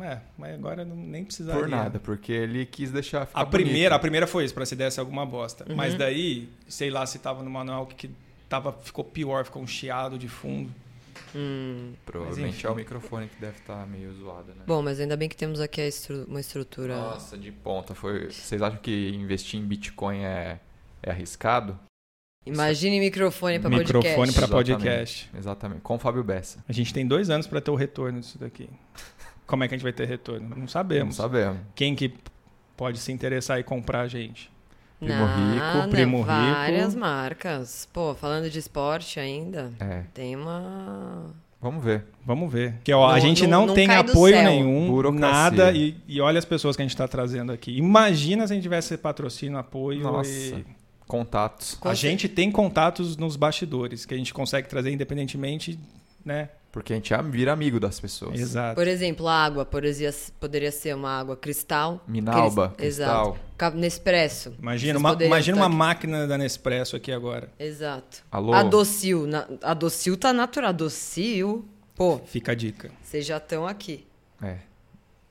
É, 0.00 0.18
mas 0.38 0.54
agora 0.54 0.84
não, 0.84 0.96
nem 0.96 1.22
precisaria. 1.24 1.60
por 1.60 1.68
nada, 1.68 2.00
porque 2.00 2.32
ele 2.32 2.64
quis 2.66 2.90
deixar 2.90 3.26
ficar 3.26 3.40
A 3.40 3.46
primeira, 3.46 3.88
a 3.94 3.98
bonito. 3.98 4.00
primeira 4.00 4.26
foi 4.26 4.44
isso, 4.44 4.54
pra 4.54 4.64
se 4.64 4.74
desse 4.74 4.98
alguma 4.98 5.24
bosta. 5.26 5.64
Uhum. 5.68 5.76
Mas 5.76 5.94
daí, 5.94 6.48
sei 6.66 6.90
lá 6.90 7.04
se 7.06 7.18
tava 7.18 7.42
no 7.42 7.50
manual 7.50 7.86
que, 7.86 7.94
que 7.94 8.10
tava, 8.48 8.72
ficou 8.72 9.04
pior, 9.04 9.44
ficou 9.44 9.62
um 9.62 9.66
chiado 9.66 10.18
de 10.18 10.28
fundo. 10.28 10.72
Hum. 11.34 11.92
Provavelmente 12.04 12.56
enfim. 12.58 12.66
é 12.66 12.70
o 12.70 12.74
microfone 12.74 13.28
que 13.28 13.40
deve 13.40 13.58
estar 13.58 13.86
meio 13.86 14.12
zoado, 14.14 14.48
né? 14.54 14.62
Bom, 14.66 14.82
mas 14.82 15.00
ainda 15.00 15.16
bem 15.16 15.28
que 15.28 15.36
temos 15.36 15.60
aqui 15.60 15.80
a 15.80 15.88
estru- 15.88 16.24
uma 16.28 16.40
estrutura. 16.40 16.94
Nossa, 16.96 17.38
de 17.38 17.50
ponta. 17.50 17.94
Foi... 17.94 18.30
Vocês 18.30 18.60
acham 18.60 18.78
que 18.80 19.10
investir 19.14 19.58
em 19.58 19.64
Bitcoin 19.64 20.18
é, 20.24 20.60
é 21.02 21.10
arriscado? 21.10 21.78
Imagine 22.44 22.98
microfone 23.00 23.58
pra 23.60 23.70
Microfone 23.70 24.14
podcast. 24.14 24.34
pra 24.34 24.44
Exatamente. 24.44 24.74
podcast. 24.82 25.30
Exatamente. 25.38 25.80
Com 25.82 25.94
o 25.94 25.98
Fábio 25.98 26.24
Bessa. 26.24 26.62
A 26.68 26.72
gente 26.72 26.92
tem 26.92 27.06
dois 27.06 27.30
anos 27.30 27.46
pra 27.46 27.60
ter 27.60 27.70
o 27.70 27.74
retorno 27.76 28.20
disso 28.20 28.36
daqui. 28.38 28.68
Como 29.46 29.62
é 29.64 29.68
que 29.68 29.74
a 29.74 29.76
gente 29.78 29.84
vai 29.84 29.92
ter 29.92 30.06
retorno? 30.06 30.54
Não 30.56 30.66
sabemos. 30.68 31.16
Não 31.16 31.24
sabemos. 31.24 31.60
Quem 31.74 31.94
que 31.94 32.12
pode 32.76 32.98
se 32.98 33.12
interessar 33.12 33.58
e 33.58 33.62
comprar 33.62 34.00
a 34.02 34.08
gente? 34.08 34.51
Primo 35.02 35.18
não, 35.26 35.80
Rico, 35.80 35.88
Primo 35.90 36.16
Rico. 36.18 36.26
Várias 36.28 36.94
marcas. 36.94 37.88
Pô, 37.92 38.14
falando 38.14 38.48
de 38.50 38.58
esporte 38.58 39.18
ainda, 39.18 39.72
É. 39.80 40.02
tem 40.14 40.36
uma. 40.36 41.26
Vamos 41.60 41.84
ver. 41.84 42.04
Vamos 42.26 42.52
ver. 42.52 42.74
Que 42.82 42.92
ó, 42.92 43.06
Não- 43.08 43.14
a 43.14 43.20
gente 43.20 43.46
não- 43.46 43.60
não, 43.60 43.66
não 43.68 43.74
tem 43.74 43.88
apoio 43.88 44.42
nenhum, 44.42 44.88
Burocracia. 44.88 45.32
nada. 45.32 45.72
E, 45.72 45.96
e 46.08 46.20
olha 46.20 46.38
as 46.38 46.44
pessoas 46.44 46.74
que 46.76 46.82
a 46.82 46.84
gente 46.84 46.90
está 46.94 47.06
trazendo 47.06 47.52
aqui. 47.52 47.76
Imagina 47.76 48.46
se 48.46 48.52
a 48.52 48.56
gente 48.56 48.62
tivesse 48.64 48.96
patrocínio, 48.96 49.58
apoio 49.58 50.02
Nossa. 50.02 50.28
e... 50.30 50.64
Contatos. 51.06 51.74
Com 51.74 51.88
A 51.88 51.94
gente 51.94 52.26
tem 52.28 52.50
contatos 52.50 53.16
nos 53.16 53.36
bastidores 53.36 54.06
que 54.06 54.14
a 54.14 54.16
gente 54.16 54.32
consegue 54.32 54.66
trazer 54.68 54.90
independentemente, 54.92 55.78
né? 56.24 56.48
Porque 56.70 56.94
a 56.94 56.96
gente 56.96 57.12
vira 57.30 57.52
amigo 57.52 57.78
das 57.78 58.00
pessoas. 58.00 58.40
Exato. 58.40 58.74
Por 58.76 58.88
exemplo, 58.88 59.28
a 59.28 59.34
água 59.44 59.62
poderia, 59.66 60.10
poderia 60.40 60.72
ser 60.72 60.94
uma 60.96 61.10
água 61.10 61.36
cristal. 61.36 62.02
Minalba, 62.08 62.68
Cris- 62.70 62.96
cristal. 62.96 63.36
Exato. 63.58 63.76
Nespresso. 63.76 64.54
Imagina, 64.58 64.98
uma, 64.98 65.16
imagina 65.22 65.56
uma 65.58 65.66
aqui. 65.66 65.74
máquina 65.76 66.26
da 66.26 66.38
Nespresso 66.38 66.96
aqui 66.96 67.12
agora. 67.12 67.50
Exato. 67.58 68.24
Alô? 68.30 68.54
A 68.54 68.62
Docil. 68.62 69.26
na- 69.26 69.46
A 69.62 69.74
Docil 69.74 70.16
tá 70.16 70.32
natural. 70.32 70.70
A 70.70 70.72
Docil. 70.72 71.68
Pô, 71.94 72.18
Fica 72.24 72.52
a 72.52 72.54
dica. 72.54 72.90
vocês 73.02 73.26
já 73.26 73.36
estão 73.36 73.66
aqui. 73.66 74.06
É. 74.42 74.56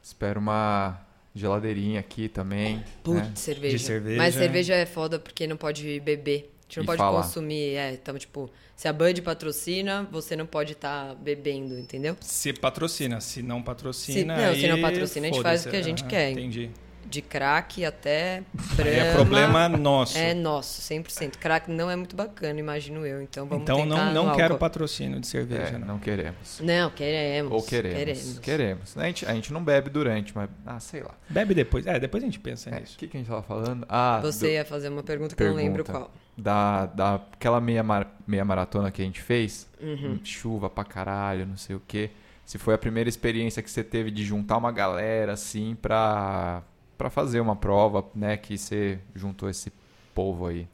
Espero 0.04 0.39
uma 0.39 1.01
geladeirinha 1.34 1.99
aqui 1.99 2.30
também. 2.30 2.84
Putz, 3.04 3.19
né? 3.19 3.32
cerveja. 3.36 3.77
De 3.77 3.84
cerveja. 3.84 4.17
Mas 4.17 4.36
cerveja 4.36 4.75
é 4.75 4.86
foda 4.86 5.17
porque 5.17 5.47
não 5.47 5.58
pode 5.58 5.99
beber. 6.01 6.51
A 6.72 6.74
gente 6.74 6.78
não 6.78 6.84
E 6.84 6.88
pode 6.88 6.98
falar. 6.98 7.22
consumir. 7.24 7.76
É, 7.76 7.92
então, 7.94 8.18
tipo, 8.18 8.50
se 8.76 8.88
a 8.88 8.94
Bud 8.94 9.22
patrocina, 9.22 10.08
você 10.12 10.36
não 10.36 10.46
pode 10.46 10.72
estar 10.74 11.16
bebendo, 11.16 11.78
entendeu? 11.78 12.16
Se 12.22 12.54
patrocina, 12.54 13.20
se 13.20 13.42
não 13.44 13.62
patrocina. 13.62 14.20
Se- 14.38 14.46
não, 14.46 14.56
se 14.56 14.68
não 14.68 14.82
patrocina, 14.82 15.28
a 15.28 15.32
gente 15.32 15.42
faz 15.44 15.66
o 15.66 15.70
que 15.70 15.76
a 15.76 15.82
gente 15.82 16.04
quer. 16.06 16.32
Entendi. 16.32 16.70
De 17.06 17.22
crack 17.22 17.84
até 17.84 18.38
Aí 18.58 18.76
brama. 18.76 18.90
é 18.92 19.14
problema 19.14 19.70
nosso. 19.70 20.18
É 20.18 20.34
nosso, 20.34 20.82
100%. 20.82 21.38
Crack 21.38 21.70
não 21.70 21.90
é 21.92 21.96
muito 21.96 22.16
bacana, 22.16 22.60
imagino 22.60 23.06
eu. 23.06 23.22
Então 23.22 23.46
vamos 23.46 23.64
então 23.64 23.78
tentar 23.84 24.12
não, 24.14 24.28
não 24.28 24.36
quero 24.36 24.58
patrocínio 24.58 25.20
de 25.20 25.28
cerveja, 25.28 25.76
É, 25.76 25.78
não. 25.78 25.88
não 25.88 26.00
queremos. 26.00 26.60
Não, 26.62 26.90
queremos. 26.90 27.52
Ou 27.52 27.62
queremos. 27.64 28.40
Queremos. 28.40 28.98
A, 28.98 29.04
gente, 29.06 29.26
a 29.26 29.34
gente 29.34 29.52
não 29.52 29.64
bebe 29.64 29.90
durante, 29.90 30.34
mas. 30.36 30.50
Ah, 30.66 30.80
sei 30.80 31.02
lá. 31.04 31.12
Bebe 31.30 31.54
depois. 31.54 31.86
É, 31.86 32.00
depois 32.00 32.24
a 32.24 32.26
gente 32.26 32.40
pensa 32.40 32.70
É, 32.70 32.78
O 32.78 32.80
nisso. 32.80 32.98
que, 32.98 33.08
que 33.08 33.18
a 33.18 33.20
gente 33.20 33.28
tava 33.30 33.44
falando? 33.44 33.86
Ah, 33.90 34.20
Você 34.22 34.46
do- 34.48 34.52
ia 34.52 34.66
fazer 34.66 34.90
uma 34.90 35.04
pergunta 35.04 35.36
que 35.36 35.44
eu 35.44 35.48
não 35.50 35.56
lembro 35.56 35.84
Pergunta. 35.84 36.06
qual. 36.06 36.14
da, 36.38 36.86
da 36.86 37.16
aquela 37.34 37.60
meia, 37.60 37.84
mar- 37.84 38.16
meia 38.26 38.46
maratona 38.46 38.90
que 38.92 39.02
a 39.02 39.06
gente 39.06 39.22
fez. 39.22 39.68
Uhum. 39.82 40.20
Chuva 40.24 40.70
pra 40.70 40.84
caralho, 40.86 41.46
não 41.46 41.58
sei 41.58 41.76
o 41.76 41.82
quê. 41.88 42.10
Se 42.46 42.58
foi 42.58 42.74
a 42.74 42.78
primeira 42.78 43.08
experiência 43.08 43.62
que 43.64 43.70
você 43.72 43.84
teve 43.84 44.12
de 44.12 44.24
juntar 44.26 44.58
uma 44.58 44.72
galera, 44.74 45.34
assim, 45.34 45.78
pra, 45.82 46.62
pra 47.02 47.10
fazer 47.10 47.40
uma 47.40 47.56
prova, 47.56 48.06
né? 48.14 48.38
Que 48.38 48.56
você 48.56 49.00
juntou 49.16 49.50
esse 49.50 49.74
povo 50.14 50.46
aí. 50.46 50.68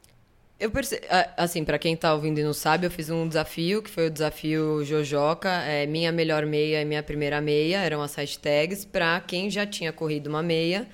Eu 0.60 0.70
perce... 0.70 1.00
Assim, 1.38 1.64
pra 1.64 1.78
quem 1.78 1.96
tá 1.96 2.12
ouvindo 2.12 2.38
e 2.38 2.44
não 2.44 2.52
sabe, 2.52 2.86
eu 2.86 2.90
fiz 2.90 3.08
um 3.08 3.26
desafio, 3.26 3.80
que 3.80 3.88
foi 3.88 4.08
o 4.08 4.10
desafio 4.10 4.84
Jojoca, 4.84 5.48
é, 5.48 5.86
minha 5.86 6.12
melhor 6.12 6.44
meia 6.44 6.82
e 6.82 6.84
minha 6.84 7.02
primeira 7.02 7.40
meia, 7.40 7.78
eram 7.78 8.02
as 8.02 8.14
hashtags, 8.14 8.84
pra 8.84 9.18
quem 9.20 9.48
já 9.48 9.64
tinha 9.64 9.90
corrido 9.90 10.26
uma 10.26 10.42
meia, 10.42 10.86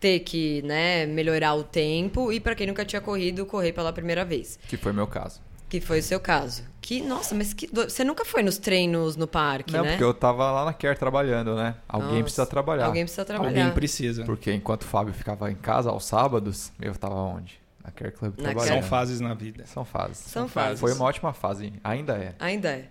ter 0.00 0.20
que, 0.20 0.60
né, 0.62 1.06
melhorar 1.06 1.54
o 1.54 1.62
tempo, 1.62 2.32
e 2.32 2.40
pra 2.40 2.56
quem 2.56 2.66
nunca 2.66 2.84
tinha 2.84 3.00
corrido, 3.00 3.46
correr 3.46 3.72
pela 3.72 3.92
primeira 3.92 4.24
vez. 4.24 4.58
Que 4.66 4.76
foi 4.76 4.92
meu 4.92 5.06
caso. 5.06 5.40
Que 5.72 5.80
foi 5.80 6.00
o 6.00 6.02
seu 6.02 6.20
caso. 6.20 6.64
Que, 6.82 7.00
nossa, 7.00 7.34
mas 7.34 7.54
que 7.54 7.66
do... 7.66 7.88
você 7.88 8.04
nunca 8.04 8.26
foi 8.26 8.42
nos 8.42 8.58
treinos 8.58 9.16
no 9.16 9.26
parque, 9.26 9.72
não, 9.72 9.82
né? 9.82 9.92
porque 9.92 10.04
eu 10.04 10.12
tava 10.12 10.52
lá 10.52 10.66
na 10.66 10.74
Care 10.74 10.98
trabalhando, 10.98 11.56
né? 11.56 11.76
Alguém 11.88 12.10
Nossa, 12.10 12.22
precisa 12.24 12.44
trabalhar. 12.44 12.84
Alguém 12.84 13.04
precisa 13.04 13.24
trabalhar. 13.24 13.48
Alguém 13.48 13.74
precisa. 13.74 14.22
Porque 14.24 14.52
enquanto 14.52 14.82
o 14.82 14.84
Fábio 14.84 15.14
ficava 15.14 15.50
em 15.50 15.54
casa 15.54 15.88
aos 15.88 16.04
sábados, 16.04 16.70
eu 16.78 16.94
tava 16.94 17.14
onde? 17.14 17.58
Na 17.82 17.90
Care 17.90 18.12
Club 18.12 18.34
Na 18.36 18.50
trabalhando. 18.50 18.68
São 18.68 18.82
fases 18.82 19.18
na 19.18 19.32
vida. 19.32 19.64
São 19.64 19.82
fases. 19.82 20.18
São 20.18 20.46
fases. 20.46 20.78
fases. 20.78 20.80
Foi 20.80 20.92
uma 20.92 21.06
ótima 21.06 21.32
fase, 21.32 21.72
ainda 21.82 22.18
é. 22.18 22.34
Ainda 22.38 22.68
é. 22.68 22.90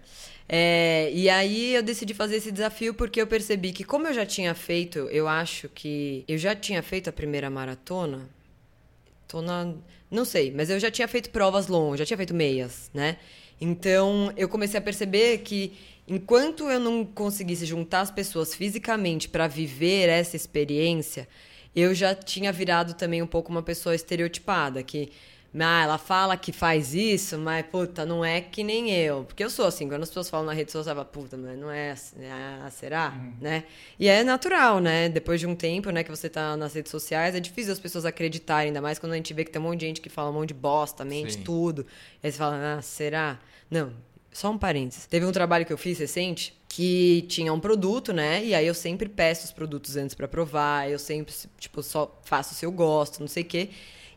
É, 0.50 1.12
E 1.14 1.30
aí 1.30 1.76
eu 1.76 1.84
decidi 1.84 2.16
fazer 2.16 2.38
esse 2.38 2.52
desafio 2.52 2.96
porque 2.96 3.22
eu 3.22 3.28
percebi 3.28 3.74
que, 3.74 3.84
como 3.84 4.08
eu 4.08 4.14
já 4.16 4.26
tinha 4.26 4.56
feito, 4.56 4.98
eu 5.12 5.28
acho 5.28 5.70
que. 5.70 6.26
Eu 6.28 6.40
já 6.40 6.56
tinha 6.56 6.82
feito 6.82 7.12
a 7.12 7.14
primeira 7.14 7.48
maratona. 7.48 8.28
Tô 9.28 9.40
na. 9.40 9.72
Não 10.12 10.26
sei, 10.26 10.52
mas 10.52 10.70
eu 10.70 10.78
já 10.78 10.92
tinha 10.92 11.08
feito 11.08 11.30
provas 11.30 11.68
longas, 11.68 12.00
já 12.00 12.06
tinha 12.06 12.18
feito 12.18 12.34
meias, 12.34 12.92
né? 12.94 13.18
Então 13.62 14.34
eu 14.36 14.50
comecei 14.50 14.78
a 14.78 14.82
perceber 14.82 15.38
que 15.38 15.72
enquanto 16.06 16.70
eu 16.70 16.80
não 16.80 17.06
conseguisse 17.06 17.66
juntar 17.66 18.02
as 18.02 18.12
pessoas 18.12 18.54
fisicamente 18.54 19.30
para 19.30 19.48
viver 19.48 20.10
essa 20.10 20.36
experiência, 20.36 21.28
eu 21.74 21.94
já 21.96 22.14
tinha 22.14 22.52
virado 22.52 22.94
também 22.96 23.22
um 23.22 23.28
pouco 23.28 23.50
uma 23.50 23.64
pessoa 23.64 23.96
estereotipada, 23.96 24.84
que 24.84 25.12
Ah, 25.60 25.84
ela 25.84 25.98
fala 25.98 26.38
que 26.38 26.54
faz 26.54 26.94
isso, 26.94 27.38
mas 27.38 27.66
puta, 27.66 28.06
não 28.06 28.24
é 28.24 28.40
que 28.40 28.64
nem 28.64 28.90
eu. 28.90 29.26
Porque 29.26 29.44
eu 29.44 29.50
sou 29.50 29.66
assim, 29.66 29.88
quando 29.88 30.04
as 30.04 30.10
pessoas 30.10 30.30
falam 30.30 30.46
na 30.46 30.54
rede 30.54 30.72
social, 30.72 30.96
eu 30.96 31.04
falo, 31.04 31.10
puta, 31.10 31.36
mas 31.36 31.60
não 31.60 31.70
é 31.70 31.92
assim, 31.92 32.26
ah, 32.26 32.70
será? 32.72 33.10
Uhum. 33.10 33.34
Né? 33.42 33.66
E 34.00 34.08
é 34.08 34.24
natural, 34.24 34.80
né? 34.80 35.10
Depois 35.10 35.42
de 35.42 35.48
um 35.48 35.56
tempo, 35.56 35.90
né, 35.90 36.04
que 36.04 36.10
você 36.10 36.30
tá 36.30 36.56
nas 36.56 36.74
redes 36.74 36.90
sociais, 36.90 37.36
é 37.36 37.40
difícil 37.40 37.74
as 37.74 37.80
pessoas 37.80 38.06
acreditarem, 38.06 38.68
ainda 38.68 38.82
mais 38.82 38.98
quando 38.98 39.12
a 39.12 39.16
gente 39.18 39.34
vê 39.34 39.44
que 39.44 39.52
tem 39.52 39.62
um 39.62 39.66
monte 39.66 39.82
de 39.82 39.88
gente 39.88 40.02
que 40.02 40.10
fala 40.10 40.30
um 40.30 40.34
monte 40.34 40.50
de 40.50 40.54
bosta, 40.54 41.04
mente 41.04 41.34
Sim. 41.34 41.44
tudo. 41.44 41.86
E 42.24 42.28
aí 42.28 42.32
você 42.32 42.38
fala, 42.38 42.78
ah, 42.78 42.82
será? 42.82 43.38
Não, 43.70 43.92
só 44.32 44.50
um 44.50 44.58
parênteses. 44.58 45.06
Teve 45.06 45.26
um 45.26 45.32
trabalho 45.32 45.66
que 45.66 45.74
eu 45.74 45.78
fiz 45.78 46.00
recente 46.00 46.58
que 46.70 47.26
tinha 47.28 47.52
um 47.52 47.60
produto, 47.60 48.14
né? 48.14 48.46
E 48.46 48.56
aí 48.56 48.66
eu 48.66 48.74
sempre 48.74 49.10
peço 49.10 49.46
os 49.46 49.52
produtos 49.52 49.98
antes 49.98 50.16
pra 50.16 50.26
provar, 50.30 50.90
eu 50.90 50.98
sempre, 50.98 51.34
tipo, 51.60 51.84
só 51.84 52.18
faço 52.24 52.56
se 52.56 52.66
eu 52.66 52.72
gosto, 52.72 53.20
não 53.20 53.28
sei 53.28 53.44
o 53.44 53.46
quê. 53.46 53.70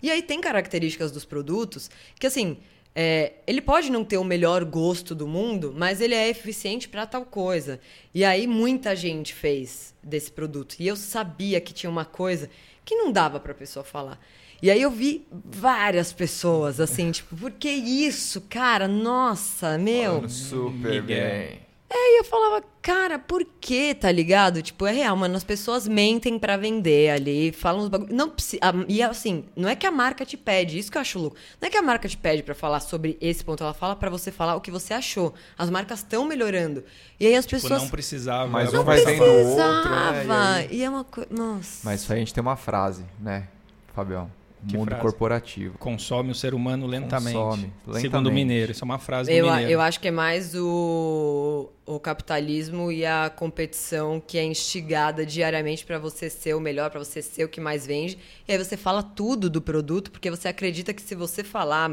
E 0.05 0.11
aí 0.11 0.21
tem 0.21 0.39
características 0.39 1.11
dos 1.11 1.25
produtos 1.25 1.91
que, 2.21 2.27
assim, 2.27 2.59
é, 2.95 3.33
ele 3.47 3.63
pode 3.63 3.91
não 3.91 4.05
ter 4.05 4.19
o 4.19 4.23
melhor 4.23 4.63
gosto 4.63 5.15
do 5.15 5.27
mundo, 5.27 5.73
mas 5.75 5.99
ele 5.99 6.15
é 6.15 6.29
eficiente 6.29 6.91
pra 6.91 7.07
tal 7.07 7.25
coisa. 7.25 7.81
E 8.13 8.23
aí 8.23 8.47
muita 8.47 8.95
gente 8.95 9.33
fez 9.33 9.95
desse 10.03 10.31
produto. 10.31 10.77
E 10.79 10.87
eu 10.87 10.95
sabia 10.95 11.59
que 11.59 11.73
tinha 11.73 11.89
uma 11.89 12.05
coisa 12.05 12.51
que 12.85 12.95
não 12.95 13.11
dava 13.11 13.41
pra 13.41 13.55
pessoa 13.55 13.83
falar. 13.83 14.21
E 14.61 14.71
aí 14.71 14.83
eu 14.83 14.91
vi 14.91 15.27
várias 15.43 16.13
pessoas, 16.13 16.81
assim, 16.81 17.11
tipo, 17.11 17.35
por 17.35 17.53
que 17.53 17.71
isso, 17.71 18.43
cara? 18.43 18.87
Nossa, 18.87 19.79
meu. 19.79 20.17
Falando 20.17 20.29
super 20.29 21.01
Miguel. 21.01 21.31
bem. 21.31 21.61
E 21.91 22.19
eu 22.19 22.25
falava, 22.25 22.63
cara, 22.83 23.19
por 23.19 23.45
que, 23.61 23.95
tá 23.95 24.11
ligado? 24.11 24.61
Tipo, 24.63 24.85
é 24.87 24.93
real, 24.93 25.17
mano. 25.17 25.37
As 25.37 25.45
pessoas 25.45 25.87
mentem 25.87 26.39
pra 26.39 26.57
vender 26.57 27.11
ali, 27.11 27.53
falam 27.53 27.83
uns 27.83 27.89
bagulho. 27.89 28.13
Não 28.13 28.29
precisa. 28.31 28.61
E 28.89 29.01
assim, 29.03 29.45
não 29.55 29.69
é 29.69 29.77
que 29.77 29.87
a 29.87 29.91
marca 29.93 30.25
te 30.27 30.37
pede, 30.37 30.77
isso 30.79 30.91
que 30.91 30.99
eu 30.99 31.03
acho 31.03 31.19
louco. 31.19 31.37
Não 31.61 31.69
é 31.69 31.71
que 31.71 31.77
a 31.77 31.83
marca 31.83 32.09
te 32.09 32.17
pede 32.17 32.43
pra 32.43 32.55
falar 32.55 32.81
sobre 32.81 33.17
esse 33.21 33.45
ponto, 33.45 33.63
ela 33.63 33.75
fala 33.75 33.95
pra 33.95 34.11
você 34.11 34.33
falar 34.33 34.57
o 34.57 34.61
que 34.61 34.71
você 34.73 34.93
achou. 34.93 35.35
As 35.57 35.71
marcas 35.71 36.01
estão 36.01 36.25
melhorando. 36.25 36.83
E 37.21 37.27
aí 37.27 37.37
as 37.37 37.47
Tipo, 37.47 37.63
pessoas. 37.63 37.83
não 37.83 37.89
precisava. 37.91 38.49
Mas 38.51 38.73
Não 38.73 38.81
um 38.81 38.85
vai 38.85 39.05
vendo 39.05 39.23
o 39.23 39.27
outro, 39.27 39.57
né? 39.57 40.11
precisava. 40.11 40.25
E 40.25 40.31
aí- 40.33 40.69
E 40.73 40.83
é 40.83 40.91
uma 40.91 41.05
coisa. 41.05 41.29
Nossa. 41.33 41.81
Mas 41.85 42.01
isso 42.03 42.13
aí 42.13 42.17
a 42.17 42.21
gente 42.21 42.35
tem 42.35 42.43
uma 42.43 42.57
frase, 42.57 43.05
né, 43.21 43.47
Fabião? 43.95 44.31
Que 44.67 44.77
Mundo 44.77 44.89
frase? 44.89 45.03
corporativo. 45.03 45.79
Consome 45.79 46.31
o 46.31 46.35
ser 46.35 46.55
humano 46.55 46.87
lentamente. 46.87 47.37
Consome, 47.37 47.63
Segundo 47.85 47.93
lentamente. 47.95 48.29
o 48.29 48.33
mineiro. 48.35 48.73
Isso 48.73 48.83
é 48.83 48.87
uma 48.87 48.99
frase 48.99 49.31
do 49.31 49.37
Eu, 49.37 49.47
mineiro. 49.51 49.71
eu 49.71 49.81
acho 49.81 50.01
que 50.01 50.09
é 50.09 50.11
mais 50.11 50.55
o, 50.55 51.69
o 51.85 52.01
capitalismo 52.01 52.91
e 52.91 53.05
a 53.05 53.31
competição 53.35 54.23
que 54.27 54.39
é 54.39 54.45
instigada 54.45 55.25
diariamente 55.27 55.85
pra 55.85 55.99
você 55.99 56.31
ser 56.31 56.55
o 56.55 56.61
melhor, 56.61 56.91
pra 56.91 56.99
você 56.99 57.21
ser 57.21 57.45
o 57.45 57.49
que 57.49 57.61
mais 57.61 57.87
vende. 57.87 58.19
E 58.49 58.53
aí 58.53 58.59
você 58.59 58.77
fala 58.77 59.03
tudo 59.03 59.51
do 59.51 59.61
produto, 59.61 60.11
porque 60.11 60.31
você 60.31 60.49
acredita 60.49 60.93
que 60.95 61.03
se 61.03 61.15
você 61.15 61.45
falar 61.45 61.91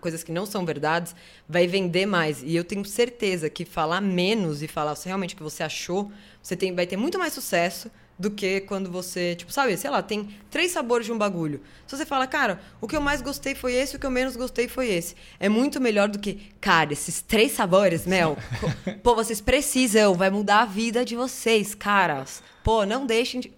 coisas 0.00 0.22
que 0.22 0.32
não 0.32 0.46
são 0.46 0.64
verdades, 0.64 1.14
vai 1.48 1.66
vender 1.66 2.06
mais. 2.06 2.42
E 2.42 2.56
eu 2.56 2.64
tenho 2.64 2.84
certeza 2.84 3.50
que 3.50 3.64
falar 3.64 4.00
menos 4.00 4.62
e 4.62 4.68
falar 4.68 4.96
realmente 5.04 5.34
o 5.34 5.36
que 5.36 5.42
você 5.42 5.62
achou, 5.62 6.10
você 6.42 6.56
tem, 6.56 6.74
vai 6.74 6.86
ter 6.86 6.96
muito 6.96 7.18
mais 7.18 7.32
sucesso 7.32 7.90
do 8.18 8.30
que 8.30 8.60
quando 8.62 8.90
você, 8.90 9.34
tipo, 9.34 9.52
sabe, 9.52 9.76
sei 9.76 9.90
lá, 9.90 10.02
tem 10.02 10.28
três 10.50 10.70
sabores 10.70 11.06
de 11.06 11.12
um 11.12 11.18
bagulho. 11.18 11.60
Se 11.86 11.96
você 11.96 12.06
fala, 12.06 12.26
cara, 12.26 12.60
o 12.80 12.88
que 12.88 12.96
eu 12.96 13.00
mais 13.00 13.20
gostei 13.20 13.54
foi 13.54 13.74
esse, 13.74 13.96
o 13.96 13.98
que 13.98 14.06
eu 14.06 14.10
menos 14.10 14.36
gostei 14.36 14.68
foi 14.68 14.88
esse. 14.88 15.14
É 15.38 15.48
muito 15.48 15.80
melhor 15.80 16.08
do 16.08 16.18
que, 16.18 16.52
cara, 16.60 16.92
esses 16.92 17.20
três 17.20 17.52
sabores, 17.52 18.06
Mel, 18.06 18.36
pô, 19.02 19.14
vocês 19.14 19.40
precisam, 19.40 20.14
vai 20.14 20.30
mudar 20.30 20.62
a 20.62 20.66
vida 20.66 21.04
de 21.04 21.14
vocês, 21.14 21.74
caras. 21.74 22.42
Pô, 22.64 22.86
não 22.86 23.06
deixem 23.06 23.40
de. 23.40 23.52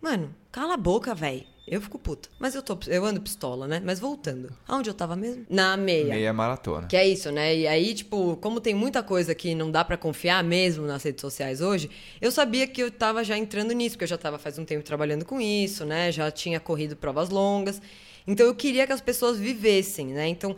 Mano, 0.00 0.34
cala 0.50 0.74
a 0.74 0.78
boca, 0.78 1.14
velho. 1.14 1.47
Eu 1.70 1.80
fico 1.80 1.98
puta. 1.98 2.28
Mas 2.38 2.54
eu 2.54 2.62
tô, 2.62 2.78
eu 2.86 3.04
ando 3.04 3.20
pistola, 3.20 3.66
né? 3.68 3.80
Mas 3.84 4.00
voltando. 4.00 4.52
Aonde 4.66 4.90
eu 4.90 4.94
tava 4.94 5.14
mesmo? 5.16 5.44
Na 5.48 5.76
meia. 5.76 6.14
Meia 6.14 6.32
maratona. 6.32 6.86
Que 6.86 6.96
é 6.96 7.06
isso, 7.06 7.30
né? 7.30 7.56
E 7.56 7.66
aí, 7.66 7.94
tipo, 7.94 8.36
como 8.40 8.60
tem 8.60 8.74
muita 8.74 9.02
coisa 9.02 9.34
que 9.34 9.54
não 9.54 9.70
dá 9.70 9.84
pra 9.84 9.96
confiar 9.96 10.42
mesmo 10.44 10.86
nas 10.86 11.02
redes 11.02 11.20
sociais 11.20 11.60
hoje, 11.60 11.90
eu 12.20 12.30
sabia 12.32 12.66
que 12.66 12.82
eu 12.82 12.90
tava 12.90 13.22
já 13.24 13.36
entrando 13.36 13.72
nisso, 13.72 13.96
porque 13.96 14.04
eu 14.04 14.08
já 14.08 14.18
tava 14.18 14.38
faz 14.38 14.58
um 14.58 14.64
tempo 14.64 14.82
trabalhando 14.84 15.24
com 15.24 15.40
isso, 15.40 15.84
né? 15.84 16.10
Já 16.12 16.30
tinha 16.30 16.58
corrido 16.60 16.96
provas 16.96 17.28
longas. 17.30 17.80
Então 18.26 18.46
eu 18.46 18.54
queria 18.54 18.86
que 18.86 18.92
as 18.92 19.00
pessoas 19.00 19.38
vivessem, 19.38 20.06
né? 20.08 20.28
Então, 20.28 20.56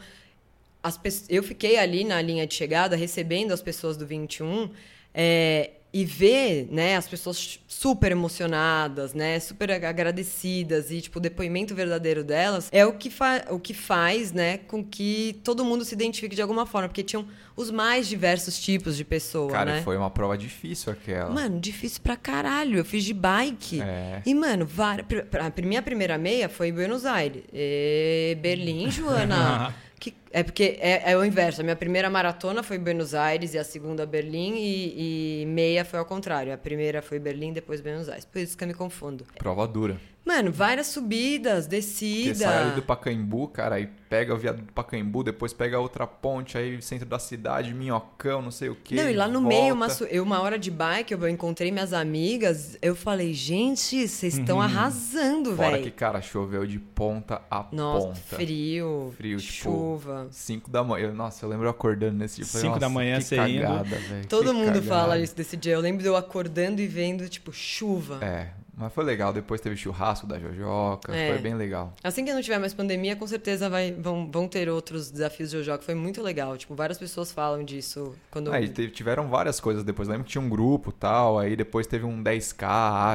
as 0.83 0.97
pe- 0.97 1.11
eu 1.29 1.43
fiquei 1.43 1.77
ali 1.77 2.05
na 2.05 2.21
linha 2.23 2.47
de 2.47 2.55
chegada 2.55 2.97
recebendo 2.97 3.53
as 3.53 3.61
pessoas 3.63 3.97
do 3.97 4.07
21 4.07 4.71
é, 5.15 5.71
e 5.93 6.05
ver 6.05 6.69
né, 6.71 6.97
as 6.97 7.09
pessoas 7.09 7.59
super 7.67 8.13
emocionadas, 8.13 9.13
né, 9.15 9.41
super 9.41 9.71
ag- 9.73 9.85
agradecidas 9.87 10.91
e 10.91 11.01
tipo, 11.01 11.19
o 11.19 11.23
depoimento 11.23 11.75
verdadeiro 11.75 12.23
delas 12.23 12.69
é 12.71 12.87
o 12.87 12.93
que, 12.93 13.11
fa 13.11 13.45
o 13.51 13.59
que 13.59 13.75
faz 13.75 14.33
né, 14.33 14.59
com 14.59 14.85
que 14.85 15.41
todo 15.43 15.65
mundo 15.65 15.85
se 15.85 15.95
identifique 15.95 16.37
de 16.37 16.43
alguma 16.43 16.65
forma, 16.67 16.89
porque 16.89 17.03
tinham 17.03 17.27
os 17.57 17.71
mais 17.71 18.07
diversos 18.07 18.59
tipos 18.61 18.97
de 18.97 19.05
pessoa, 19.05 19.51
Cara, 19.51 19.75
né? 19.77 19.83
foi 19.83 19.97
uma 19.97 20.11
prova 20.11 20.39
difícil 20.39 20.93
aquela. 20.93 21.31
Mano, 21.31 21.61
difícil 21.61 22.01
pra 22.03 22.17
caralho. 22.17 22.79
Eu 22.79 22.85
fiz 22.85 23.05
de 23.05 23.13
bike. 23.13 23.83
É. 23.83 24.23
E, 24.25 24.35
mano, 24.35 24.65
var... 24.65 25.01
a 25.05 25.61
minha 25.63 25.83
primeira 25.83 26.17
meia 26.17 26.49
foi 26.49 26.69
em 26.69 26.73
Buenos 26.73 27.05
Aires. 27.05 27.43
E... 27.53 28.39
Berlim, 28.41 28.91
Joana. 28.91 29.75
que... 30.01 30.15
É 30.33 30.43
porque 30.43 30.79
é, 30.81 31.13
é 31.13 31.17
o 31.17 31.25
inverso. 31.25 31.61
A 31.61 31.65
minha 31.65 31.77
primeira 31.77 32.09
maratona 32.09 32.63
foi 32.63 32.79
Buenos 32.79 33.15
Aires 33.15 33.55
e 33.55 33.59
a 33.59 33.65
segunda 33.65 34.07
Berlim. 34.07 34.55
E, 34.57 35.43
e 35.43 35.47
meia 35.47 35.85
foi 35.85 35.99
ao 35.99 36.07
contrário. 36.07 36.53
A 36.53 36.59
primeira 36.59 37.03
foi 37.03 37.19
Berlim, 37.19 37.53
depois 37.53 37.81
Buenos 37.81 38.09
Aires. 38.09 38.25
Por 38.25 38.41
isso 38.41 38.57
que 38.57 38.65
eu 38.65 38.69
me 38.69 38.75
confundo. 38.75 39.27
Prova 39.39 39.69
dura. 39.69 40.01
Mano, 40.25 40.53
várias 40.53 40.89
subidas, 40.89 41.65
Porque 41.67 41.77
descida. 41.77 42.35
sai 42.35 42.63
ali 42.63 42.71
do 42.73 42.83
Pacaembu, 42.83 43.49
cara, 43.49 43.77
aí 43.77 43.89
pega 44.09 44.35
o 44.35 44.37
viaduto 44.37 44.67
do 44.67 44.73
Pacaembu, 44.73 45.25
depois 45.25 45.53
pega 45.53 45.79
outra 45.81 46.07
ponte, 46.07 46.59
aí 46.59 46.81
centro 46.83 47.07
da 47.09 47.19
cidade, 47.19 47.73
Minhocão, 47.73 48.43
não 48.43 48.51
sei 48.51 48.69
o 48.69 48.75
quê. 48.75 48.97
Não, 48.97 49.09
e 49.09 49.15
lá 49.15 49.27
no 49.27 49.41
volta. 49.41 49.49
meio, 49.49 49.75
uma, 49.75 49.87
eu, 50.11 50.23
uma 50.23 50.41
hora 50.41 50.59
de 50.59 50.71
bike, 50.71 51.13
eu 51.15 51.29
encontrei 51.29 51.73
minhas 51.73 51.93
amigas. 51.93 52.77
Eu 52.83 52.95
falei, 52.95 53.33
gente, 53.33 54.07
vocês 54.07 54.37
estão 54.37 54.61
arrasando, 54.61 55.51
Uhum. 55.51 55.57
Fora 55.57 55.71
velho. 55.73 55.85
que, 55.85 55.91
cara, 55.91 56.21
choveu 56.21 56.67
de 56.67 56.79
ponta 56.79 57.41
a 57.51 57.67
Nossa, 57.73 58.07
ponta. 58.09 58.21
frio, 58.21 59.13
Frio, 59.17 59.39
tipo, 59.39 59.53
chuva. 59.53 60.29
5 60.31 60.71
da 60.71 60.85
manhã. 60.85 61.07
Eu- 61.09 61.15
Nossa, 61.15 61.45
eu 61.45 61.49
lembro 61.49 61.67
eu 61.67 61.71
acordando 61.71 62.19
nesse 62.19 62.37
dia. 62.37 62.45
eu 62.45 62.49
falei, 62.49 62.67
Cinco 62.67 62.79
da 62.79 62.87
"Nossa, 62.89 62.95
manhã, 62.95 63.19
que 63.19 63.25
você 63.25 63.37
indo." 63.37 63.63
cagada, 63.63 63.97
velho. 63.97 64.27
Todo 64.29 64.47
que 64.47 64.53
mundo 64.53 64.67
cagada." 64.67 64.83
fala 64.87 65.19
isso 65.19 65.35
desse 65.35 65.57
dia. 65.57 65.73
Eu 65.73 65.81
lembro 65.81 66.03
de 66.03 66.09
eu 66.09 66.17
acordando 66.17 66.81
e 66.81 66.87
vendo, 66.87 67.29
tipo, 67.29 67.53
chuva. 67.53 68.19
É, 68.23 68.49
mas 68.81 68.93
foi 68.93 69.05
legal. 69.05 69.33
Depois 69.33 69.61
teve 69.61 69.77
churrasco 69.77 70.27
da 70.27 70.39
Jojoca, 70.39 71.15
É. 71.15 71.29
foi 71.33 71.39
bem 71.39 71.55
legal. 71.55 71.93
Assim 72.03 72.25
que 72.25 72.33
não 72.33 72.41
tiver 72.43 72.59
mais 72.59 72.73
pandemia, 72.75 73.15
com 73.15 73.27
certeza 73.27 73.69
vai, 73.69 73.93
vão, 73.93 74.31
vão 74.31 74.49
ter 74.49 74.69
outros 74.69 75.11
desafios 75.11 75.51
de 75.51 75.63
Jojo, 75.63 75.79
que 75.79 75.85
foi 75.85 75.95
muito 75.95 76.23
legal. 76.23 76.57
Tipo, 76.57 76.75
várias 76.75 76.99
pessoas 76.99 77.31
falam 77.31 77.63
disso 77.65 78.15
quando. 78.31 78.53
Aí 78.53 78.69
teve- 78.69 78.91
tiveram 78.91 79.29
várias 79.29 79.61
coisas 79.61 79.85
depois. 79.85 80.09
Lembro 80.09 80.25
que 80.25 80.31
tinha 80.31 80.43
um 80.43 80.49
grupo 80.49 80.91
tal, 80.91 81.39
aí 81.39 81.55
depois 81.55 81.87
teve 81.87 82.05
um 82.05 82.23
10K, 82.23 82.67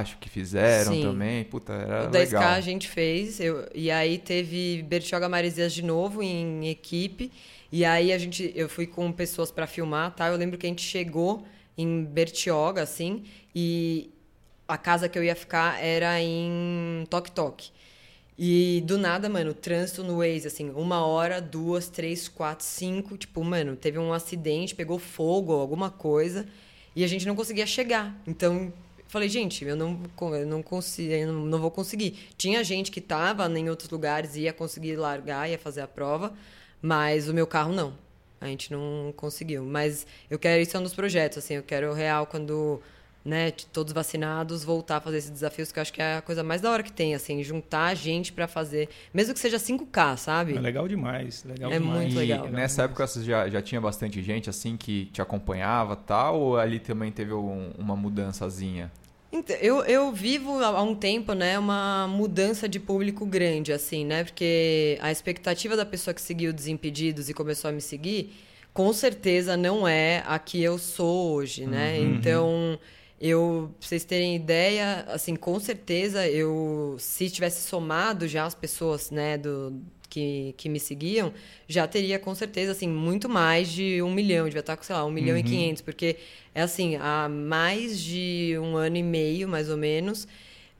acho 0.01 0.17
que 0.19 0.29
fizeram 0.29 0.93
Sim. 0.93 1.01
também. 1.01 1.43
Puta, 1.43 1.73
era 1.73 2.07
o 2.07 2.11
10K 2.11 2.39
legal. 2.39 2.53
a 2.53 2.61
gente 2.61 2.87
fez, 2.87 3.39
eu, 3.39 3.67
e 3.73 3.89
aí 3.91 4.17
teve 4.17 4.83
Bertioga 4.83 5.27
Maresias 5.27 5.73
de 5.73 5.83
novo 5.83 6.21
em 6.21 6.67
equipe. 6.69 7.31
E 7.71 7.83
aí 7.83 8.13
a 8.13 8.17
gente, 8.17 8.53
eu 8.55 8.69
fui 8.69 8.85
com 8.87 9.11
pessoas 9.11 9.51
pra 9.51 9.67
filmar, 9.67 10.15
tá? 10.15 10.27
Eu 10.27 10.37
lembro 10.37 10.57
que 10.57 10.65
a 10.65 10.69
gente 10.69 10.83
chegou 10.83 11.43
em 11.77 12.05
Bertioga, 12.05 12.81
assim, 12.81 13.23
e 13.53 14.09
a 14.67 14.77
casa 14.77 15.07
que 15.07 15.17
eu 15.17 15.23
ia 15.23 15.35
ficar 15.35 15.83
era 15.83 16.19
em 16.21 17.05
Tok 17.09 17.31
Tok. 17.31 17.71
E 18.37 18.83
do 18.85 18.97
nada, 18.97 19.29
mano, 19.29 19.53
trânsito 19.53 20.03
no 20.03 20.17
Waze, 20.17 20.47
assim, 20.47 20.69
uma 20.71 21.05
hora, 21.05 21.41
duas, 21.41 21.87
três, 21.87 22.27
quatro, 22.27 22.65
cinco. 22.65 23.17
Tipo, 23.17 23.43
mano, 23.43 23.75
teve 23.77 23.97
um 23.97 24.11
acidente, 24.11 24.75
pegou 24.75 24.99
fogo, 24.99 25.53
alguma 25.53 25.89
coisa, 25.89 26.45
e 26.95 27.03
a 27.03 27.07
gente 27.07 27.25
não 27.25 27.35
conseguia 27.35 27.65
chegar. 27.65 28.13
Então, 28.27 28.73
falei, 29.07 29.29
gente, 29.29 29.63
eu 29.63 29.75
não, 29.75 30.01
eu 30.33 30.45
não 30.45 30.61
consigo, 30.61 31.13
eu 31.13 31.31
não, 31.31 31.59
vou 31.59 31.71
conseguir. 31.71 32.29
Tinha 32.37 32.63
gente 32.63 32.91
que 32.91 32.99
tava 32.99 33.47
em 33.57 33.69
outros 33.69 33.89
lugares, 33.89 34.35
ia 34.35 34.51
conseguir 34.51 34.97
largar, 34.97 35.49
ia 35.49 35.57
fazer 35.57 35.81
a 35.81 35.87
prova, 35.87 36.33
mas 36.81 37.29
o 37.29 37.33
meu 37.33 37.47
carro 37.47 37.71
não. 37.73 37.93
A 38.41 38.47
gente 38.47 38.71
não 38.71 39.13
conseguiu. 39.15 39.63
Mas 39.63 40.05
eu 40.29 40.37
quero, 40.37 40.61
isso 40.61 40.75
é 40.75 40.79
um 40.79 40.83
dos 40.83 40.93
projetos, 40.93 41.37
assim, 41.37 41.53
eu 41.55 41.63
quero 41.63 41.93
real 41.93 42.27
quando 42.27 42.81
né, 43.25 43.49
todos 43.73 43.91
vacinados, 43.91 44.63
voltar 44.63 44.97
a 44.97 45.01
fazer 45.01 45.17
esses 45.17 45.31
desafios, 45.31 45.71
que 45.71 45.79
eu 45.79 45.81
acho 45.81 45.91
que 45.91 45.99
é 46.01 46.17
a 46.17 46.21
coisa 46.21 46.43
mais 46.43 46.61
da 46.61 46.69
hora 46.69 46.83
que 46.83 46.91
tem, 46.91 47.15
assim, 47.15 47.41
juntar 47.43 47.95
gente 47.95 48.31
pra 48.31 48.47
fazer, 48.47 48.87
mesmo 49.11 49.33
que 49.33 49.39
seja 49.39 49.57
5K, 49.57 50.15
sabe? 50.15 50.55
É 50.55 50.59
legal 50.59 50.87
demais. 50.87 51.43
Legal 51.43 51.71
É 51.71 51.79
demais. 51.79 52.03
muito 52.03 52.13
E 52.13 52.17
legal. 52.19 52.47
nessa 52.49 52.83
época 52.83 53.07
você 53.07 53.23
já, 53.23 53.49
já 53.49 53.61
tinha 53.63 53.81
bastante 53.81 54.21
gente 54.21 54.47
assim 54.49 54.77
que 54.77 55.05
te 55.07 55.21
acompanhava 55.23 55.95
tal, 55.95 56.39
ou 56.39 56.57
ali 56.57 56.79
também 56.79 57.11
teve 57.11 57.33
um- 57.33 57.71
uma 57.79 57.95
mudançazinha? 57.95 58.91
Eu, 59.59 59.83
eu 59.83 60.13
vivo 60.13 60.59
há 60.63 60.67
há 60.67 60.81
um 60.83 60.95
tempo, 60.95 61.33
né, 61.33 61.59
uma 61.59 62.07
mudança 62.07 62.69
de 62.69 62.79
público 62.79 63.25
grande, 63.25 63.73
assim, 63.73 64.05
né? 64.05 64.23
Porque 64.23 64.97
a 65.01 65.11
expectativa 65.11 65.75
da 65.75 65.85
pessoa 65.85 66.13
que 66.13 66.21
seguiu 66.21 66.53
Desimpedidos 66.53 67.27
e 67.27 67.33
começou 67.33 67.69
a 67.69 67.73
me 67.73 67.81
seguir, 67.81 68.33
com 68.73 68.93
certeza 68.93 69.57
não 69.57 69.85
é 69.87 70.23
a 70.25 70.39
que 70.39 70.61
eu 70.63 70.77
sou 70.77 71.33
hoje, 71.33 71.65
né? 71.65 71.99
Então, 71.99 72.79
eu, 73.19 73.73
pra 73.79 73.87
vocês 73.87 74.03
terem 74.03 74.35
ideia, 74.35 75.05
assim, 75.07 75.35
com 75.35 75.59
certeza 75.59 76.27
eu, 76.27 76.95
se 76.99 77.29
tivesse 77.29 77.67
somado 77.67 78.27
já 78.27 78.45
as 78.45 78.55
pessoas, 78.55 79.09
né, 79.09 79.37
do 79.37 79.81
que, 80.09 80.53
que 80.57 80.69
me 80.69 80.79
seguiam, 80.79 81.33
já 81.67 81.87
teria 81.87 82.17
com 82.17 82.33
certeza, 82.33 82.71
assim, 82.71 82.87
muito 82.87 83.27
mais 83.27 83.69
de 83.69 84.01
um 84.01 84.13
milhão. 84.13 84.45
Devia 84.45 84.61
estar 84.61 84.77
com, 84.77 84.83
sei 84.83 84.95
lá, 84.95 85.05
um 85.05 85.11
milhão 85.11 85.35
uhum. 85.35 85.41
e 85.41 85.43
quinhentos. 85.43 85.81
Porque 85.81 86.17
é 86.53 86.61
assim, 86.61 86.95
há 86.95 87.27
mais 87.29 87.99
de 87.99 88.57
um 88.59 88.77
ano 88.77 88.97
e 88.97 89.03
meio, 89.03 89.47
mais 89.47 89.69
ou 89.69 89.77
menos, 89.77 90.27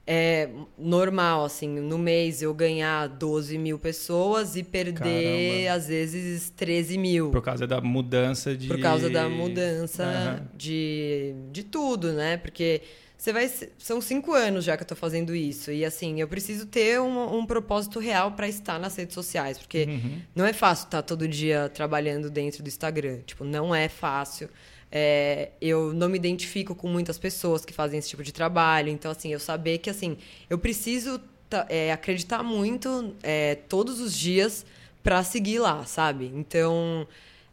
é 0.08 0.50
normal, 0.78 1.46
assim, 1.46 1.68
no 1.68 1.98
mês 1.98 2.42
eu 2.42 2.54
ganhar 2.54 3.08
12 3.08 3.58
mil 3.58 3.80
pessoas 3.80 4.56
e 4.56 4.64
perder, 4.64 5.64
Caramba. 5.64 5.78
às 5.78 5.88
vezes, 5.88 6.52
13 6.52 6.98
mil. 6.98 7.32
Por 7.32 7.42
causa 7.42 7.66
da 7.66 7.82
mudança 7.82 8.56
de. 8.56 8.68
Por 8.68 8.80
causa 8.80 9.10
da 9.10 9.28
mudança 9.28 10.04
uhum. 10.40 10.48
de, 10.56 11.34
de 11.52 11.64
tudo, 11.64 12.14
né? 12.14 12.38
Porque 12.38 12.84
você 13.18 13.34
vai. 13.34 13.50
São 13.80 14.00
cinco 14.00 14.34
anos 14.34 14.64
já 14.64 14.78
que 14.78 14.84
eu 14.84 14.88
tô 14.88 14.96
fazendo 14.96 15.36
isso. 15.36 15.72
E 15.72 15.84
assim, 15.84 16.22
eu 16.22 16.28
preciso 16.28 16.68
ter 16.68 17.02
um, 17.02 17.40
um 17.40 17.46
propósito 17.46 18.00
real 18.00 18.34
para 18.34 18.48
estar 18.48 18.80
nas 18.80 18.96
redes 18.96 19.16
sociais. 19.16 19.58
Porque 19.58 19.86
uhum. 19.86 20.22
não 20.36 20.46
é 20.46 20.54
fácil 20.54 20.86
estar 20.86 21.02
todo 21.02 21.28
dia 21.28 21.68
trabalhando 21.74 22.30
dentro 22.30 22.62
do 22.62 22.68
Instagram. 22.68 23.22
Tipo, 23.26 23.44
não 23.44 23.74
é 23.74 23.90
fácil. 23.90 24.50
É, 24.92 25.50
eu 25.60 25.94
não 25.94 26.08
me 26.08 26.18
identifico 26.18 26.74
com 26.74 26.88
muitas 26.88 27.18
pessoas 27.18 27.66
que 27.66 27.74
fazem 27.74 28.00
esse 28.00 28.10
tipo 28.10 28.24
de 28.24 28.32
trabalho. 28.32 28.90
Então, 28.90 29.12
assim, 29.12 29.34
eu 29.34 29.40
saber 29.40 29.80
que, 29.80 29.90
assim, 29.90 30.18
eu 30.50 30.58
preciso 30.58 31.20
é, 31.70 31.92
acreditar 31.92 32.44
muito 32.44 33.14
é, 33.22 33.56
todos 33.56 34.00
os 34.00 34.18
dias 34.18 34.66
para 35.04 35.24
seguir 35.24 35.60
lá, 35.60 35.86
sabe? 35.86 36.32
Então, 36.34 37.08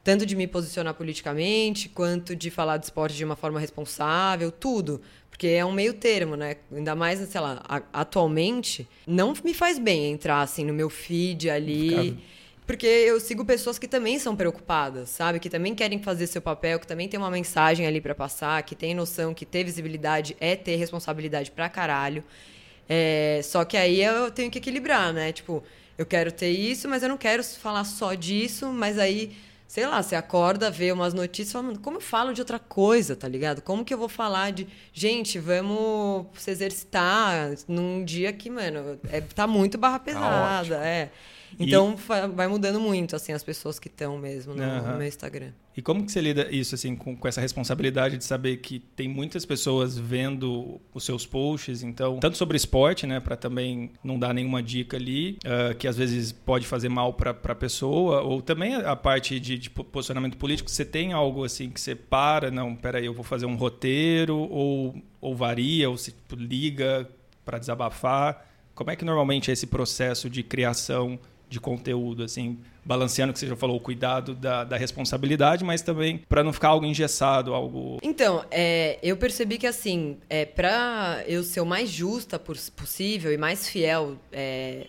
tanto 0.05 0.25
de 0.25 0.37
me 0.37 0.47
posicionar 0.47 0.95
politicamente, 0.95 1.89
quanto 1.89 2.35
de 2.37 2.51
falar 2.51 2.77
de 2.77 2.85
esporte 2.87 3.17
de 3.17 3.25
uma 3.25 3.37
forma 3.37 3.59
responsável, 3.59 4.51
tudo. 4.53 5.01
Porque 5.29 5.49
é 5.49 5.65
um 5.65 5.73
meio 5.73 5.95
termo, 5.95 6.37
né? 6.37 6.57
Ainda 6.71 6.95
mais, 6.95 7.19
sei 7.29 7.41
lá, 7.41 7.63
atualmente, 7.93 8.89
não 9.07 9.35
me 9.45 9.53
faz 9.53 9.79
bem 9.79 10.13
entrar, 10.13 10.43
assim, 10.43 10.65
no 10.65 10.73
meu 10.73 10.89
feed 10.89 11.51
ali... 11.51 12.19
Porque 12.73 12.87
eu 12.87 13.21
sigo 13.21 13.45
pessoas 13.45 13.79
que 13.79 13.87
também 13.87 14.19
são 14.19 14.35
preocupadas, 14.35 15.11
sabe? 15.11 15.39
Que 15.39 15.51
também 15.51 15.75
querem 15.75 16.03
fazer 16.03 16.27
seu 16.27 16.41
papel, 16.41 16.81
que 16.81 16.87
também 16.87 17.07
tem 17.07 17.21
uma 17.21 17.31
mensagem 17.31 17.87
ali 17.87 18.01
para 18.01 18.15
passar, 18.15 18.63
que 18.63 18.75
tem 18.75 18.95
noção 18.95 19.35
que 19.35 19.45
ter 19.45 19.63
visibilidade 19.63 20.35
é 20.41 20.57
ter 20.57 20.77
responsabilidade 20.77 21.51
pra 21.51 21.69
caralho. 21.69 22.25
É, 22.89 23.43
só 23.45 23.63
que 23.67 23.77
aí 23.77 24.03
eu 24.03 24.31
tenho 24.31 24.51
que 24.51 24.57
equilibrar, 24.57 25.13
né? 25.13 25.33
Tipo, 25.33 25.63
eu 25.99 26.07
quero 26.07 26.33
ter 26.33 26.49
isso, 26.49 26.89
mas 26.89 27.03
eu 27.03 27.11
não 27.11 27.19
quero 27.19 27.45
falar 27.45 27.85
só 27.85 28.15
disso, 28.15 28.69
mas 28.69 28.99
aí, 28.99 29.37
sei 29.69 29.87
lá, 29.87 30.03
você 30.03 30.17
acorda, 30.17 30.71
vê 30.71 30.91
umas 30.93 31.13
notícias 31.13 31.51
e 31.51 31.53
fala, 31.53 31.77
como 31.77 31.99
eu 31.99 32.01
falo 32.01 32.33
de 32.33 32.41
outra 32.41 32.59
coisa, 32.59 33.15
tá 33.15 33.29
ligado? 33.29 33.61
Como 33.61 33.85
que 33.85 33.93
eu 33.93 33.99
vou 33.99 34.09
falar 34.09 34.51
de, 34.51 34.67
gente, 34.95 35.39
vamos 35.39 36.25
se 36.39 36.51
exercitar 36.51 37.51
num 37.69 38.03
dia 38.03 38.33
que, 38.33 38.49
mano, 38.49 38.99
é, 39.11 39.21
tá 39.21 39.47
muito 39.47 39.77
barra 39.77 39.99
tá 39.99 40.05
pesada, 40.07 40.77
tá 40.79 40.87
é. 40.87 41.11
Então 41.59 41.97
e... 41.97 42.35
vai 42.35 42.47
mudando 42.47 42.81
muito 42.81 43.17
assim 43.17 43.33
as 43.33 43.43
pessoas 43.43 43.79
que 43.79 43.89
estão 43.89 44.19
mesmo 44.19 44.55
no, 44.55 44.63
uhum. 44.63 44.93
no, 44.93 44.99
meu 44.99 45.07
Instagram. 45.07 45.51
E 45.77 45.81
como 45.81 46.05
que 46.05 46.13
você 46.13 46.21
lida 46.21 46.51
isso 46.51 46.75
assim 46.75 46.95
com, 46.95 47.17
com, 47.17 47.27
essa 47.29 47.41
responsabilidade 47.41 48.19
de 48.19 48.25
saber 48.25 48.59
que 48.59 48.79
tem 48.79 49.09
muitas 49.09 49.47
pessoas 49.47 49.97
vendo 49.97 50.81
os 50.93 51.05
seus 51.05 51.25
posts, 51.25 51.83
então 51.83 52.19
tanto 52.19 52.37
sobre 52.37 52.57
esporte, 52.57 53.07
né, 53.07 53.21
para 53.21 53.37
também 53.37 53.91
não 54.05 54.19
dar 54.19 54.35
nenhuma 54.35 54.63
dica 54.63 54.97
ali 54.97 55.39
uh, 55.45 55.75
que 55.77 55.89
às 55.89 55.97
vezes 55.97 56.31
pode 56.31 56.67
fazer 56.67 56.89
mal 56.89 57.15
para 57.15 57.31
a 57.31 57.55
pessoa, 57.55 58.21
ou 58.21 58.43
também 58.43 58.75
a 58.75 58.95
parte 58.95 59.41
de, 59.41 59.57
de, 59.57 59.71
posicionamento 59.71 60.37
político. 60.37 60.71
Você 60.71 60.85
tem 60.85 61.13
algo 61.13 61.45
assim 61.45 61.71
que 61.71 61.81
você 61.81 61.95
para, 61.95 62.51
não, 62.51 62.77
peraí, 62.77 63.07
eu 63.07 63.15
vou 63.15 63.25
fazer 63.25 63.47
um 63.47 63.57
roteiro 63.57 64.37
ou 64.37 64.95
ou 65.23 65.37
varia 65.37 65.89
ou 65.89 65.97
se 65.97 66.11
tipo, 66.11 66.35
liga 66.35 67.09
para 67.45 67.59
desabafar. 67.59 68.45
Como 68.75 68.91
é 68.91 68.97
que 68.97 69.05
normalmente 69.05 69.51
é 69.51 69.53
esse 69.53 69.69
processo 69.69 70.29
de 70.29 70.43
criação 70.43 71.19
de 71.53 71.61
conteúdo, 71.61 72.25
assim, 72.25 72.59
balanceando 72.85 73.33
que 73.33 73.39
você 73.39 73.47
já 73.47 73.55
falou, 73.55 73.77
o 73.77 73.81
cuidado 73.81 74.35
da, 74.35 74.65
da 74.65 74.77
responsabilidade, 74.77 75.63
mas 75.63 75.83
também 75.83 76.19
para 76.29 76.43
não 76.43 76.53
ficar 76.53 76.69
algo 76.69 76.87
engessado, 76.87 77.55
algo. 77.55 77.99
Então, 78.03 78.45
é, 78.51 78.99
eu 79.03 79.17
percebi 79.17 79.59
que 79.59 79.67
assim, 79.67 80.17
é, 80.29 80.45
para 80.45 81.23
eu 81.27 81.45
ser 81.45 81.61
o 81.61 81.67
mais 81.67 81.91
justa 81.91 82.39
possível 82.39 83.33
e 83.33 83.37
mais 83.37 83.69
fiel, 83.69 84.17
é, 84.33 84.87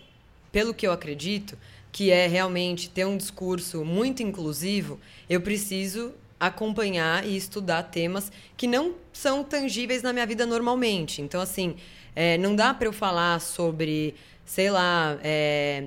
pelo 0.50 0.72
que 0.72 0.86
eu 0.86 0.92
acredito, 0.92 1.56
que 1.92 2.10
é 2.10 2.26
realmente 2.26 2.88
ter 2.90 3.04
um 3.04 3.16
discurso 3.16 3.84
muito 3.84 4.22
inclusivo, 4.22 4.98
eu 5.28 5.40
preciso 5.40 6.12
acompanhar 6.40 7.26
e 7.26 7.36
estudar 7.36 7.84
temas 7.84 8.32
que 8.56 8.66
não 8.66 8.94
são 9.12 9.44
tangíveis 9.44 10.02
na 10.02 10.12
minha 10.12 10.26
vida 10.26 10.44
normalmente. 10.44 11.22
Então, 11.22 11.40
assim, 11.40 11.76
é, 12.16 12.36
não 12.38 12.56
dá 12.56 12.74
para 12.74 12.88
eu 12.88 12.92
falar 12.92 13.40
sobre, 13.40 14.14
sei 14.44 14.70
lá, 14.70 15.18
é, 15.22 15.84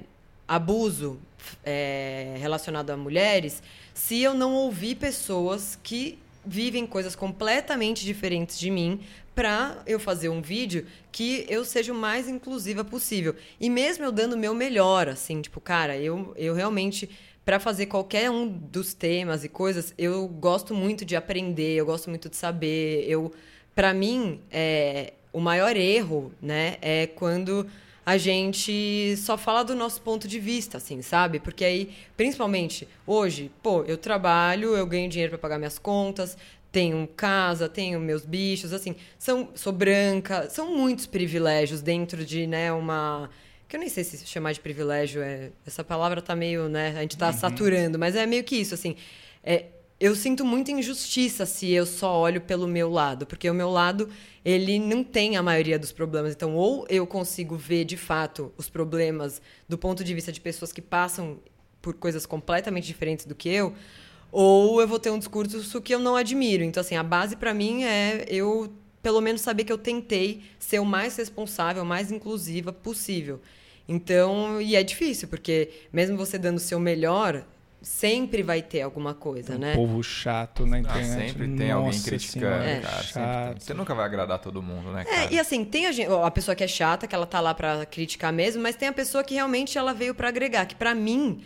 abuso 0.48 1.20
é, 1.64 2.36
relacionado 2.40 2.90
a 2.90 2.98
mulheres 2.98 3.62
se 3.94 4.22
eu 4.22 4.34
não 4.34 4.54
ouvir 4.54 4.96
pessoas 4.96 5.78
que 5.82 6.18
vivem 6.46 6.88
coisas 6.88 7.16
completamente 7.16 8.06
diferentes 8.06 8.58
de 8.58 8.72
mim 8.72 9.02
para 9.36 9.84
eu 9.86 10.00
fazer 10.00 10.30
um 10.30 10.42
vídeo 10.42 10.88
que 11.12 11.46
eu 11.50 11.64
seja 11.66 11.92
o 11.92 11.96
mais 11.96 12.28
inclusiva 12.28 12.84
possível. 12.84 13.36
E 13.60 13.70
mesmo 13.70 14.06
eu 14.06 14.12
dando 14.12 14.34
o 14.34 14.38
meu 14.38 14.56
melhor, 14.56 15.10
assim, 15.10 15.42
tipo, 15.42 15.60
cara, 15.60 15.98
eu, 15.98 16.34
eu 16.38 16.56
realmente 16.56 17.10
para 17.48 17.60
fazer 17.60 17.86
qualquer 17.86 18.30
um 18.30 18.46
dos 18.46 18.94
temas 18.94 19.44
e 19.46 19.48
coisas, 19.48 19.94
eu 19.98 20.28
gosto 20.28 20.74
muito 20.74 21.06
de 21.06 21.16
aprender, 21.16 21.76
eu 21.76 21.86
gosto 21.86 22.10
muito 22.10 22.28
de 22.28 22.36
saber. 22.36 23.06
Eu, 23.08 23.32
para 23.74 23.94
mim, 23.94 24.42
é, 24.52 25.14
o 25.32 25.40
maior 25.40 25.78
erro, 25.78 26.34
né, 26.42 26.76
é 26.82 27.08
quando 27.08 27.66
a 28.08 28.18
gente 28.18 29.18
só 29.18 29.38
fala 29.38 29.66
do 29.66 29.76
nosso 29.76 30.02
ponto 30.02 30.30
de 30.30 30.40
vista, 30.40 30.78
assim, 30.78 31.02
sabe? 31.02 31.42
Porque 31.42 31.66
aí, 31.66 31.94
principalmente 32.16 32.88
hoje, 33.06 33.52
pô, 33.62 33.84
eu 33.84 33.98
trabalho, 33.98 34.78
eu 34.78 34.88
ganho 34.88 35.10
dinheiro 35.10 35.32
para 35.32 35.40
pagar 35.40 35.58
minhas 35.58 35.78
contas, 35.78 36.38
tenho 36.72 37.06
casa, 37.18 37.68
tenho 37.68 38.00
meus 38.00 38.24
bichos, 38.24 38.72
assim, 38.72 38.96
são, 39.20 39.50
sou 39.54 39.74
branca, 39.74 40.50
são 40.50 40.74
muitos 40.74 41.06
privilégios 41.06 41.82
dentro 41.82 42.24
de, 42.24 42.48
né, 42.48 42.72
uma 42.72 43.30
que 43.68 43.76
eu 43.76 43.80
nem 43.82 43.90
sei 43.90 44.06
se 44.06 44.26
chamar 44.26 44.54
de 44.54 44.62
privilégio 44.62 45.22
é 45.22 45.52
essa 45.66 45.84
palavra 45.84 46.22
tá 46.22 46.34
meio, 46.34 46.70
né, 46.70 46.96
a 46.98 47.02
gente 47.02 47.18
tá 47.18 47.28
uhum. 47.28 47.34
saturando, 47.34 48.00
mas 48.00 48.16
é 48.16 48.26
meio 48.26 48.46
que 48.46 48.56
isso, 48.56 48.74
assim, 48.74 48.96
é, 49.44 49.66
eu 50.00 50.16
sinto 50.16 50.46
muita 50.46 50.72
injustiça 50.72 51.46
se 51.46 51.72
eu 51.72 51.86
só 51.86 52.20
olho 52.20 52.40
pelo 52.42 52.68
meu 52.68 52.90
lado, 52.90 53.26
porque 53.26 53.50
o 53.50 53.54
meu 53.54 53.70
lado 53.70 54.10
ele 54.46 54.78
não 54.78 55.04
tem 55.04 55.36
a 55.38 55.42
maioria 55.42 55.80
dos 55.80 55.92
problemas. 55.92 56.34
Então, 56.34 56.56
ou 56.56 56.86
eu 56.90 57.08
consigo 57.08 57.56
ver 57.56 57.84
de 57.84 57.98
fato 57.98 58.54
os 58.58 58.70
problemas 58.70 59.42
do 59.68 59.78
ponto 59.78 60.04
de 60.04 60.14
vista 60.14 60.32
de 60.32 60.40
pessoas 60.40 60.72
que 60.72 60.82
passam 60.82 61.40
por 61.82 61.96
coisas 61.96 62.26
completamente 62.26 62.86
diferentes 62.86 63.26
do 63.26 63.34
que 63.34 63.50
eu, 63.50 63.74
ou 64.32 64.80
eu 64.82 64.88
vou 64.88 65.00
ter 65.00 65.10
um 65.10 65.18
discurso 65.18 65.82
que 65.82 65.96
eu 65.96 66.00
não 66.00 66.16
admiro. 66.16 66.64
Então, 66.64 66.82
assim, 66.82 66.96
a 66.96 67.04
base 67.04 67.36
para 67.36 67.54
mim 67.54 67.84
é 67.84 68.26
eu 68.28 68.72
pelo 69.02 69.22
menos 69.22 69.42
saber 69.42 69.64
que 69.64 69.72
eu 69.72 69.78
tentei 69.78 70.42
ser 70.60 70.80
o 70.80 70.86
mais 70.86 71.16
responsável, 71.16 71.86
mais 71.86 72.12
inclusiva 72.12 72.74
possível. 72.74 73.40
Então, 73.88 74.62
e 74.62 74.76
é 74.76 74.84
difícil, 74.84 75.28
porque 75.28 75.70
mesmo 75.94 76.18
você 76.18 76.38
dando 76.38 76.58
o 76.58 76.60
seu 76.60 76.80
melhor, 76.80 77.48
sempre 77.82 78.42
vai 78.42 78.62
ter 78.62 78.82
alguma 78.82 79.14
coisa, 79.14 79.56
um 79.56 79.60
né? 79.60 79.76
povo 79.76 80.02
chato 80.04 80.66
na 80.66 80.78
ah, 80.78 80.80
internet. 80.80 81.12
Ah, 81.12 81.28
sempre 81.28 81.48
tem 81.48 81.68
Nossa 81.70 81.74
alguém 81.74 82.02
criticando, 82.02 82.64
é. 82.64 82.80
cara. 82.80 83.56
Você 83.58 83.74
nunca 83.74 83.94
vai 83.94 84.06
agradar 84.06 84.40
todo 84.40 84.62
mundo, 84.62 84.92
né, 84.92 85.06
cara? 85.06 85.24
É, 85.26 85.34
e 85.34 85.40
assim, 85.40 85.64
tem 85.64 85.86
a, 85.86 85.92
gente, 85.92 86.12
a, 86.12 86.32
pessoa 86.32 86.56
que 86.56 86.64
é 86.64 86.68
chata, 86.68 87.08
que 87.08 87.14
ela 87.14 87.26
tá 87.26 87.40
lá 87.40 87.54
para 87.54 87.86
criticar 87.86 88.34
mesmo, 88.34 88.62
mas 88.62 88.76
tem 88.76 88.88
a 88.88 88.94
pessoa 88.94 89.24
que 89.24 89.36
realmente 89.36 89.78
ela 89.78 89.94
veio 89.94 90.16
para 90.16 90.28
agregar, 90.28 90.66
que 90.66 90.76
para 90.76 90.96
mim 90.96 91.42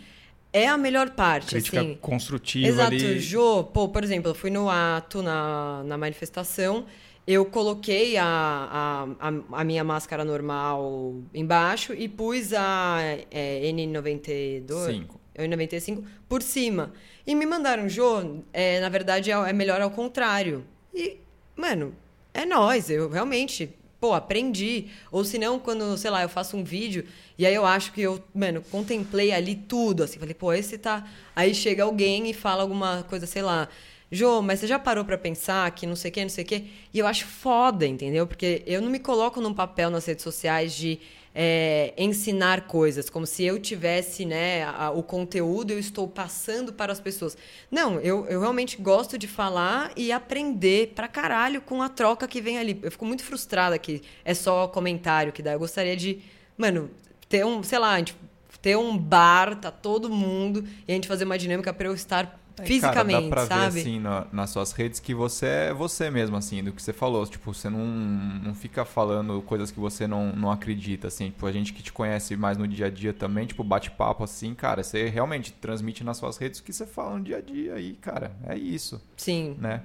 é 0.52 0.68
a 0.68 0.76
melhor 0.76 1.10
parte, 1.10 1.50
Crítica 1.50 1.80
assim. 1.80 1.98
construtiva 2.00 2.68
Exato. 2.68 2.94
ali. 2.94 3.20
Jô, 3.20 3.64
pô, 3.64 3.88
por 3.88 4.02
exemplo, 4.02 4.30
eu 4.30 4.34
fui 4.34 4.50
no 4.50 4.68
ato, 4.68 5.22
na, 5.22 5.82
na 5.84 5.98
manifestação, 5.98 6.86
eu 7.26 7.44
coloquei 7.44 8.16
a, 8.16 8.24
a, 8.24 9.28
a, 9.28 9.60
a, 9.60 9.64
minha 9.64 9.84
máscara 9.84 10.24
normal 10.24 11.14
embaixo 11.32 11.94
e 11.94 12.08
pus 12.08 12.52
a 12.52 12.98
é, 13.30 13.60
N92. 13.72 14.86
Cinco 14.86 15.21
eu 15.34 15.44
em 15.44 15.48
95, 15.48 16.04
por 16.28 16.42
cima. 16.42 16.92
E 17.26 17.34
me 17.34 17.46
mandaram, 17.46 17.88
Jô, 17.88 18.42
é, 18.52 18.80
na 18.80 18.88
verdade 18.88 19.30
é, 19.30 19.34
é 19.34 19.52
melhor 19.52 19.80
ao 19.80 19.90
contrário. 19.90 20.64
E, 20.94 21.18
mano, 21.56 21.94
é 22.34 22.44
nós, 22.44 22.90
eu 22.90 23.08
realmente, 23.08 23.74
pô, 24.00 24.12
aprendi. 24.12 24.88
Ou 25.10 25.24
se 25.24 25.38
não, 25.38 25.58
quando, 25.58 25.96
sei 25.96 26.10
lá, 26.10 26.22
eu 26.22 26.28
faço 26.28 26.56
um 26.56 26.64
vídeo 26.64 27.04
e 27.38 27.46
aí 27.46 27.54
eu 27.54 27.64
acho 27.64 27.92
que 27.92 28.00
eu, 28.00 28.22
mano, 28.34 28.62
contemplei 28.70 29.32
ali 29.32 29.54
tudo, 29.54 30.02
assim, 30.02 30.18
falei, 30.18 30.34
pô, 30.34 30.52
esse 30.52 30.78
tá. 30.78 31.08
Aí 31.34 31.54
chega 31.54 31.84
alguém 31.84 32.28
e 32.28 32.34
fala 32.34 32.62
alguma 32.62 33.04
coisa, 33.08 33.26
sei 33.26 33.42
lá. 33.42 33.68
Jô, 34.10 34.42
mas 34.42 34.60
você 34.60 34.66
já 34.66 34.78
parou 34.78 35.06
para 35.06 35.16
pensar 35.16 35.70
que 35.70 35.86
não 35.86 35.96
sei 35.96 36.10
o 36.10 36.14
que, 36.14 36.22
não 36.22 36.28
sei 36.28 36.44
o 36.44 36.46
que? 36.46 36.66
E 36.92 36.98
eu 36.98 37.06
acho 37.06 37.24
foda, 37.24 37.86
entendeu? 37.86 38.26
Porque 38.26 38.62
eu 38.66 38.82
não 38.82 38.90
me 38.90 38.98
coloco 38.98 39.40
num 39.40 39.54
papel 39.54 39.88
nas 39.88 40.04
redes 40.04 40.22
sociais 40.22 40.74
de 40.74 41.00
é, 41.34 41.94
ensinar 41.96 42.66
coisas, 42.66 43.08
como 43.08 43.26
se 43.26 43.42
eu 43.42 43.58
tivesse 43.58 44.24
né, 44.24 44.64
a, 44.64 44.90
o 44.90 45.02
conteúdo 45.02 45.70
eu 45.70 45.78
estou 45.78 46.06
passando 46.06 46.72
para 46.72 46.92
as 46.92 47.00
pessoas. 47.00 47.36
Não, 47.70 47.98
eu, 48.00 48.26
eu 48.26 48.40
realmente 48.40 48.76
gosto 48.76 49.16
de 49.16 49.26
falar 49.26 49.92
e 49.96 50.12
aprender 50.12 50.92
pra 50.94 51.08
caralho 51.08 51.60
com 51.62 51.82
a 51.82 51.88
troca 51.88 52.28
que 52.28 52.40
vem 52.40 52.58
ali. 52.58 52.78
Eu 52.82 52.90
fico 52.90 53.06
muito 53.06 53.24
frustrada 53.24 53.78
que 53.78 54.02
é 54.24 54.34
só 54.34 54.68
comentário 54.68 55.32
que 55.32 55.42
dá. 55.42 55.52
Eu 55.52 55.58
gostaria 55.58 55.96
de, 55.96 56.20
mano, 56.56 56.90
ter 57.28 57.46
um, 57.46 57.62
sei 57.62 57.78
lá, 57.78 57.92
a 57.92 57.98
gente 57.98 58.14
ter 58.60 58.76
um 58.76 58.96
bar, 58.96 59.56
tá 59.56 59.72
todo 59.72 60.08
mundo, 60.08 60.64
e 60.86 60.92
a 60.92 60.94
gente 60.94 61.08
fazer 61.08 61.24
uma 61.24 61.36
dinâmica 61.36 61.72
para 61.74 61.88
eu 61.88 61.94
estar 61.94 62.38
Fisicamente, 62.64 63.14
cara, 63.14 63.22
dá 63.22 63.28
pra 63.28 63.46
sabe? 63.46 63.74
ver 63.74 63.80
assim 63.80 64.00
na- 64.00 64.26
nas 64.32 64.50
suas 64.50 64.72
redes 64.72 65.00
que 65.00 65.14
você 65.14 65.46
é 65.46 65.72
você 65.74 66.10
mesmo, 66.10 66.36
assim, 66.36 66.62
do 66.62 66.72
que 66.72 66.82
você 66.82 66.92
falou. 66.92 67.26
Tipo, 67.26 67.52
você 67.54 67.68
não, 67.70 67.84
não 67.86 68.54
fica 68.54 68.84
falando 68.84 69.40
coisas 69.42 69.70
que 69.70 69.80
você 69.80 70.06
não, 70.06 70.32
não 70.34 70.50
acredita, 70.50 71.08
assim. 71.08 71.26
Tipo, 71.26 71.46
a 71.46 71.52
gente 71.52 71.72
que 71.72 71.82
te 71.82 71.92
conhece 71.92 72.36
mais 72.36 72.58
no 72.58 72.66
dia 72.68 72.86
a 72.86 72.90
dia 72.90 73.12
também, 73.12 73.46
tipo, 73.46 73.62
bate-papo 73.64 74.24
assim, 74.24 74.54
cara, 74.54 74.82
você 74.82 75.08
realmente 75.08 75.52
transmite 75.52 76.04
nas 76.04 76.16
suas 76.16 76.36
redes 76.36 76.60
o 76.60 76.62
que 76.62 76.72
você 76.72 76.86
fala 76.86 77.18
no 77.18 77.24
dia 77.24 77.38
a 77.38 77.40
dia 77.40 77.74
aí, 77.74 77.94
cara. 77.94 78.32
É 78.46 78.56
isso, 78.56 79.00
Sim. 79.16 79.56
né? 79.58 79.82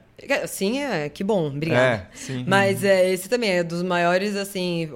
Sim, 0.47 0.80
é, 0.80 1.09
que 1.09 1.24
bom, 1.24 1.47
obrigada. 1.47 2.09
É, 2.11 2.15
sim. 2.15 2.43
Mas 2.47 2.84
é, 2.84 3.07
esse 3.11 3.30
também 3.30 3.51
é 3.51 3.63
dos 3.63 3.84
maiores, 3.84 4.36
assim, 4.36 4.89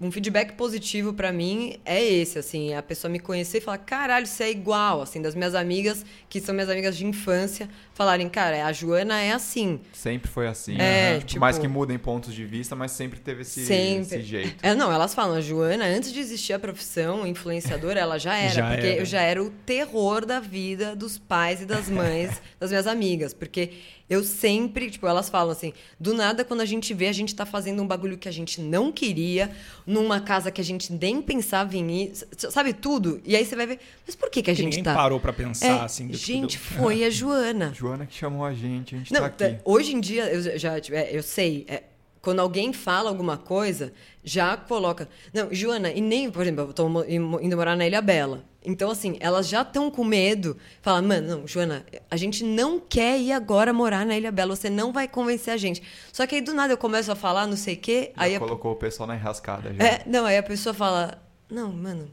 um 0.00 0.10
feedback 0.10 0.54
positivo 0.54 1.12
pra 1.14 1.32
mim 1.32 1.76
é 1.84 2.02
esse, 2.02 2.40
assim, 2.40 2.74
a 2.74 2.82
pessoa 2.82 3.08
me 3.08 3.20
conhecer 3.20 3.58
e 3.58 3.60
falar, 3.60 3.78
caralho, 3.78 4.26
você 4.26 4.44
é 4.44 4.50
igual, 4.50 5.00
assim, 5.00 5.22
das 5.22 5.36
minhas 5.36 5.54
amigas, 5.54 6.04
que 6.28 6.40
são 6.40 6.52
minhas 6.52 6.68
amigas 6.68 6.96
de 6.96 7.06
infância, 7.14 7.68
falarem, 7.94 8.28
cara, 8.28 8.66
a 8.66 8.72
Joana 8.72 9.20
é 9.20 9.32
assim. 9.32 9.80
Sempre 9.92 10.30
foi 10.30 10.46
assim. 10.46 10.74
É, 10.74 10.76
né? 10.76 11.14
Tipo, 11.16 11.26
tipo- 11.26 11.40
mais 11.40 11.58
que 11.58 11.66
mudem 11.68 11.96
pontos 11.98 12.34
de 12.34 12.44
vista, 12.44 12.74
mas 12.76 12.90
sempre 12.92 13.18
teve 13.20 13.42
esse, 13.42 13.64
Sempre. 13.64 14.00
esse 14.18 14.22
jeito. 14.22 14.56
É, 14.62 14.74
não, 14.74 14.92
elas 14.92 15.14
falam, 15.14 15.36
a 15.36 15.40
Joana, 15.40 15.84
antes 15.86 16.12
de 16.12 16.20
existir 16.20 16.52
a 16.52 16.58
profissão 16.58 17.26
influenciadora, 17.26 17.98
ela 18.00 18.18
já 18.18 18.36
era, 18.36 18.52
Já 18.54 18.70
porque 18.70 18.86
era. 18.86 18.96
eu 19.00 19.04
já 19.04 19.20
era 19.22 19.42
o 19.42 19.50
terror 19.50 20.26
da 20.26 20.40
vida 20.40 20.94
dos 20.94 21.16
pais 21.18 21.62
e 21.62 21.66
das 21.66 21.88
mães 21.88 22.42
das 22.60 22.70
minhas 22.70 22.86
amigas, 22.86 23.32
porque 23.32 23.70
eu 24.14 24.24
sempre, 24.24 24.90
tipo, 24.90 25.06
elas 25.06 25.28
falam 25.28 25.52
assim, 25.52 25.72
do 26.00 26.14
nada 26.14 26.44
quando 26.44 26.60
a 26.62 26.64
gente 26.64 26.94
vê, 26.94 27.08
a 27.08 27.12
gente 27.12 27.34
tá 27.34 27.44
fazendo 27.44 27.82
um 27.82 27.86
bagulho 27.86 28.16
que 28.16 28.28
a 28.28 28.32
gente 28.32 28.60
não 28.60 28.90
queria, 28.90 29.50
numa 29.86 30.20
casa 30.20 30.50
que 30.50 30.60
a 30.60 30.64
gente 30.64 30.92
nem 30.92 31.20
pensava 31.20 31.76
em 31.76 31.90
ir, 32.04 32.12
sabe 32.36 32.72
tudo? 32.72 33.20
E 33.24 33.36
aí 33.36 33.44
você 33.44 33.54
vai 33.56 33.66
ver, 33.66 33.78
mas 34.06 34.14
por 34.16 34.30
que 34.30 34.42
que 34.42 34.50
a 34.50 34.54
Que 34.54 34.62
gente 34.62 34.70
ninguém 34.76 34.84
tá... 34.84 34.94
parou 34.94 35.20
pra 35.20 35.32
pensar, 35.32 35.66
É, 35.66 35.80
assim. 35.80 36.08
do- 36.08 36.16
gente, 36.16 36.56
do- 36.56 36.62
foi 36.62 37.04
a 37.04 37.10
Joana. 37.14 37.72
Joana 37.74 38.06
que 38.06 38.14
chamou 38.16 38.44
a 38.44 38.54
gente, 38.54 38.94
a 38.94 38.98
gente 38.98 39.12
Não, 39.12 39.20
tá 39.20 39.26
aqui. 39.26 39.58
hoje 39.64 39.92
em 39.94 40.00
dia, 40.00 40.24
eu 40.32 40.58
já 40.58 40.80
tipo, 40.80 40.96
é, 40.96 41.08
eu 41.12 41.22
sei, 41.22 41.64
é, 41.68 41.82
quando 42.24 42.40
alguém 42.40 42.72
fala 42.72 43.10
alguma 43.10 43.36
coisa, 43.36 43.92
já 44.24 44.56
coloca. 44.56 45.06
Não, 45.32 45.52
Joana, 45.52 45.92
e 45.92 46.00
nem, 46.00 46.30
por 46.30 46.40
exemplo, 46.42 46.64
eu 46.64 46.72
tô 46.72 47.04
indo 47.04 47.56
morar 47.56 47.76
na 47.76 47.86
Ilha 47.86 48.00
Bela. 48.00 48.42
Então, 48.64 48.90
assim, 48.90 49.18
elas 49.20 49.46
já 49.46 49.60
estão 49.60 49.90
com 49.90 50.02
medo. 50.02 50.56
Fala, 50.80 51.02
mano, 51.02 51.28
não, 51.40 51.46
Joana, 51.46 51.84
a 52.10 52.16
gente 52.16 52.42
não 52.42 52.80
quer 52.80 53.20
ir 53.20 53.30
agora 53.30 53.74
morar 53.74 54.06
na 54.06 54.16
Ilha 54.16 54.32
Bela, 54.32 54.56
você 54.56 54.70
não 54.70 54.90
vai 54.90 55.06
convencer 55.06 55.52
a 55.52 55.58
gente. 55.58 55.82
Só 56.10 56.26
que 56.26 56.36
aí 56.36 56.40
do 56.40 56.54
nada 56.54 56.72
eu 56.72 56.78
começo 56.78 57.12
a 57.12 57.14
falar, 57.14 57.46
não 57.46 57.58
sei 57.58 57.74
o 57.74 57.78
quê, 57.78 58.12
Já 58.16 58.22
aí 58.22 58.34
a, 58.36 58.38
colocou 58.38 58.72
o 58.72 58.76
pessoal 58.76 59.06
na 59.06 59.16
enrascada 59.16 59.74
já. 59.74 59.84
é, 59.84 60.02
não, 60.06 60.24
aí 60.24 60.38
a 60.38 60.42
pessoa 60.42 60.72
fala, 60.72 61.22
não, 61.50 61.70
mano, 61.70 62.10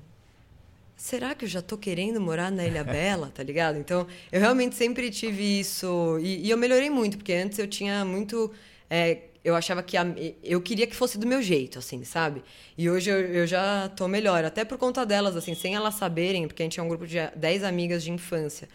será 0.98 1.34
que 1.34 1.46
eu 1.46 1.50
já 1.50 1.62
tô 1.62 1.78
querendo 1.78 2.20
morar 2.20 2.52
na 2.52 2.66
Ilha 2.68 2.84
Bela, 2.84 3.32
tá 3.34 3.42
ligado? 3.44 3.78
Então, 3.78 4.06
eu 4.30 4.42
realmente 4.42 4.76
sempre 4.76 5.10
tive 5.10 5.62
isso. 5.62 6.20
E, 6.22 6.46
e 6.46 6.50
eu 6.50 6.58
melhorei 6.58 6.90
muito, 6.90 7.18
porque 7.18 7.32
antes 7.32 7.58
eu 7.60 7.68
tinha 7.68 8.04
muito. 8.04 8.52
é, 8.90 9.31
eu 9.44 9.56
achava 9.56 9.82
que. 9.84 9.98
a- 9.98 10.06
eu 10.44 10.62
queria 10.62 10.88
que 10.88 10.96
fosse 10.96 11.18
do 11.18 11.26
meu 11.28 11.42
jeito, 11.42 11.80
assim, 11.80 12.04
sabe? 12.04 12.44
E 12.78 12.90
hoje 12.90 13.10
eu, 13.10 13.20
eu 13.20 13.48
já 13.48 13.90
tô 13.90 14.08
melhor, 14.08 14.44
até 14.46 14.64
por 14.66 14.78
conta 14.78 15.06
delas, 15.06 15.36
assim, 15.36 15.54
sem 15.56 15.76
elas 15.76 15.96
saberem, 15.96 16.48
porque 16.48 16.64
a 16.64 16.66
gente 16.66 16.80
é 16.80 16.84
um 16.84 16.88
grupo 16.90 17.08
de 17.08 17.18
10 17.36 17.64
amigas 17.64 18.04
de 18.04 18.12
infância. 18.12 18.68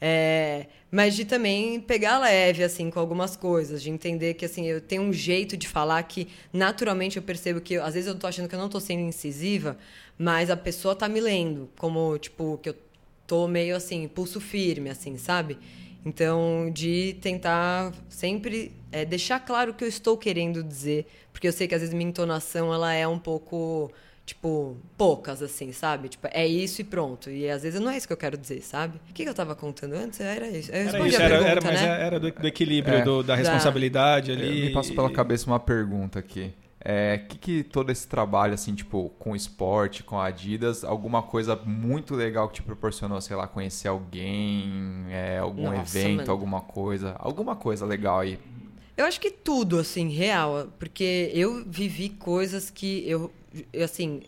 É, 0.00 0.66
mas 0.90 1.16
de 1.16 1.24
também 1.24 1.80
pegar 1.80 2.18
leve, 2.18 2.62
assim, 2.62 2.90
com 2.90 3.00
algumas 3.00 3.34
coisas, 3.34 3.82
de 3.82 3.90
entender 3.90 4.34
que, 4.34 4.44
assim, 4.44 4.66
eu 4.66 4.80
tenho 4.80 5.02
um 5.02 5.12
jeito 5.12 5.56
de 5.56 5.66
falar 5.66 6.02
que, 6.02 6.28
naturalmente, 6.52 7.16
eu 7.16 7.22
percebo 7.22 7.60
que, 7.60 7.76
às 7.76 7.94
vezes, 7.94 8.06
eu 8.08 8.14
tô 8.14 8.26
achando 8.26 8.48
que 8.48 8.54
eu 8.54 8.58
não 8.58 8.68
tô 8.68 8.78
sendo 8.78 9.00
incisiva, 9.00 9.78
mas 10.18 10.50
a 10.50 10.56
pessoa 10.56 10.94
tá 10.94 11.08
me 11.08 11.20
lendo, 11.20 11.70
como, 11.78 12.18
tipo, 12.18 12.58
que 12.62 12.68
eu 12.70 12.76
tô 13.26 13.46
meio, 13.48 13.74
assim, 13.76 14.06
pulso 14.08 14.40
firme, 14.40 14.90
assim, 14.90 15.16
sabe? 15.18 15.58
Então, 16.04 16.70
de 16.72 17.16
tentar 17.20 17.92
sempre 18.08 18.72
é, 18.92 19.04
deixar 19.04 19.40
claro 19.40 19.72
o 19.72 19.74
que 19.74 19.82
eu 19.84 19.88
estou 19.88 20.16
querendo 20.16 20.62
dizer, 20.62 21.06
porque 21.32 21.48
eu 21.48 21.52
sei 21.52 21.66
que, 21.66 21.74
às 21.74 21.80
vezes, 21.80 21.94
minha 21.94 22.08
entonação, 22.08 22.72
ela 22.72 22.92
é 22.92 23.06
um 23.08 23.18
pouco 23.18 23.90
tipo, 24.24 24.76
poucas, 24.98 25.40
assim, 25.40 25.70
sabe? 25.72 26.08
Tipo, 26.08 26.28
é 26.32 26.44
isso 26.46 26.80
e 26.80 26.84
pronto. 26.84 27.30
E 27.30 27.48
às 27.48 27.62
vezes 27.62 27.78
não 27.80 27.90
é 27.90 27.96
isso 27.96 28.08
que 28.08 28.12
eu 28.12 28.16
quero 28.16 28.36
dizer, 28.36 28.60
sabe? 28.60 28.98
O 29.08 29.12
que, 29.14 29.22
que 29.22 29.28
eu 29.28 29.34
tava 29.34 29.54
contando 29.54 29.92
antes? 29.94 30.18
Era 30.20 30.48
isso. 30.48 30.70
Eu 30.72 30.74
Era 30.74 30.84
respondi 30.84 31.08
isso, 31.10 31.20
a 31.20 31.24
era, 31.24 31.34
pergunta, 31.38 31.50
era, 31.52 31.60
mas 31.60 31.80
né? 31.80 32.02
era 32.06 32.18
do, 32.20 32.32
do 32.32 32.46
equilíbrio, 32.46 32.96
É. 32.98 33.02
do- 33.04 33.22
da 33.22 33.34
Da- 33.34 33.38
responsabilidade 33.40 34.32
É, 34.32 34.34
ali. 34.34 34.62
Me 34.66 34.70
passou 34.70 34.96
pela 34.96 35.10
cabeça 35.12 35.46
uma 35.46 35.60
pergunta 35.60 36.18
aqui. 36.18 36.52
É, 36.88 37.18
que 37.18 37.36
que 37.36 37.62
todo 37.64 37.90
esse 37.90 38.06
trabalho, 38.06 38.54
assim, 38.54 38.72
tipo, 38.72 39.10
com 39.18 39.34
esporte, 39.34 40.04
com 40.04 40.20
Adidas, 40.20 40.84
alguma 40.84 41.20
coisa 41.20 41.56
muito 41.56 42.14
legal 42.14 42.48
que 42.48 42.54
te 42.54 42.62
proporcionou, 42.62 43.20
sei 43.20 43.34
lá, 43.34 43.48
conhecer 43.48 43.88
alguém, 43.88 45.04
é, 45.10 45.38
algum 45.38 45.64
Nossa, 45.64 45.98
evento, 45.98 46.18
mano. 46.18 46.30
alguma 46.30 46.60
coisa, 46.60 47.16
alguma 47.18 47.56
coisa 47.56 47.84
legal 47.84 48.20
aí. 48.20 48.38
Eu 48.96 49.04
acho 49.04 49.20
que 49.20 49.32
tudo, 49.32 49.80
assim, 49.80 50.10
real. 50.10 50.68
Porque 50.78 51.32
eu 51.34 51.64
vivi 51.66 52.08
coisas 52.08 52.70
que 52.70 53.02
eu, 53.10 53.32
eu, 53.72 53.84
assim, 53.84 54.22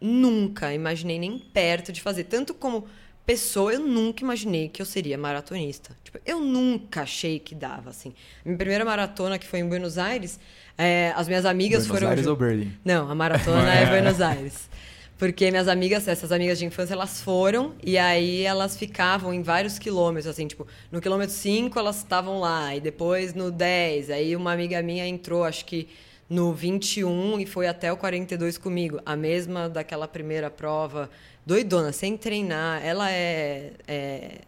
nunca 0.00 0.72
imaginei 0.72 1.18
nem 1.18 1.38
perto 1.38 1.92
de 1.92 2.00
fazer. 2.00 2.24
Tanto 2.24 2.54
como 2.54 2.86
pessoa, 3.28 3.74
eu 3.74 3.80
nunca 3.80 4.22
imaginei 4.24 4.70
que 4.70 4.80
eu 4.80 4.86
seria 4.86 5.18
maratonista. 5.18 5.94
Tipo, 6.02 6.18
eu 6.24 6.40
nunca 6.40 7.02
achei 7.02 7.38
que 7.38 7.54
dava, 7.54 7.90
assim. 7.90 8.14
Minha 8.42 8.56
primeira 8.56 8.86
maratona, 8.86 9.38
que 9.38 9.46
foi 9.46 9.58
em 9.58 9.68
Buenos 9.68 9.98
Aires, 9.98 10.40
é, 10.78 11.12
as 11.14 11.28
minhas 11.28 11.44
amigas 11.44 11.86
Buenos 11.86 11.98
foram... 12.00 12.08
Aires 12.08 12.24
ju- 12.24 12.30
ou 12.30 12.36
Berlim? 12.36 12.72
Não, 12.82 13.10
a 13.10 13.14
maratona 13.14 13.68
é 13.74 13.84
Buenos 13.84 14.22
Aires. 14.22 14.70
Porque 15.18 15.50
minhas 15.50 15.68
amigas, 15.68 16.08
essas 16.08 16.32
amigas 16.32 16.58
de 16.58 16.64
infância, 16.64 16.94
elas 16.94 17.20
foram 17.20 17.74
e 17.84 17.98
aí 17.98 18.44
elas 18.44 18.78
ficavam 18.78 19.34
em 19.34 19.42
vários 19.42 19.78
quilômetros, 19.78 20.26
assim, 20.26 20.46
tipo, 20.46 20.66
no 20.90 20.98
quilômetro 20.98 21.34
5 21.34 21.78
elas 21.78 21.98
estavam 21.98 22.40
lá, 22.40 22.74
e 22.74 22.80
depois 22.80 23.34
no 23.34 23.50
10, 23.50 24.08
aí 24.08 24.34
uma 24.36 24.52
amiga 24.52 24.80
minha 24.80 25.06
entrou, 25.06 25.44
acho 25.44 25.66
que 25.66 25.86
no 26.30 26.54
21 26.54 27.40
e 27.40 27.46
foi 27.46 27.66
até 27.66 27.92
o 27.92 27.96
42 27.96 28.56
comigo, 28.58 29.00
a 29.04 29.16
mesma 29.16 29.68
daquela 29.68 30.06
primeira 30.06 30.48
prova, 30.50 31.10
doidona, 31.48 31.92
sem 31.92 32.14
treinar, 32.14 32.84
ela 32.84 33.10
é, 33.10 33.72
é 33.88 34.40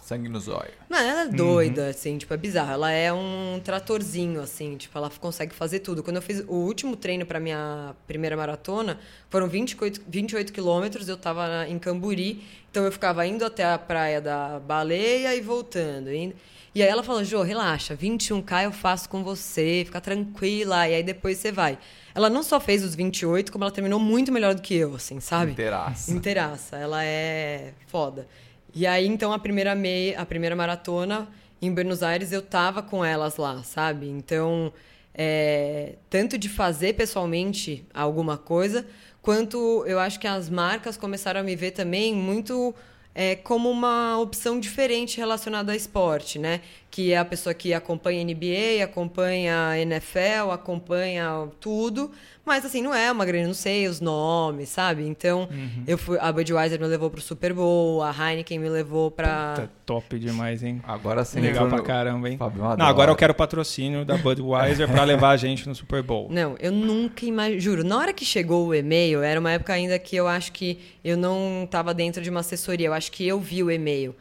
Sangue 0.00 0.28
no 0.28 0.40
zóio. 0.40 0.72
não, 0.88 0.98
ela 0.98 1.22
é 1.22 1.28
doida, 1.28 1.88
assim, 1.88 2.16
tipo, 2.16 2.32
é 2.32 2.36
bizarro. 2.36 2.72
Ela 2.72 2.90
é 2.92 3.12
um 3.12 3.60
tratorzinho, 3.62 4.40
assim, 4.40 4.76
tipo, 4.76 4.96
ela 4.96 5.10
consegue 5.10 5.54
fazer 5.54 5.80
tudo. 5.80 6.02
Quando 6.02 6.16
eu 6.16 6.22
fiz 6.22 6.42
o 6.46 6.54
último 6.54 6.96
treino 6.96 7.26
pra 7.26 7.38
minha 7.38 7.94
primeira 8.06 8.36
maratona, 8.36 8.98
foram 9.28 9.46
28, 9.46 10.02
28 10.08 10.52
quilômetros, 10.52 11.08
eu 11.08 11.16
tava 11.18 11.66
em 11.68 11.78
Camburi, 11.78 12.42
então 12.70 12.84
eu 12.84 12.92
ficava 12.92 13.26
indo 13.26 13.44
até 13.44 13.64
a 13.64 13.76
praia 13.76 14.20
da 14.20 14.58
Baleia 14.60 15.34
e 15.34 15.40
voltando. 15.42 16.10
Indo. 16.14 16.34
E 16.34 16.36
aí 16.82 16.88
ela 16.88 17.04
falou, 17.04 17.22
Jô, 17.22 17.42
relaxa, 17.42 17.96
21K 17.96 18.64
eu 18.64 18.72
faço 18.72 19.08
com 19.08 19.22
você, 19.22 19.82
fica 19.84 20.00
tranquila, 20.00 20.88
e 20.88 20.94
aí 20.94 21.02
depois 21.02 21.38
você 21.38 21.52
vai. 21.52 21.78
Ela 22.14 22.28
não 22.28 22.42
só 22.42 22.58
fez 22.58 22.82
os 22.82 22.94
28, 22.94 23.52
como 23.52 23.62
ela 23.62 23.70
terminou 23.72 24.00
muito 24.00 24.32
melhor 24.32 24.54
do 24.54 24.62
que 24.62 24.74
eu, 24.74 24.94
assim, 24.94 25.20
sabe? 25.20 25.52
Inteiraça. 25.52 26.12
Inteiraça. 26.12 26.76
Ela 26.76 27.04
é 27.04 27.74
foda. 27.86 28.26
E 28.74 28.86
aí, 28.88 29.06
então, 29.06 29.32
a 29.32 29.38
primeira 29.38 29.74
meia, 29.74 30.20
a 30.20 30.26
primeira 30.26 30.56
maratona 30.56 31.28
em 31.62 31.72
Buenos 31.72 32.02
Aires, 32.02 32.32
eu 32.32 32.42
tava 32.42 32.82
com 32.82 33.04
elas 33.04 33.36
lá, 33.36 33.62
sabe? 33.62 34.08
Então, 34.08 34.72
é, 35.14 35.94
tanto 36.10 36.36
de 36.36 36.48
fazer 36.48 36.94
pessoalmente 36.94 37.86
alguma 37.94 38.36
coisa, 38.36 38.84
quanto 39.22 39.84
eu 39.86 40.00
acho 40.00 40.18
que 40.18 40.26
as 40.26 40.50
marcas 40.50 40.96
começaram 40.96 41.40
a 41.40 41.42
me 41.44 41.54
ver 41.54 41.70
também 41.70 42.14
muito 42.14 42.74
é, 43.14 43.36
como 43.36 43.70
uma 43.70 44.18
opção 44.18 44.58
diferente 44.58 45.18
relacionada 45.18 45.72
a 45.72 45.76
esporte, 45.76 46.38
né? 46.38 46.60
Que 46.94 47.12
é 47.12 47.16
a 47.18 47.24
pessoa 47.24 47.52
que 47.52 47.74
acompanha 47.74 48.22
NBA, 48.22 48.84
acompanha 48.84 49.70
a 49.70 49.78
NFL, 49.80 50.52
acompanha 50.52 51.48
tudo, 51.58 52.12
mas 52.44 52.64
assim, 52.64 52.80
não 52.80 52.94
é 52.94 53.10
uma 53.10 53.24
grande, 53.24 53.48
não 53.48 53.54
sei 53.54 53.88
os 53.88 54.00
nomes, 54.00 54.68
sabe? 54.68 55.04
Então, 55.04 55.48
eu 55.88 55.98
fui, 55.98 56.16
a 56.20 56.30
Budweiser 56.30 56.78
me 56.80 56.86
levou 56.86 57.10
pro 57.10 57.20
Super 57.20 57.52
Bowl, 57.52 58.00
a 58.00 58.12
Heineken 58.12 58.60
me 58.60 58.68
levou 58.68 59.10
pra 59.10 59.54
Puta, 59.56 59.70
top 59.84 60.18
demais, 60.20 60.62
hein? 60.62 60.80
Agora 60.84 61.24
sim. 61.24 61.40
Legal 61.40 61.66
pra 61.66 61.78
no- 61.78 61.82
caramba, 61.82 62.30
hein? 62.30 62.38
Fábio, 62.38 62.62
Não, 62.78 62.86
agora 62.86 63.10
eu 63.10 63.16
quero 63.16 63.34
patrocínio 63.34 64.04
da 64.04 64.16
Budweiser 64.16 64.88
pra 64.88 65.02
levar 65.02 65.30
a 65.30 65.36
gente 65.36 65.68
no 65.68 65.74
Super 65.74 66.00
Bowl. 66.00 66.28
Não, 66.30 66.54
eu 66.60 66.70
nunca 66.70 67.26
imaginei. 67.26 67.58
Juro, 67.58 67.82
na 67.82 67.98
hora 67.98 68.12
que 68.12 68.24
chegou 68.24 68.68
o 68.68 68.72
e-mail, 68.74 69.20
era 69.20 69.40
uma 69.40 69.50
época 69.50 69.72
ainda 69.72 69.98
que 69.98 70.14
eu 70.14 70.28
acho 70.28 70.52
que 70.52 70.78
eu 71.02 71.16
não 71.16 71.64
estava 71.64 71.92
dentro 71.92 72.22
de 72.22 72.30
uma 72.30 72.38
assessoria. 72.38 72.86
Eu 72.86 72.94
acho 72.94 73.10
que 73.10 73.26
eu 73.26 73.40
vi 73.40 73.64
o 73.64 73.70
e-mail. 73.70 74.14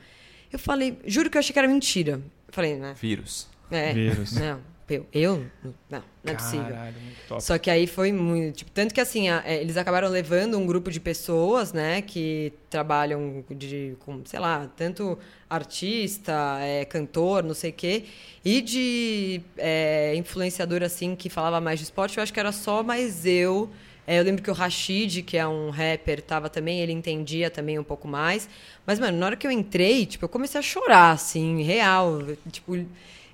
Eu 0.52 0.58
falei, 0.58 0.98
juro 1.06 1.30
que 1.30 1.38
eu 1.38 1.40
achei 1.40 1.54
que 1.54 1.60
era 1.60 1.68
mentira. 1.68 2.20
Falei, 2.54 2.76
né? 2.76 2.94
Vírus. 3.00 3.48
É. 3.72 3.92
Vírus. 3.94 4.34
Não, 4.34 4.60
eu? 4.90 5.06
eu? 5.12 5.46
Não, 5.90 6.04
não 6.24 6.34
é 6.34 6.36
possível. 6.36 6.66
Caralho. 6.68 6.96
Só 7.42 7.58
que 7.58 7.70
aí 7.72 7.88
foi 7.88 8.12
muito. 8.12 8.58
Tipo, 8.58 8.70
tanto 8.72 8.94
que 8.94 9.02
assim, 9.02 9.28
a- 9.28 9.42
é, 9.46 9.60
eles 9.60 9.76
acabaram 9.76 10.08
levando 10.08 10.58
um 10.60 10.66
grupo 10.68 10.92
de 10.92 11.00
pessoas, 11.00 11.74
né, 11.74 12.02
que 12.04 12.54
trabalham 12.70 13.44
de, 13.50 13.96
com, 14.02 14.22
sei 14.26 14.40
lá, 14.40 14.70
tanto 14.78 15.18
artista, 15.50 16.58
é, 16.62 16.86
cantor, 16.86 17.44
não 17.44 17.54
sei 17.56 17.72
o 17.72 17.74
quê, 17.74 18.06
e 18.46 18.62
de 18.62 19.42
é, 19.58 20.14
influenciador, 20.16 20.84
assim, 20.84 21.16
que 21.16 21.30
falava 21.30 21.60
mais 21.60 21.80
de 21.80 21.86
esporte, 21.86 22.18
eu 22.18 22.24
acho 22.24 22.32
que 22.34 22.40
era 22.40 22.52
só 22.52 22.84
mais 22.84 23.26
eu 23.26 23.70
É, 24.06 24.20
eu 24.20 24.24
lembro 24.24 24.42
que 24.44 24.52
o 24.52 24.54
Rashid, 24.54 25.22
que 25.24 25.38
é 25.38 25.48
um 25.48 25.70
rapper, 25.70 26.22
tava 26.22 26.50
também, 26.50 26.80
ele 26.82 26.92
entendia 26.92 27.50
também 27.50 27.80
um 27.80 27.84
pouco 27.84 28.08
mais. 28.08 28.50
Mas, 28.86 29.00
mano, 29.00 29.18
na 29.18 29.26
hora 29.28 29.36
que 29.38 29.48
eu 29.48 29.52
entrei, 29.52 30.06
tipo, 30.06 30.26
eu 30.26 30.30
comecei 30.30 30.60
a 30.60 30.62
chorar, 30.62 31.12
assim, 31.12 31.62
real. 31.64 32.20
Tipo, 32.52 32.78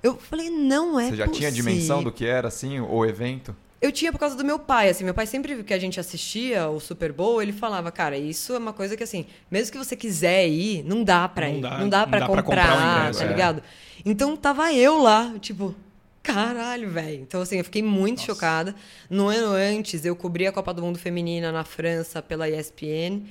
eu 0.04 0.16
falei, 0.18 0.50
não 0.50 1.00
é 1.00 1.10
Você 1.10 1.16
já 1.16 1.26
possível. 1.26 1.34
tinha 1.34 1.52
dimensão 1.52 2.04
do 2.04 2.12
que 2.12 2.26
era, 2.26 2.48
assim, 2.48 2.80
o 2.80 3.06
evento? 3.06 3.56
Eu 3.82 3.94
tinha 3.94 4.12
por 4.12 4.20
causa 4.20 4.36
do 4.36 4.44
meu 4.44 4.60
pai, 4.60 4.90
assim, 4.90 5.06
meu 5.06 5.14
pai 5.14 5.26
sempre 5.26 5.64
que 5.64 5.74
a 5.74 5.80
gente 5.80 6.00
assistia 6.02 6.68
o 6.68 6.82
Super 6.82 7.14
Bowl, 7.14 7.42
ele 7.42 7.54
falava, 7.54 7.90
cara, 7.92 8.18
isso 8.18 8.54
é 8.54 8.58
uma 8.58 8.74
coisa 8.74 8.98
que 8.98 9.04
assim, 9.04 9.26
mesmo 9.50 9.72
que 9.72 9.78
você 9.78 9.96
quiser 9.96 10.50
ir, 10.50 10.84
não 10.84 11.02
dá 11.02 11.30
pra 11.30 11.48
Não 11.48 11.56
ir, 11.58 11.62
dá- 11.62 11.78
não 11.80 11.88
dá 11.90 12.00
não 12.02 12.10
pra 12.10 12.20
dá 12.20 12.26
pra 12.30 12.44
comprar, 12.44 12.68
comprar 12.72 12.78
o 12.98 13.00
ingresso, 13.00 13.20
tá 13.20 13.26
é. 13.26 13.28
ligado? 13.30 13.64
Então 14.06 14.36
tava 14.36 14.74
eu 14.74 15.02
lá, 15.02 15.34
tipo, 15.40 15.74
caralho, 16.24 16.90
velho. 16.90 17.22
Então 17.22 17.42
assim, 17.42 17.58
eu 17.58 17.64
fiquei 17.64 17.82
muito 17.84 18.22
chocada. 18.22 18.76
No 19.10 19.28
ano 19.28 19.48
antes, 19.54 20.06
eu 20.06 20.16
cobri 20.16 20.46
a 20.48 20.52
Copa 20.52 20.74
do 20.74 20.82
Mundo 20.82 21.00
Feminina 21.00 21.52
na 21.52 21.64
França 21.64 22.22
pela 22.22 22.48
ESPN. 22.50 23.24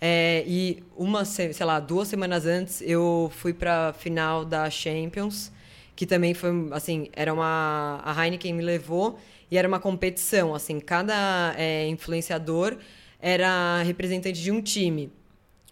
é, 0.00 0.44
e 0.46 0.82
uma, 0.96 1.24
se- 1.24 1.52
sei 1.54 1.64
lá, 1.66 1.80
duas 1.80 2.08
semanas 2.08 2.44
antes, 2.46 2.82
eu 2.82 3.30
fui 3.36 3.52
pra 3.54 3.92
final 3.94 4.44
da 4.44 4.68
Champions 4.70 5.50
que 5.96 6.04
também 6.06 6.34
foi 6.34 6.50
assim 6.72 7.08
era 7.12 7.32
uma 7.32 8.00
a 8.04 8.24
Heineken 8.24 8.52
me 8.52 8.62
levou 8.64 9.16
e 9.48 9.56
era 9.56 9.68
uma 9.68 9.78
competição 9.78 10.52
assim 10.52 10.80
cada 10.80 11.54
é, 11.56 11.86
influenciador 11.86 12.76
era 13.20 13.80
representante 13.84 14.42
de 14.42 14.50
um 14.50 14.60
time 14.60 15.08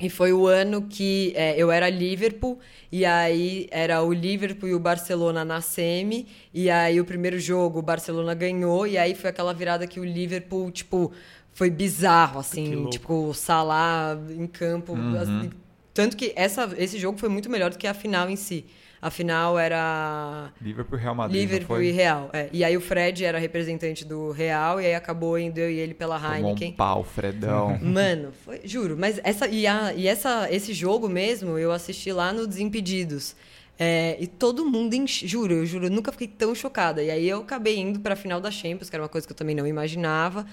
e 0.01 0.09
foi 0.11 0.33
o 0.33 0.47
ano 0.47 0.83
que 0.83 1.33
é, 1.37 1.55
eu 1.57 1.71
era 1.71 1.89
Liverpool 1.89 2.59
e 2.91 3.05
aí 3.05 3.69
era 3.71 4.03
o 4.03 4.13
Liverpool 4.13 4.69
e 4.69 4.75
o 4.75 4.79
Barcelona 4.79 5.45
na 5.45 5.61
semi 5.61 6.27
e 6.53 6.71
aí 6.71 7.01
o 7.01 7.05
primeiro 7.05 7.39
jogo 7.39 7.79
o 7.79 7.83
Barcelona 7.83 8.35
ganhou 8.35 8.87
e 8.87 8.97
aí 8.99 9.15
foi 9.15 9.31
aquela 9.31 9.53
virada 9.53 9.87
que 9.87 10.01
o 10.01 10.05
Liverpool 10.05 10.71
tipo 10.71 11.13
foi 11.53 11.71
bizarro 11.71 12.41
assim 12.41 12.87
tipo 12.91 13.29
o 13.29 13.35
Salah 13.35 14.19
em 14.31 14.47
campo 14.47 14.95
assim, 15.21 15.51
tanto 15.95 16.17
que 16.17 16.33
essa, 16.35 16.73
esse 16.79 16.99
jogo 16.99 17.19
foi 17.19 17.29
muito 17.29 17.51
melhor 17.51 17.71
do 17.71 17.79
que 17.79 17.87
a 17.87 17.95
final 17.95 18.29
em 18.29 18.37
si 18.37 18.65
a 19.03 19.11
final 19.11 19.59
era 19.59 20.53
Liverpool 20.63 20.97
e 20.97 21.03
Real 21.03 21.15
Madrid, 21.17 21.41
Liverpool 21.41 21.77
foi? 21.77 21.87
e 21.89 21.91
Real. 21.91 22.31
é. 22.33 22.49
E 22.53 22.63
aí 22.63 22.77
o 22.77 22.81
Fred 22.81 23.25
era 23.25 23.37
representante 23.37 24.05
do 24.05 24.31
Real 24.31 24.81
e 24.81 24.87
aí 24.87 24.95
acabou 24.95 25.37
indo 25.37 25.59
eu 25.59 25.69
e 25.69 25.77
ele 25.77 25.93
pela 25.93 26.21
Tomou 26.21 26.37
Heineken. 26.37 26.71
um 26.71 26.77
pau, 26.77 27.03
Fredão. 27.03 27.77
Mano, 27.83 28.31
foi, 28.45 28.61
juro, 28.65 28.97
mas 28.97 29.21
essa 29.25 29.49
e, 29.49 29.67
a, 29.67 29.93
e 29.93 30.07
essa, 30.07 30.47
esse 30.53 30.73
jogo 30.73 31.09
mesmo 31.09 31.59
eu 31.59 31.73
assisti 31.73 32.13
lá 32.13 32.33
no 32.33 32.47
Desimpedidos. 32.47 33.35
É, 33.77 34.17
e 34.21 34.29
todo 34.29 34.65
mundo, 34.65 34.95
enche, 34.95 35.27
juro, 35.27 35.53
eu 35.55 35.67
juro, 35.67 35.87
eu 35.87 35.91
nunca 35.91 36.13
fiquei 36.13 36.29
tão 36.29 36.55
chocada. 36.55 37.03
E 37.03 37.11
aí 37.11 37.29
eu 37.29 37.41
acabei 37.41 37.79
indo 37.81 37.99
pra 37.99 38.15
final 38.15 38.41
da 38.41 38.51
Champions, 38.53 38.89
que 38.89 38.95
era 38.95 39.03
uma 39.03 39.09
coisa 39.09 39.27
que 39.27 39.33
eu 39.33 39.37
também 39.37 39.57
não 39.57 39.67
imaginava. 39.67 40.47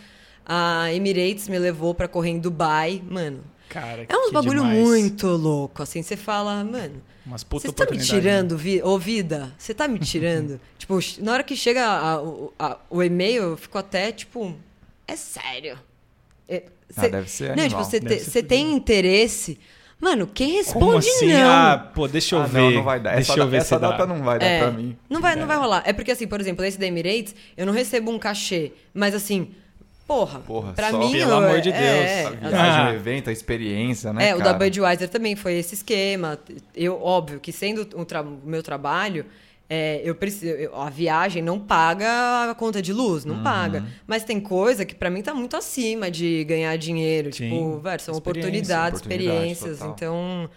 A 0.52 0.92
Emirates 0.92 1.48
me 1.48 1.60
levou 1.60 1.94
pra 1.94 2.08
correr 2.08 2.32
em 2.32 2.40
Dubai. 2.40 3.04
Mano, 3.08 3.44
Cara, 3.70 4.04
é 4.10 4.18
uns 4.18 4.28
que 4.28 4.32
bagulho 4.34 4.62
demais. 4.62 4.80
muito 4.80 5.28
louco. 5.28 5.84
Assim, 5.84 6.02
você 6.02 6.18
fala, 6.18 6.64
mano, 6.64 7.04
Umas 7.24 7.44
puta 7.44 7.68
você 7.68 7.72
tá 7.72 7.86
me 7.92 7.98
né? 7.98 8.04
tirando, 8.04 8.58
vi 8.58 8.82
ô 8.82 8.98
vida? 8.98 9.54
Você 9.60 9.76
tá 9.76 9.88
me 9.88 10.00
tirando? 10.00 10.60
tipo, 10.80 10.98
na 11.20 11.34
hora 11.34 11.44
que 11.44 11.56
chega 11.56 11.86
a- 11.86 12.20
o- 12.20 12.52
a- 12.58 12.78
o 12.90 13.04
e-mail, 13.04 13.44
eu 13.44 13.58
fico 13.58 13.78
até, 13.78 14.12
tipo, 14.12 14.56
é 15.08 15.16
sério. 15.16 15.78
É, 16.48 16.64
Ah, 16.98 17.02
cê- 17.02 17.10
deve 17.10 17.30
ser 17.30 17.56
Não, 17.56 17.64
animal. 17.66 17.84
tipo, 17.84 17.84
você 17.84 18.00
te- 18.32 18.42
tem 18.44 18.74
interesse. 18.74 19.60
Mano, 20.02 20.26
quem 20.26 20.54
responde 20.54 20.86
Como 20.86 20.98
assim? 20.98 21.28
não? 21.28 21.50
Ah, 21.52 21.78
pô, 21.94 22.08
deixa 22.08 22.36
eu 22.36 22.42
Ah, 22.42 22.46
ver. 22.48 22.62
não, 22.62 22.72
não 22.72 22.84
vai 22.84 23.00
dar. 23.00 23.14
Deixa 23.16 23.34
essa 23.34 23.40
eu 23.42 23.48
ver 23.48 23.58
essa 23.58 23.76
se 23.76 23.82
dá. 23.82 23.92
data 23.92 24.08
não 24.08 24.24
vai 24.24 24.40
dar 24.40 24.46
É, 24.48 24.60
pra 24.62 24.72
mim. 24.72 24.98
Não 25.08 25.22
vai, 25.22 25.36
não 25.36 25.46
vai 25.46 25.58
rolar. 25.58 25.84
É 25.86 25.94
porque, 25.94 26.10
assim, 26.10 26.26
por 26.26 26.40
exemplo, 26.42 26.66
esse 26.66 26.80
da 26.80 26.88
Emirates, 26.88 27.36
eu 27.56 27.68
não 27.68 27.74
recebo 27.74 28.10
um 28.10 28.18
cachê. 28.18 28.72
Mas, 28.94 29.14
assim, 29.14 29.52
porra, 30.10 30.40
Porra, 30.40 30.74
pra 30.74 30.90
só 30.90 30.98
mim... 30.98 31.12
pelo 31.12 31.32
eu- 31.32 31.38
amor 31.38 31.62
de 31.62 31.70
é, 31.70 31.72
Deus. 31.72 32.26
A 32.26 32.30
assim, 32.30 32.50
viagem, 32.50 32.82
Ah. 32.82 32.92
o 32.92 32.96
evento, 32.96 33.30
a 33.30 33.34
experiência, 33.34 34.12
né, 34.12 34.30
É, 34.30 34.36
o 34.36 34.40
cara? 34.40 34.54
da 34.54 34.58
Budweiser 34.58 35.08
também 35.08 35.36
foi 35.36 35.54
esse 35.54 35.76
esquema. 35.76 36.40
Eu, 36.76 37.00
óbvio, 37.02 37.40
que 37.40 37.52
sendo 37.52 37.82
o, 37.96 38.04
tra- 38.04 38.22
o 38.24 38.40
meu 38.44 38.64
trabalho, 38.64 39.26
é, 39.70 40.02
eu 40.04 40.16
preciso, 40.16 40.48
eu- 40.52 40.76
a 40.76 40.90
viagem 40.90 41.44
não 41.44 41.60
paga 41.60 42.50
a 42.50 42.56
conta 42.56 42.82
de 42.82 42.92
luz, 42.92 43.24
Uhum. 43.24 43.36
não 43.36 43.44
paga. 43.44 43.86
Mas 44.08 44.24
tem 44.24 44.40
coisa 44.40 44.84
que 44.84 44.96
pra 44.96 45.12
mim 45.12 45.22
tá 45.22 45.32
muito 45.34 45.56
acima 45.56 46.10
de 46.10 46.44
ganhar 46.44 46.76
dinheiro. 46.78 47.32
Sim, 47.32 47.50
tipo, 47.52 47.80
velho, 47.80 48.02
são 48.02 48.16
experiência, 48.16 48.18
oportunidades, 48.18 49.00
oportunidade, 49.00 49.52
experiências. 49.52 49.78
total. 49.78 49.94
Então, 49.96 50.50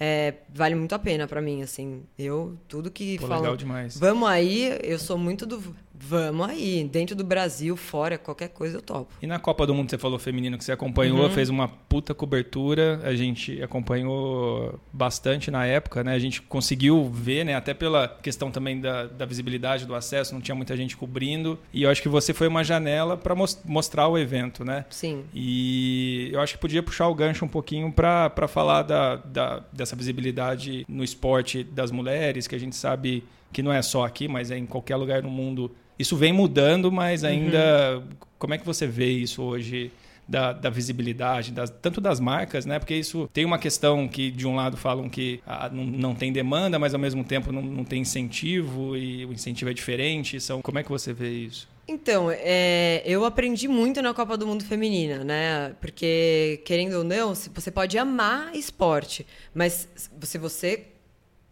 é, 0.00 0.34
vale 0.52 0.74
muito 0.74 0.94
a 0.94 0.98
pena 0.98 1.26
pra 1.28 1.40
mim, 1.42 1.62
assim. 1.62 2.02
Eu, 2.18 2.56
tudo 2.66 2.90
que 2.90 3.18
Pô, 3.18 3.26
falam, 3.26 3.42
legal 3.42 3.56
demais. 3.56 3.98
vamos 3.98 4.28
aí, 4.28 4.76
eu 4.82 4.98
sou 4.98 5.18
muito 5.18 5.44
do 5.46 5.62
vamos 6.08 6.48
aí. 6.48 6.84
Dentro 6.84 7.14
do 7.16 7.24
Brasil, 7.24 7.76
fora, 7.76 8.18
qualquer 8.18 8.48
coisa 8.48 8.76
eu 8.78 8.82
topo. 8.82 9.12
E 9.22 9.26
na 9.26 9.38
Copa 9.38 9.66
do 9.66 9.74
Mundo, 9.74 9.90
você 9.90 9.98
falou 9.98 10.18
feminino 10.18 10.58
que 10.58 10.64
você 10.64 10.72
acompanhou, 10.72 11.22
Uhum. 11.24 11.30
fez 11.30 11.48
uma 11.48 11.68
puta 11.68 12.14
cobertura. 12.14 13.00
A 13.04 13.14
gente 13.14 13.60
acompanhou 13.62 14.78
bastante 14.92 15.50
na 15.50 15.64
época, 15.66 16.02
né? 16.04 16.14
A 16.14 16.18
gente 16.18 16.42
conseguiu 16.42 17.08
ver, 17.10 17.44
né? 17.44 17.54
Até 17.54 17.72
pela 17.74 18.08
questão 18.22 18.50
também 18.50 18.80
da, 18.80 19.06
da 19.06 19.24
visibilidade 19.24 19.86
do 19.86 19.94
acesso, 19.94 20.34
não 20.34 20.40
tinha 20.40 20.54
muita 20.54 20.76
gente 20.76 20.96
cobrindo. 20.96 21.58
E 21.72 21.82
eu 21.82 21.90
acho 21.90 22.02
que 22.02 22.08
você 22.08 22.32
foi 22.32 22.48
uma 22.48 22.62
janela 22.64 23.16
para 23.16 23.34
mostrar 23.64 24.08
o 24.08 24.18
evento, 24.18 24.64
né? 24.64 24.84
Sim. 24.90 25.24
E 25.34 26.30
eu 26.32 26.40
acho 26.40 26.54
que 26.54 26.58
podia 26.60 26.82
puxar 26.82 27.08
o 27.08 27.14
gancho 27.14 27.44
um 27.44 27.48
pouquinho 27.48 27.92
para 27.92 28.48
falar 28.48 28.82
da, 28.82 29.16
da, 29.16 29.62
dessa 29.72 29.96
visibilidade 29.96 30.84
no 30.88 31.02
esporte 31.04 31.62
das 31.64 31.90
mulheres, 31.90 32.46
que 32.46 32.54
a 32.54 32.58
gente 32.60 32.76
sabe 32.76 33.24
que 33.52 33.62
não 33.62 33.72
é 33.72 33.80
só 33.82 34.04
aqui, 34.04 34.26
mas 34.26 34.50
é 34.50 34.58
em 34.58 34.66
qualquer 34.66 34.96
lugar 34.96 35.22
no 35.22 35.30
mundo. 35.30 35.70
Isso 35.98 36.16
vem 36.16 36.32
mudando, 36.32 36.90
mas 36.90 37.24
ainda. 37.24 38.02
Como 38.38 38.54
é 38.54 38.58
que 38.58 38.66
você 38.66 38.86
vê 38.86 39.10
isso 39.10 39.42
hoje? 39.42 39.90
Da, 40.26 40.54
da 40.54 40.70
visibilidade, 40.70 41.52
das, 41.52 41.68
tanto 41.68 42.00
das 42.00 42.18
marcas, 42.18 42.64
né? 42.64 42.78
Porque 42.78 42.94
isso 42.94 43.28
tem 43.30 43.44
uma 43.44 43.58
questão 43.58 44.08
que, 44.08 44.30
de 44.30 44.46
um 44.46 44.56
lado, 44.56 44.74
falam 44.74 45.06
que 45.06 45.38
ah, 45.46 45.68
não, 45.70 45.84
não 45.84 46.14
tem 46.14 46.32
demanda, 46.32 46.78
mas 46.78 46.94
ao 46.94 46.98
mesmo 46.98 47.22
tempo 47.22 47.52
não, 47.52 47.60
não 47.60 47.84
tem 47.84 48.00
incentivo 48.00 48.96
e 48.96 49.26
o 49.26 49.34
incentivo 49.34 49.70
é 49.70 49.74
diferente. 49.74 50.40
São, 50.40 50.62
como 50.62 50.78
é 50.78 50.82
que 50.82 50.88
você 50.88 51.12
vê 51.12 51.28
isso? 51.28 51.68
Então, 51.86 52.30
é, 52.30 53.02
eu 53.04 53.26
aprendi 53.26 53.68
muito 53.68 54.00
na 54.00 54.14
Copa 54.14 54.38
do 54.38 54.46
Mundo 54.46 54.64
Feminina, 54.64 55.22
né? 55.22 55.74
Porque, 55.78 56.62
querendo 56.64 56.94
ou 56.94 57.04
não, 57.04 57.34
você 57.34 57.70
pode 57.70 57.98
amar 57.98 58.56
esporte, 58.56 59.26
mas 59.52 59.86
se 60.22 60.38
você 60.38 60.86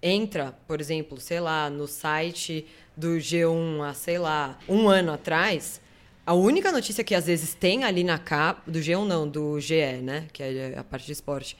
entra, 0.03 0.53
por 0.67 0.81
exemplo, 0.81 1.21
sei 1.21 1.39
lá, 1.39 1.69
no 1.69 1.87
site 1.87 2.67
do 2.97 3.17
G1 3.17 3.83
há, 3.83 3.95
sei 3.95 4.19
lá, 4.19 4.59
um 4.69 4.89
ano 4.89 5.13
atrás, 5.13 5.81
a 6.25 6.35
única 6.35 6.71
notícia 6.71 7.03
que 7.03 7.15
às 7.15 7.27
vezes 7.27 7.55
tem 7.55 7.85
ali 7.85 8.05
na 8.05 8.19
capa, 8.19 8.71
do 8.71 8.79
G1 8.79 9.05
não, 9.05 9.29
do 9.29 9.59
GE, 9.59 10.01
né? 10.03 10.27
Que 10.33 10.43
é 10.43 10.79
a 10.79 10.85
parte 10.85 11.07
de 11.07 11.13
esporte, 11.13 11.57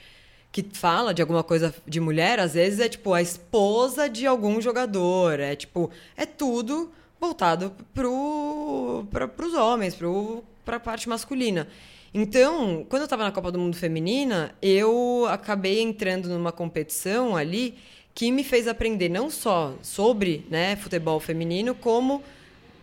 que 0.51 0.65
fala 0.71 1.13
de 1.13 1.21
alguma 1.21 1.43
coisa 1.43 1.73
de 1.85 1.99
mulher, 1.99 2.39
às 2.39 2.53
vezes 2.53 2.79
é 2.79 2.87
tipo 2.87 3.13
a 3.13 3.21
esposa 3.21 4.07
de 4.07 4.25
algum 4.25 4.61
jogador. 4.61 5.39
É 5.39 5.55
tipo, 5.55 5.89
é 6.15 6.25
tudo 6.25 6.91
voltado 7.19 7.73
pro, 7.93 9.05
pra, 9.11 9.27
pros 9.27 9.53
homens, 9.53 9.95
pro, 9.95 10.43
pra 10.63 10.79
parte 10.79 11.09
masculina. 11.09 11.67
Então, 12.13 12.85
quando 12.87 13.01
eu 13.01 13.07
tava 13.07 13.23
na 13.23 13.31
Copa 13.31 13.51
do 13.51 13.57
Mundo 13.57 13.75
Feminina, 13.75 14.55
eu 14.61 15.25
acabei 15.29 15.81
entrando 15.81 16.29
numa 16.29 16.51
competição 16.51 17.35
ali 17.35 17.75
que 18.13 18.31
me 18.31 18.43
fez 18.43 18.67
aprender 18.67 19.09
não 19.09 19.29
só 19.29 19.75
sobre 19.81 20.45
né, 20.49 20.75
futebol 20.75 21.19
feminino, 21.19 21.73
como 21.73 22.23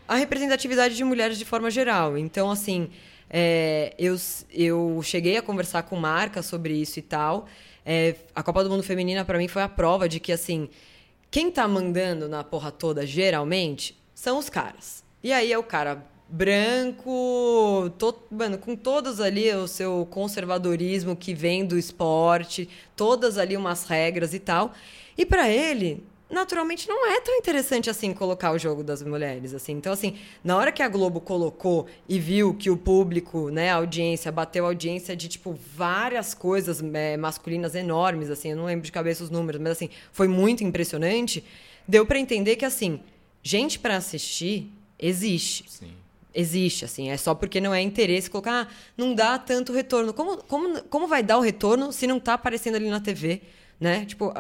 a 0.09 0.17
representatividade 0.17 0.97
de 0.97 1.05
mulheres 1.05 1.39
de 1.39 1.45
forma 1.45 1.71
geral. 1.71 2.19
Então, 2.19 2.51
assim, 2.51 2.91
é, 3.29 3.95
eu, 3.97 4.17
eu 4.53 5.01
cheguei 5.05 5.37
a 5.37 5.43
conversar 5.43 5.85
com 5.85 5.95
marcas 5.95 6.47
sobre 6.47 6.75
isso 6.75 6.99
e 6.99 7.03
tal. 7.03 7.47
É, 7.87 8.17
a 8.35 8.43
Copa 8.43 8.65
do 8.65 8.71
Mundo 8.71 8.83
Feminina, 8.83 9.25
para 9.25 9.39
mim, 9.39 9.47
foi 9.47 9.63
a 9.63 9.69
prova 9.69 10.09
de 10.09 10.19
que, 10.19 10.33
assim, 10.33 10.69
quem 11.31 11.51
tá 11.51 11.67
mandando 11.69 12.29
na 12.29 12.43
porra 12.43 12.73
toda, 12.73 13.07
geralmente, 13.07 13.97
são 14.13 14.37
os 14.37 14.49
caras. 14.49 15.05
E 15.23 15.33
aí 15.33 15.53
é 15.53 15.59
o 15.59 15.63
cara 15.63 16.05
branco, 16.29 17.93
to, 17.99 18.15
mano, 18.31 18.59
com 18.59 18.77
todos 18.77 19.21
ali 19.21 19.53
o 19.53 19.67
seu 19.67 20.07
conservadorismo 20.11 21.17
que 21.17 21.35
vem 21.35 21.65
do 21.65 21.77
esporte, 21.77 22.69
todas 22.97 23.37
ali 23.39 23.57
umas 23.57 23.85
regras 23.85 24.33
e 24.35 24.39
tal. 24.39 24.73
E 25.21 25.27
para 25.27 25.51
ele, 25.51 26.03
naturalmente 26.31 26.89
não 26.89 27.07
é 27.07 27.21
tão 27.21 27.35
interessante 27.37 27.91
assim 27.91 28.15
colocar 28.15 28.53
o 28.53 28.59
jogo 28.59 28.83
das 28.83 29.03
mulheres 29.03 29.53
assim. 29.53 29.73
Então 29.73 29.93
assim, 29.93 30.17
na 30.43 30.57
hora 30.57 30.73
que 30.73 30.83
a 30.83 30.89
Globo 30.89 31.21
colocou 31.21 31.87
e 32.09 32.19
viu 32.19 32.55
que 32.55 32.71
o 32.71 32.77
público, 32.79 33.51
né, 33.51 33.69
a 33.69 33.75
audiência 33.75 34.33
bateu 34.33 34.65
a 34.65 34.69
audiência 34.69 35.15
de 35.15 35.29
tipo 35.29 35.53
várias 35.77 36.33
coisas 36.33 36.83
é, 36.95 37.19
masculinas 37.19 37.75
enormes 37.75 38.31
assim, 38.31 38.53
eu 38.53 38.57
não 38.57 38.65
lembro 38.65 38.83
de 38.83 38.91
cabeça 38.91 39.23
os 39.23 39.29
números, 39.29 39.61
mas 39.61 39.73
assim, 39.73 39.91
foi 40.11 40.27
muito 40.27 40.65
impressionante, 40.65 41.45
deu 41.87 42.07
para 42.07 42.19
entender 42.19 42.57
que 42.57 42.65
assim, 42.65 42.99
gente 43.43 43.79
para 43.79 43.99
assistir 43.99 44.73
existe. 44.99 45.71
Sim. 45.71 45.93
Existe, 46.33 46.85
assim, 46.85 47.11
é 47.11 47.17
só 47.17 47.35
porque 47.35 47.61
não 47.61 47.75
é 47.75 47.83
interesse 47.83 48.31
colocar, 48.31 48.63
ah, 48.63 48.75
não 48.97 49.15
dá 49.15 49.37
tanto 49.37 49.73
retorno. 49.73 50.15
Como, 50.15 50.37
como, 50.45 50.81
como 50.85 51.09
vai 51.09 51.25
dar 51.25 51.37
o 51.37 51.41
retorno 51.41 51.93
se 51.93 52.07
não 52.07 52.21
tá 52.21 52.35
aparecendo 52.35 52.77
ali 52.77 52.89
na 52.89 53.01
TV, 53.01 53.43
né? 53.81 54.05
Tipo, 54.05 54.33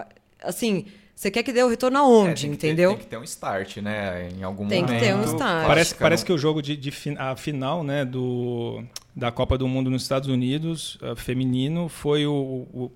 assim, 0.42 0.86
você 1.20 1.30
quer 1.30 1.42
que 1.42 1.52
dê 1.52 1.62
o 1.62 1.68
retorno 1.68 1.98
É, 1.98 2.00
aonde, 2.00 2.42
tem 2.42 2.50
que 2.52 2.56
ter- 2.56 2.66
entendeu? 2.68 2.90
tem 2.92 3.00
que 3.00 3.06
ter 3.06 3.18
um 3.18 3.24
start, 3.24 3.76
né? 3.76 4.30
Em 4.30 4.42
algum 4.42 4.66
Tem 4.66 4.86
que 4.86 4.92
momento. 4.92 5.04
ter 5.04 5.14
um 5.14 5.24
start. 5.24 5.66
Parece, 5.66 5.94
parece 5.94 6.24
que 6.24 6.32
o 6.32 6.38
jogo 6.38 6.62
de, 6.62 6.74
de 6.74 6.90
a 7.18 7.36
final 7.36 7.84
né, 7.84 8.06
do, 8.06 8.82
da 9.14 9.30
Copa 9.30 9.58
do 9.58 9.68
Mundo 9.68 9.90
nos 9.90 10.00
Estados 10.00 10.30
Unidos, 10.30 10.94
uh, 11.02 11.14
feminino, 11.14 11.90
foi 11.90 12.26
o, 12.26 12.66
o, 12.72 12.90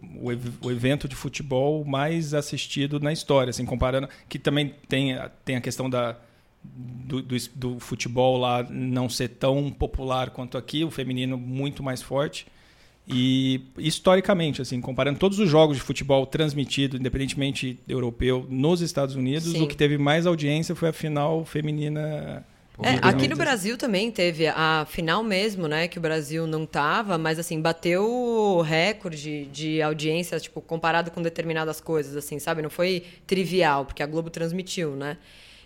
o, 0.63 0.71
evento 0.71 1.07
de 1.07 1.15
futebol 1.15 1.85
mais 1.85 2.33
assistido 2.33 2.99
na 2.99 3.13
história, 3.13 3.51
assim, 3.51 3.67
comparando, 3.67 4.09
que 4.27 4.39
também 4.39 4.75
tem, 4.89 5.19
tem 5.45 5.57
a 5.57 5.61
questão 5.61 5.91
da, 5.91 6.17
do, 6.65 7.21
do, 7.21 7.37
do, 7.55 7.79
futebol 7.79 8.39
lá 8.39 8.63
não 8.63 9.07
ser 9.07 9.29
tão 9.29 9.71
popular 9.71 10.31
quanto 10.31 10.57
aqui, 10.57 10.83
o 10.83 10.91
feminino 10.91 11.37
muito 11.37 11.83
mais 11.83 12.01
forte. 12.01 12.47
E 13.07 13.61
historicamente, 13.77 14.63
assim, 14.63 14.81
comparando 14.81 15.19
todos 15.19 15.39
os 15.39 15.49
jogos 15.49 15.77
de 15.77 15.83
futebol 15.83 16.25
transmitidos, 16.25 16.99
independentemente 16.99 17.79
europeu, 17.87 18.47
nos 18.49 18.81
Estados 18.81 19.15
Unidos, 19.15 19.53
Sim. 19.53 19.63
o 19.63 19.69
que 19.69 19.77
teve 19.77 19.99
mais 19.99 20.27
audiência 20.27 20.75
foi 20.75 20.89
a 20.89 20.93
final 20.93 21.45
feminina 21.45 22.45
é, 22.83 22.99
aqui 23.03 23.29
no 23.29 23.37
Brasil 23.37 23.77
também 23.77 24.11
teve 24.11 24.49
a 24.49 24.85
final 24.89 25.23
mesmo, 25.23 25.69
né? 25.69 25.87
Que 25.87 25.99
o 25.99 26.01
Brasil 26.01 26.45
não 26.45 26.67
tava, 26.67 27.17
mas 27.17 27.39
assim, 27.39 27.61
bateu 27.61 28.05
o 28.05 28.63
recorde 28.63 29.45
de 29.47 29.81
audiência, 29.81 30.41
tipo, 30.41 30.61
comparado 30.61 31.11
com 31.13 31.23
determinadas 31.23 31.81
coisas, 31.81 32.17
assim, 32.17 32.41
sabe? 32.41 32.63
Não 32.63 32.71
foi 32.71 33.05
trivial, 33.29 33.85
porque 33.85 34.03
a 34.03 34.07
Globo 34.07 34.29
transmitiu, 34.29 34.97
né? 34.97 35.17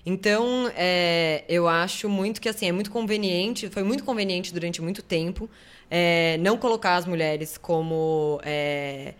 Então, 0.05 0.70
é, 0.76 1.45
eu 1.49 1.66
acho 1.66 2.09
muito 2.09 2.41
que 2.41 2.49
assim, 2.49 2.66
é 2.68 2.72
muito 2.72 2.91
conveniente, 2.91 3.68
foi 3.68 3.82
muito 3.82 4.05
conveniente 4.05 4.53
durante 4.53 4.82
muito 4.82 5.03
tempo 5.03 5.49
é, 5.91 6.36
não 6.39 6.57
colocar 6.57 6.97
as 6.97 7.07
mulheres 7.07 7.57
como 7.57 8.41
é, 8.45 9.14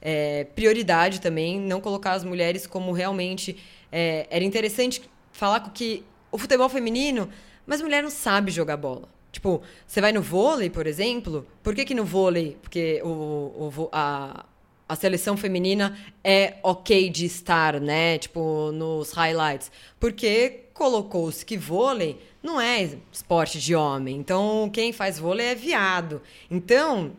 é 0.00 0.44
prioridade 0.54 1.20
também, 1.20 1.60
não 1.60 1.80
colocar 1.80 2.12
as 2.12 2.24
mulheres 2.24 2.66
como 2.66 2.92
realmente. 2.92 3.56
É, 3.90 4.26
era 4.30 4.44
interessante 4.44 5.02
falar 5.32 5.60
que 5.72 6.04
o 6.30 6.38
futebol 6.38 6.68
feminino, 6.68 7.28
mas 7.66 7.82
mulher 7.82 8.02
não 8.02 8.10
sabe 8.10 8.50
jogar 8.50 8.76
bola. 8.76 9.08
Tipo, 9.30 9.62
você 9.86 10.00
vai 10.00 10.12
no 10.12 10.20
vôlei, 10.20 10.68
por 10.68 10.86
exemplo, 10.86 11.46
por 11.62 11.74
que, 11.74 11.84
que 11.84 11.94
no 11.94 12.04
vôlei? 12.04 12.58
Porque 12.60 13.00
o, 13.02 13.08
o, 13.08 13.88
a, 13.90 14.44
a 14.86 14.96
seleção 14.96 15.38
feminina 15.38 15.96
é 16.22 16.56
ok 16.62 17.08
de 17.08 17.24
estar, 17.24 17.80
né? 17.80 18.18
Tipo, 18.18 18.70
nos 18.72 19.12
highlights. 19.12 19.72
Porque 19.98 20.66
colocou-se 20.74 21.46
que 21.46 21.56
vôlei 21.56 22.20
não 22.42 22.60
é 22.60 22.98
esporte 23.12 23.60
de 23.60 23.74
homem. 23.74 24.16
Então, 24.16 24.70
quem 24.72 24.92
faz 24.92 25.18
vôlei 25.18 25.46
é 25.46 25.54
viado. 25.54 26.20
Então, 26.50 27.12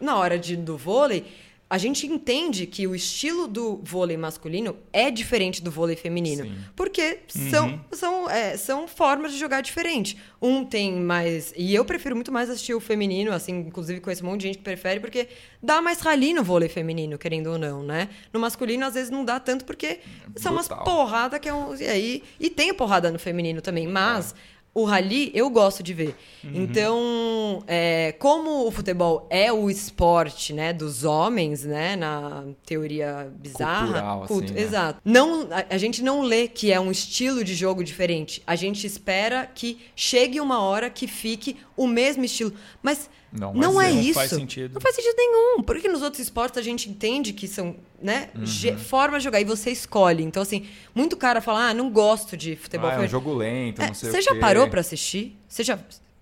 na 0.00 0.16
hora 0.16 0.38
de, 0.38 0.56
do 0.56 0.76
vôlei, 0.76 1.24
a 1.70 1.76
gente 1.76 2.06
entende 2.06 2.66
que 2.66 2.86
o 2.86 2.94
estilo 2.94 3.46
do 3.46 3.80
vôlei 3.82 4.16
masculino 4.16 4.76
é 4.90 5.10
diferente 5.10 5.62
do 5.62 5.70
vôlei 5.70 5.96
feminino. 5.96 6.44
Sim. 6.44 6.56
Porque 6.74 7.18
são, 7.28 7.68
uhum. 7.68 7.80
são, 7.92 8.30
é, 8.30 8.56
são 8.56 8.88
formas 8.88 9.32
de 9.32 9.38
jogar 9.38 9.60
diferente. 9.60 10.16
Um 10.40 10.64
tem 10.64 10.94
mais. 10.94 11.52
E 11.54 11.74
eu 11.74 11.84
prefiro 11.84 12.14
muito 12.14 12.32
mais 12.32 12.48
assistir 12.48 12.72
o 12.72 12.80
feminino, 12.80 13.32
assim, 13.32 13.58
inclusive 13.58 14.00
com 14.00 14.10
esse 14.10 14.24
monte 14.24 14.40
de 14.40 14.46
gente 14.46 14.58
que 14.58 14.64
prefere, 14.64 14.98
porque 14.98 15.28
dá 15.62 15.82
mais 15.82 16.00
rali 16.00 16.32
no 16.32 16.42
vôlei 16.42 16.70
feminino, 16.70 17.18
querendo 17.18 17.48
ou 17.48 17.58
não, 17.58 17.82
né? 17.82 18.08
No 18.32 18.40
masculino, 18.40 18.86
às 18.86 18.94
vezes, 18.94 19.10
não 19.10 19.22
dá 19.22 19.38
tanto, 19.38 19.66
porque 19.66 19.86
é 19.86 20.00
são 20.36 20.52
umas 20.52 20.68
porradas 20.68 21.38
que 21.38 21.50
é 21.50 21.52
um. 21.52 21.74
E, 21.76 21.86
aí, 21.86 22.22
e 22.40 22.48
tem 22.48 22.72
porrada 22.72 23.10
no 23.10 23.18
feminino 23.18 23.60
também, 23.60 23.86
mas. 23.86 24.34
Ah 24.34 24.57
o 24.78 24.84
rally 24.84 25.32
eu 25.34 25.50
gosto 25.50 25.82
de 25.82 25.92
ver. 25.92 26.14
Uhum. 26.44 26.52
Então, 26.54 27.64
é, 27.66 28.12
como 28.12 28.66
o 28.66 28.70
futebol 28.70 29.26
é 29.28 29.52
o 29.52 29.68
esporte, 29.68 30.52
né, 30.52 30.72
dos 30.72 31.02
homens, 31.02 31.64
né, 31.64 31.96
na 31.96 32.44
teoria 32.64 33.30
bizarra, 33.34 33.86
Cultural, 33.86 34.26
culto, 34.26 34.44
assim, 34.44 34.54
né? 34.54 34.60
exato. 34.60 35.00
Não, 35.04 35.48
a, 35.50 35.74
a, 35.74 35.78
gente 35.78 36.02
não 36.02 36.22
lê 36.22 36.46
que 36.46 36.70
é 36.72 36.78
um 36.78 36.92
estilo 36.92 37.42
de 37.42 37.54
jogo 37.54 37.82
diferente. 37.82 38.40
A 38.46 38.54
gente 38.54 38.86
espera 38.86 39.50
que 39.52 39.80
chegue 39.96 40.40
uma 40.40 40.62
hora 40.62 40.88
que 40.88 41.08
fique 41.08 41.56
o 41.76 41.86
mesmo 41.86 42.24
estilo, 42.24 42.52
mas 42.80 43.10
não, 43.32 43.52
não 43.52 43.80
é, 43.80 43.90
isso. 43.90 44.08
Não 44.08 44.14
faz 44.14 44.30
sentido. 44.30 44.74
Não 44.74 44.80
faz 44.80 44.94
sentido 44.94 45.14
nenhum. 45.16 45.62
Porque 45.62 45.88
nos 45.88 46.02
outros 46.02 46.20
esportes 46.20 46.58
a 46.58 46.62
gente 46.62 46.88
entende 46.88 47.32
que 47.32 47.46
são, 47.46 47.76
né, 48.00 48.30
uhum. 48.34 48.78
formas 48.78 49.22
de 49.22 49.24
jogar 49.24 49.40
e 49.40 49.44
você 49.44 49.70
escolhe. 49.70 50.24
Então, 50.24 50.42
assim, 50.42 50.66
muito 50.94 51.16
cara 51.16 51.40
fala, 51.40 51.68
ah, 51.68 51.74
não 51.74 51.90
gosto 51.90 52.36
de 52.36 52.56
futebol. 52.56 52.88
Ah, 52.90 52.94
é 52.94 53.00
um 53.00 53.08
jogo 53.08 53.34
lento, 53.34 53.80
não 53.80 53.88
é, 53.88 53.94
sei 53.94 54.10
Você 54.10 54.22
já 54.22 54.34
parou 54.36 54.68
para 54.68 54.80
assistir? 54.80 55.38
Você 55.46 55.62
já... 55.62 55.78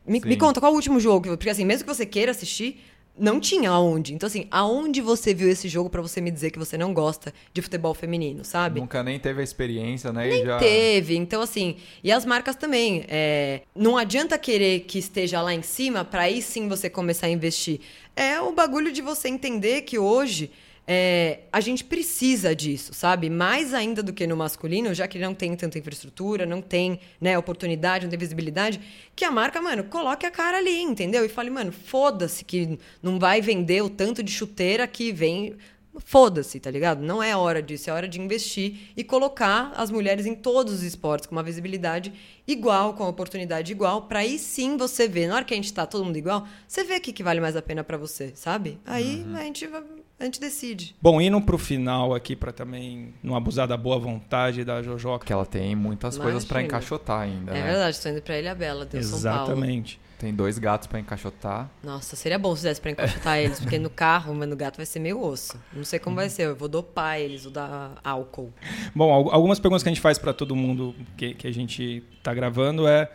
Me, 0.07 0.20
me, 0.20 0.36
conta, 0.36 0.61
qual 0.61 0.72
o 0.72 0.76
último 0.76 1.00
jogo? 1.00 1.36
Porque, 1.36 1.50
assim, 1.50 1.64
mesmo 1.64 1.84
que 1.84 1.92
você 1.92 2.07
queira 2.07 2.30
assistir, 2.30 2.80
não 3.18 3.40
tinha 3.40 3.70
aonde. 3.70 4.14
Então, 4.14 4.26
assim, 4.26 4.46
aonde 4.50 5.00
você 5.00 5.32
viu 5.32 5.48
esse 5.48 5.68
jogo 5.68 5.88
para 5.88 6.02
você 6.02 6.20
me 6.20 6.30
dizer 6.30 6.50
que 6.50 6.58
você 6.58 6.76
não 6.76 6.92
gosta 6.92 7.32
de 7.52 7.62
futebol 7.62 7.94
feminino, 7.94 8.44
sabe? 8.44 8.80
Nunca 8.80 9.02
nem 9.02 9.18
teve 9.18 9.40
a 9.40 9.44
experiência, 9.44 10.12
né? 10.12 10.28
Nem 10.28 10.44
já... 10.44 10.58
teve. 10.58 11.16
Então, 11.16 11.40
assim, 11.40 11.76
e 12.02 12.12
as 12.12 12.24
marcas 12.24 12.56
também. 12.56 13.04
É, 13.08 13.62
não 13.74 13.96
adianta 13.96 14.38
querer 14.38 14.80
que 14.80 14.98
esteja 14.98 15.40
lá 15.40 15.54
em 15.54 15.62
cima 15.62 16.04
para 16.04 16.22
aí 16.22 16.42
sim 16.42 16.68
você 16.68 16.90
começar 16.90 17.26
a 17.26 17.30
investir. 17.30 17.80
É 18.14 18.40
o 18.40 18.52
bagulho 18.52 18.92
de 18.92 19.02
você 19.02 19.28
entender 19.28 19.82
que 19.82 19.98
hoje 19.98 20.50
é, 20.87 21.41
a 21.53 21.61
gente 21.61 21.82
precisa 21.82 22.55
disso, 22.55 22.95
sabe? 22.95 23.28
Mais 23.28 23.74
ainda 23.74 24.03
do 24.03 24.12
que 24.12 24.26
no 24.26 24.37
masculino, 24.37 24.95
já 24.95 25.09
que 25.09 25.18
não 25.18 25.34
tem 25.34 25.57
tanta 25.57 25.78
infraestrutura, 25.78 26.47
não 26.47 26.62
tem 26.62 27.01
né, 27.20 27.37
oportunidade, 27.37 28.05
não 28.05 28.11
tem 28.11 28.18
visibilidade, 28.18 28.80
que 29.14 29.24
a 29.24 29.30
marca, 29.30 29.61
mano, 29.61 29.84
coloque 29.84 30.24
a 30.24 30.30
cara 30.30 30.59
ali, 30.59 30.80
entendeu? 30.80 31.24
E 31.24 31.28
fale, 31.28 31.51
mano, 31.51 31.72
foda-se 31.72 32.45
que 32.45 32.78
não 33.03 33.18
vai 33.18 33.41
vender 33.41 33.82
o 33.82 33.91
tanto 33.91 34.22
de 34.22 34.30
chuteira 34.30 34.87
que 34.87 35.12
vem. 35.12 35.57
Foda-se, 36.05 36.61
tá 36.61 36.70
ligado? 36.70 37.03
Não 37.03 37.22
é 37.22 37.36
hora 37.36 37.62
disso, 37.62 37.90
é 37.90 37.92
hora 37.92 38.09
de 38.09 38.20
investir 38.20 38.92
e 38.97 39.03
colocar 39.03 39.72
as 39.76 39.90
mulheres 39.90 40.26
em 40.26 40.34
todos 40.34 40.74
os 40.74 40.82
esportes 40.82 41.26
com 41.26 41.34
uma 41.34 41.42
visibilidade 41.42 42.12
igual, 42.47 42.94
com 42.94 43.03
uma 43.03 43.11
oportunidade 43.11 43.72
igual, 43.72 44.03
para 44.03 44.20
aí 44.20 44.38
sim 44.38 44.76
você 44.76 45.09
ver, 45.09 45.26
na 45.26 45.36
hora 45.36 45.44
que 45.44 45.55
a 45.55 45.57
gente 45.57 45.72
tá 45.72 45.86
todo 45.86 46.05
mundo 46.05 46.16
igual, 46.16 46.47
você 46.66 46.84
vê 46.84 46.97
o 46.97 47.01
que, 47.01 47.12
que 47.12 47.22
vale 47.22 47.40
mais 47.40 47.57
a 47.57 47.62
pena 47.62 47.82
para 47.82 47.97
você, 47.97 48.32
sabe? 48.34 48.78
Aí 48.86 49.24
uhum. 49.26 49.36
a 49.36 49.42
gente 49.42 49.66
vai 49.66 49.82
a 50.18 50.24
gente 50.24 50.40
decide. 50.40 50.97
Bom, 51.01 51.20
indo 51.20 51.38
pro 51.42 51.59
final 51.59 52.14
aqui 52.14 52.34
para 52.34 52.51
também 52.51 53.12
não 53.22 53.36
abusar 53.36 53.68
da 53.68 53.76
boa 53.76 53.99
vontade 53.99 54.64
da 54.64 54.82
Jojoca. 54.82 55.26
Que 55.26 55.32
ela 55.32 55.44
tem 55.44 55.76
muitas 55.76 56.14
Imagina. 56.14 56.32
coisas 56.32 56.49
para 56.49 56.62
encaixotar 56.62 57.20
ainda. 57.20 57.51
É 57.51 57.55
né? 57.55 57.62
verdade, 57.64 57.97
estou 57.97 58.11
indo 58.11 58.22
para 58.22 58.38
Ilha 58.38 58.55
Bela, 58.55 58.86
Deus 58.86 59.05
Exatamente. 59.05 60.01
Tem 60.18 60.34
dois 60.34 60.58
gatos 60.58 60.86
para 60.86 60.98
encaixotar. 60.98 61.70
Nossa, 61.82 62.16
seria 62.16 62.38
bom 62.38 62.54
se 62.56 62.62
desse 62.62 62.80
para 62.80 62.90
encaixotar 62.90 63.38
eles, 63.38 63.60
porque 63.60 63.78
no 63.78 63.90
carro, 63.90 64.34
mas 64.34 64.48
no 64.48 64.56
gato 64.56 64.76
vai 64.76 64.86
ser 64.86 64.98
meio 64.98 65.22
osso. 65.22 65.60
Não 65.72 65.84
sei 65.84 65.98
como 65.98 66.16
vai 66.16 66.30
ser, 66.30 66.44
eu 66.44 66.56
vou 66.56 66.68
dopar 66.68 67.20
eles, 67.20 67.44
vou 67.44 67.52
dar 67.52 67.92
álcool. 68.02 68.52
Bom, 68.94 69.12
algumas 69.30 69.60
perguntas 69.60 69.82
que 69.82 69.88
a 69.88 69.92
gente 69.92 70.00
faz 70.00 70.18
para 70.18 70.32
todo 70.32 70.56
mundo 70.56 70.94
que, 71.16 71.34
que 71.34 71.46
a 71.46 71.52
gente 71.52 72.02
tá 72.22 72.32
gravando 72.32 72.86
é 72.86 73.10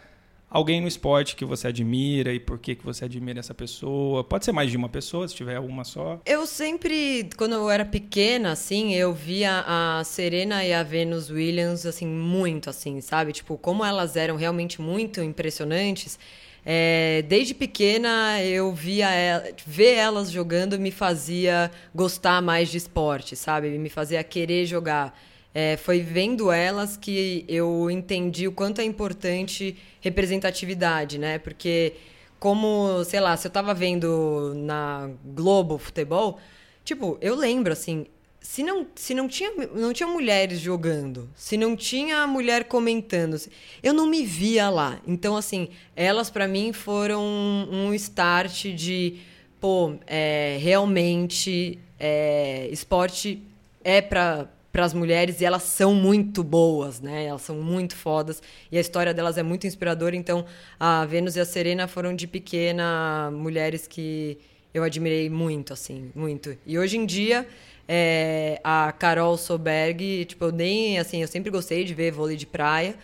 alguém 0.52 0.82
no 0.82 0.88
esporte 0.88 1.36
que 1.36 1.46
você 1.46 1.70
admira 1.70 2.34
e 2.34 2.40
por 2.40 2.60
que, 2.60 2.76
que 2.76 2.84
você 2.84 3.06
admira 3.06 3.40
essa 3.40 3.54
pessoa. 3.54 4.24
Pode 4.24 4.44
ser 4.44 4.52
mais 4.52 4.70
de 4.70 4.76
uma 4.76 4.90
pessoa, 4.90 5.28
se 5.28 5.34
tiver 5.34 5.58
uma 5.60 5.86
só. 5.86 6.20
Eu 6.26 6.46
sempre, 6.46 7.30
quando 7.38 7.54
eu 7.54 7.70
era 7.70 7.86
pequena, 7.86 8.52
assim, 8.52 8.94
eu 8.94 9.14
via 9.14 9.64
a 9.66 10.04
Serena 10.04 10.64
e 10.66 10.74
a 10.74 10.84
Venus 10.84 11.30
Williams, 11.30 11.86
assim, 11.86 12.06
muito, 12.06 12.70
assim, 12.70 13.00
sabe? 13.00 13.32
Tipo, 13.32 13.58
como 13.58 13.86
elas 13.86 14.18
eram 14.18 14.36
realmente 14.36 14.82
muito 14.82 15.22
impressionantes. 15.22 16.20
É, 16.66 17.24
desde 17.28 17.54
pequena 17.54 18.42
eu 18.44 18.72
via 18.72 19.10
ela, 19.10 19.44
ver 19.66 19.96
elas 19.96 20.30
jogando 20.30 20.78
me 20.80 20.92
fazia 20.92 21.72
gostar 21.94 22.42
mais 22.42 22.70
de 22.70 22.78
esporte, 22.78 23.36
sabe? 23.36 23.70
Me 23.78 23.90
fazia 23.90 24.24
querer 24.24 24.66
jogar. 24.66 25.18
É, 25.54 25.76
foi 25.76 26.00
vendo 26.02 26.52
elas 26.52 26.96
que 26.96 27.44
eu 27.48 27.90
entendi 27.90 28.48
o 28.48 28.52
quanto 28.52 28.80
é 28.80 28.84
importante 28.84 29.76
representatividade, 30.00 31.18
né? 31.18 31.40
Porque 31.40 31.94
como, 32.40 33.04
sei 33.06 33.20
lá, 33.20 33.36
se 33.38 33.48
eu 33.48 33.52
tava 33.52 33.74
vendo 33.74 34.54
na 34.56 35.10
Globo 35.26 35.78
futebol, 35.78 36.40
tipo, 36.84 37.18
eu 37.22 37.36
lembro 37.36 37.74
assim, 37.74 38.06
se 38.42 38.64
não, 38.64 38.88
se 38.96 39.14
não 39.14 39.28
tinha 39.28 39.52
não 39.74 39.94
tinha 39.94 40.10
mulheres 40.10 40.60
jogando, 40.60 41.30
se 41.36 41.56
não 41.56 41.76
tinha 41.76 42.26
mulher 42.26 42.66
comentando, 42.66 43.38
eu 43.84 43.94
não 43.94 44.08
me 44.08 44.26
via 44.26 44.70
lá. 44.70 45.00
Então 45.08 45.38
assim, 45.38 45.70
elas 45.96 46.30
para 46.30 46.48
mim 46.48 46.74
foram 46.74 47.24
um 47.24 47.94
start 47.94 48.66
de, 48.74 49.20
pô, 49.60 49.94
é, 50.08 50.58
realmente 50.60 51.80
é, 52.00 52.68
esporte 52.72 53.42
é 53.84 54.02
para 54.02 54.50
para 54.72 54.86
as 54.86 54.94
mulheres 54.94 55.42
e 55.42 55.46
elas 55.46 55.64
são 55.64 55.94
muito 55.94 56.44
boas, 56.44 57.02
né? 57.02 57.26
Elas 57.26 57.42
são 57.42 57.58
muito 57.58 57.94
fodas 57.96 58.42
e 58.72 58.78
a 58.78 58.82
história 58.82 59.14
delas 59.14 59.38
é 59.38 59.44
muito 59.44 59.68
inspiradora. 59.68 60.16
Então, 60.16 60.46
a 60.80 61.06
Vênus 61.06 61.36
e 61.36 61.42
a 61.42 61.46
Serena 61.46 61.90
foram 61.90 62.16
de 62.16 62.26
pequena 62.26 63.30
mulheres 63.32 63.86
que 63.86 64.38
eu 64.74 64.84
admirei 64.84 65.30
muito, 65.30 65.74
assim, 65.74 66.10
muito. 66.16 66.58
E 66.66 66.80
hoje 66.80 66.98
em 66.98 67.06
dia, 67.06 67.46
é, 67.88 68.60
a 68.64 68.92
Carol 68.92 69.38
Soberg, 69.38 70.26
tipo, 70.26 70.46
eu 70.46 70.52
nem, 70.52 71.00
assim, 71.00 71.22
eu 71.22 71.28
sempre 71.28 71.50
gostei 71.50 71.84
de 71.84 71.94
ver 71.94 72.12
vôlei 72.12 72.38
de 72.38 72.46
praia, 72.46 72.96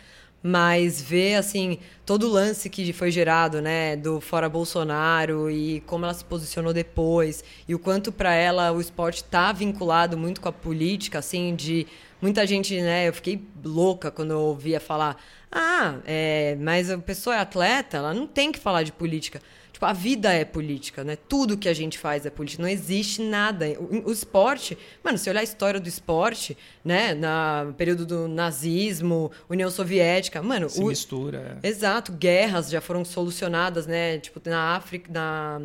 mas 0.42 1.02
ver 1.02 1.36
assim 1.36 1.80
todo 2.06 2.28
o 2.28 2.30
lance 2.30 2.70
que 2.70 2.94
foi 2.94 3.12
gerado, 3.12 3.62
né, 3.62 3.96
do 3.96 4.22
fora 4.22 4.48
Bolsonaro 4.48 5.50
e 5.50 5.82
como 5.82 6.06
ela 6.06 6.14
se 6.14 6.24
posicionou 6.24 6.74
depois 6.74 7.44
e 7.68 7.76
o 7.76 7.80
quanto 7.80 8.12
para 8.12 8.34
ela 8.34 8.72
o 8.72 8.80
esporte 8.80 9.24
está 9.24 9.52
vinculado 9.52 10.18
muito 10.18 10.40
com 10.40 10.48
a 10.48 10.54
política, 10.54 11.20
assim, 11.20 11.56
de 11.56 11.86
muita 12.22 12.46
gente, 12.48 12.80
né, 12.82 13.08
eu 13.08 13.14
fiquei 13.14 13.42
louca 13.64 14.10
quando 14.12 14.32
eu 14.32 14.40
ouvia 14.40 14.80
falar, 14.80 15.22
ah, 15.52 15.96
é, 16.06 16.56
mas 16.60 16.90
a 16.90 16.98
pessoa 16.98 17.36
é 17.36 17.40
atleta, 17.40 17.98
ela 17.98 18.14
não 18.14 18.28
tem 18.28 18.52
que 18.52 18.60
falar 18.60 18.84
de 18.84 18.92
política. 18.92 19.42
Tipo, 19.78 19.86
a 19.86 19.94
vida 19.94 20.34
é 20.34 20.44
política, 20.44 21.04
né? 21.04 21.16
Tudo 21.16 21.56
que 21.56 21.70
a 21.70 21.74
gente 21.74 22.00
faz 22.00 22.26
é 22.26 22.32
política. 22.32 22.64
Não 22.64 22.68
existe 22.68 23.22
nada. 23.22 23.68
O, 23.80 24.10
o 24.10 24.12
esporte, 24.12 24.76
mano, 25.04 25.20
se 25.20 25.30
olhar 25.30 25.42
a 25.42 25.44
história 25.44 25.80
do 25.80 25.88
esporte, 25.88 26.58
né? 26.84 27.14
Na 27.14 27.72
período 27.78 28.04
do 28.04 28.28
nazismo, 28.28 29.32
União 29.48 29.70
Soviética, 29.70 30.42
mano. 30.42 30.68
Se 30.68 30.82
o, 30.82 30.88
mistura. 30.88 31.60
É. 31.62 31.68
Exato, 31.68 32.12
guerras 32.12 32.72
já 32.72 32.82
foram 32.82 33.06
solucionadas, 33.06 33.86
né? 33.86 34.18
Tipo, 34.18 34.42
na 34.50 34.76
África, 34.76 35.12
na, 35.14 35.62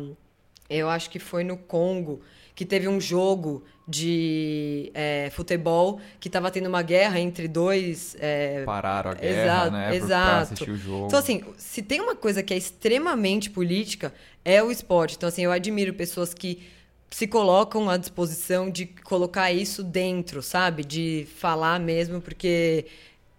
eu 0.69 0.91
acho 0.91 1.09
que 1.09 1.17
foi 1.17 1.43
no 1.43 1.57
Congo, 1.57 2.21
que 2.53 2.65
teve 2.65 2.87
um 2.87 3.01
jogo 3.01 3.63
de 3.87 4.91
é, 4.93 5.29
futebol 5.33 5.99
que 6.19 6.29
estava 6.29 6.49
tendo 6.49 6.67
uma 6.67 6.81
guerra 6.81 7.19
entre 7.19 7.47
dois. 7.47 8.15
É... 8.19 8.63
Pararam 8.63 9.11
a 9.11 9.13
guerra, 9.13 9.43
exato, 9.43 9.71
né? 9.71 9.95
Exato. 9.95 10.29
Pra 10.29 10.39
assistir 10.39 10.71
o 10.71 10.77
jogo. 10.77 11.07
Então, 11.07 11.19
assim, 11.19 11.43
se 11.57 11.81
tem 11.81 11.99
uma 11.99 12.15
coisa 12.15 12.41
que 12.41 12.53
é 12.53 12.57
extremamente 12.57 13.49
política, 13.49 14.13
é 14.43 14.63
o 14.63 14.71
esporte. 14.71 15.15
Então, 15.17 15.27
assim, 15.27 15.43
eu 15.43 15.51
admiro 15.51 15.93
pessoas 15.93 16.33
que 16.33 16.63
se 17.09 17.27
colocam 17.27 17.89
à 17.89 17.97
disposição 17.97 18.71
de 18.71 18.87
colocar 18.87 19.51
isso 19.51 19.83
dentro, 19.83 20.41
sabe? 20.41 20.83
De 20.83 21.27
falar 21.37 21.79
mesmo, 21.79 22.19
porque 22.19 22.85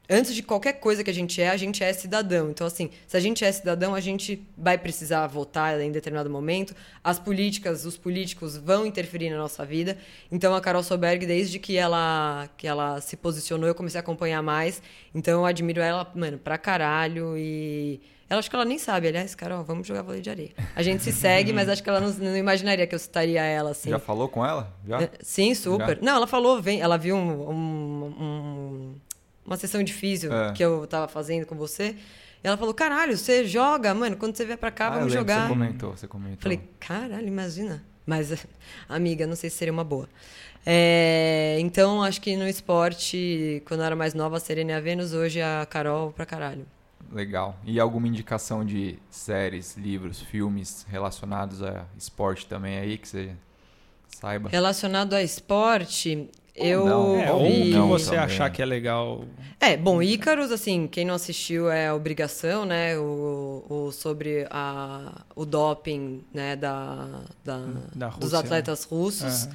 antes 0.09 0.35
de 0.35 0.43
qualquer 0.43 0.75
coisa 0.75 1.03
que 1.03 1.11
a 1.11 1.15
gente 1.15 1.41
é, 1.41 1.49
a 1.49 1.57
gente 1.57 1.83
é 1.83 1.93
cidadão. 1.93 2.51
Então, 2.51 2.67
assim, 2.67 2.91
se 3.07 3.17
a 3.17 3.21
gente 3.21 3.45
é 3.45 3.51
cidadão, 3.51 3.95
a 3.95 4.01
gente 4.01 4.47
vai 4.57 4.77
precisar 4.77 5.27
votar 5.27 5.81
em 5.81 5.91
determinado 5.91 6.29
momento. 6.29 6.75
As 7.03 7.19
políticas, 7.19 7.85
os 7.85 7.97
políticos 7.97 8.57
vão 8.57 8.87
interferir 8.87 9.31
na 9.31 9.39
nossa 9.39 9.65
vida. 9.65 9.97
Então, 10.31 10.55
a 10.55 10.61
Carol 10.61 10.83
Soberg, 10.83 11.27
desde 11.27 11.59
que 11.59 11.77
ela, 11.77 12.49
que 12.57 12.67
ela 12.67 13.01
se 13.01 13.17
posicionou, 13.17 13.69
eu 13.69 13.75
comecei 13.75 13.99
a 13.99 14.03
acompanhar 14.03 14.43
mais. 14.43 14.83
Então, 15.15 15.41
eu 15.41 15.47
admiro 15.47 15.81
ela, 15.81 16.11
mano, 16.15 16.39
pra 16.39 16.59
caralho. 16.59 17.37
E 17.37 18.01
ela 18.29 18.39
acho 18.39 18.49
que 18.49 18.57
ela 18.57 18.65
nem 18.65 18.79
sabe, 18.79 19.09
aliás, 19.09 19.35
Carol, 19.35 19.63
vamos 19.63 19.87
jogar 19.87 20.03
vôlei 20.03 20.21
de 20.21 20.31
areia. 20.31 20.51
A 20.75 20.83
gente 20.83 21.03
se 21.03 21.13
segue, 21.13 21.53
mas 21.53 21.69
acho 21.69 21.83
que 21.83 21.89
ela 21.89 22.01
não, 22.01 22.11
não, 22.11 22.37
imaginaria 22.37 22.87
que 22.87 22.95
eu 22.95 22.99
citaria 22.99 23.43
ela 23.43 23.71
assim. 23.71 23.91
Já 23.91 23.99
falou 23.99 24.29
com 24.29 24.45
ela? 24.45 24.75
Já? 24.87 25.03
É, 25.03 25.11
sim, 25.21 25.55
super. 25.55 25.97
Já? 25.97 26.03
Não, 26.03 26.17
ela 26.17 26.27
falou, 26.27 26.61
vem, 26.61 26.81
ela 26.81 26.97
viu 26.97 27.15
um, 27.15 27.51
um, 27.51 28.05
um 28.19 28.95
uma 29.47 29.57
sessão 29.57 29.83
de 29.83 29.93
físio 29.93 30.33
é. 30.33 30.53
que 30.53 30.65
eu 30.65 30.87
tava 30.87 31.09
fazendo 31.09 31.47
com 31.47 31.55
você. 31.55 31.97
E 32.43 32.47
ela 32.47 32.57
falou, 32.57 32.75
caralho, 32.75 33.17
você 33.17 33.47
joga, 33.47 33.95
mano, 33.95 34.17
quando 34.17 34.37
você 34.37 34.45
vier 34.45 34.59
pra 34.59 34.71
cá, 34.71 34.89
ah, 34.89 34.91
vamos 34.91 35.13
jogar. 35.13 35.43
Você 35.43 35.55
comentou, 35.55 35.97
você 35.97 36.07
comentou. 36.07 36.43
Falei, 36.43 36.61
caralho, 36.79 37.27
imagina. 37.27 37.83
Mas, 38.07 38.47
amiga, 38.89 39.27
não 39.27 39.35
sei 39.37 39.49
se 39.49 39.57
seria 39.57 39.73
uma 39.73 39.85
boa. 39.85 40.09
É, 40.67 41.57
então, 41.61 42.03
acho 42.03 42.21
que 42.21 42.37
no 42.37 42.49
esporte, 42.49 43.63
quando 43.67 43.81
eu 43.81 43.87
era 43.87 43.97
mais 43.97 44.15
nova, 44.15 44.37
a 44.37 44.41
Serena 44.41 44.73
e 44.73 44.75
a 44.75 44.81
Vênus, 44.81 45.13
hoje 45.13 45.41
a 45.41 45.67
Carol 45.69 46.13
pra 46.13 46.25
caralho. 46.25 46.67
Legal. 47.13 47.57
E 47.65 47.79
alguma 47.79 48.09
indicação 48.09 48.65
de 48.65 48.99
séries, 49.11 49.77
livros, 49.77 50.21
filmes 50.21 50.87
relacionados 50.89 51.63
a 51.63 51.87
esporte 51.97 52.47
também 52.47 52.79
aí 52.79 52.99
que 52.99 53.07
você 53.07 53.31
saiba? 54.09 54.49
Relacionado 54.49 55.15
a 55.15 55.23
esporte, 55.23 56.29
eu 56.55 56.85
não, 56.85 57.21
é, 57.21 57.33
ou 57.33 57.45
que 57.45 57.79
você 57.79 58.11
também. 58.11 58.21
achar 58.21 58.51
que 58.51 58.63
é 58.63 58.65
legal. 58.65 59.25
É, 59.59 59.77
bom, 59.77 60.01
Ícaros, 60.01 60.53
assim, 60.53 60.87
quem 60.87 61.05
não 61.05 61.15
assistiu 61.15 61.69
é 61.69 61.93
obrigação, 61.93 62.65
né? 62.65 62.97
O, 62.99 63.65
o 63.69 63.93
sobre 63.93 64.47
a, 64.51 65.25
o 65.35 65.45
doping, 65.45 66.23
né, 66.33 66.55
da, 66.55 67.23
da, 67.45 67.59
da 67.95 68.07
Rússia, 68.07 68.21
dos 68.21 68.35
atletas 68.35 68.83
né? 68.83 68.87
russos. 68.91 69.45
Uhum. 69.47 69.53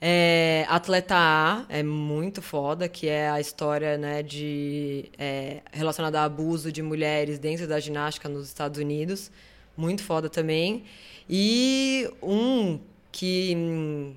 É, 0.00 0.64
Atleta 0.68 1.16
A 1.16 1.66
é 1.68 1.82
muito 1.82 2.40
foda, 2.40 2.88
que 2.88 3.08
é 3.08 3.28
a 3.28 3.40
história 3.40 3.98
né, 3.98 4.22
de 4.22 5.10
é, 5.18 5.60
relacionada 5.72 6.20
a 6.20 6.24
abuso 6.24 6.70
de 6.70 6.82
mulheres 6.82 7.38
dentro 7.38 7.66
da 7.66 7.80
ginástica 7.80 8.28
nos 8.28 8.46
Estados 8.46 8.78
Unidos. 8.80 9.30
Muito 9.76 10.02
foda 10.02 10.30
também. 10.30 10.84
E 11.28 12.08
um 12.22 12.78
que 13.10 14.14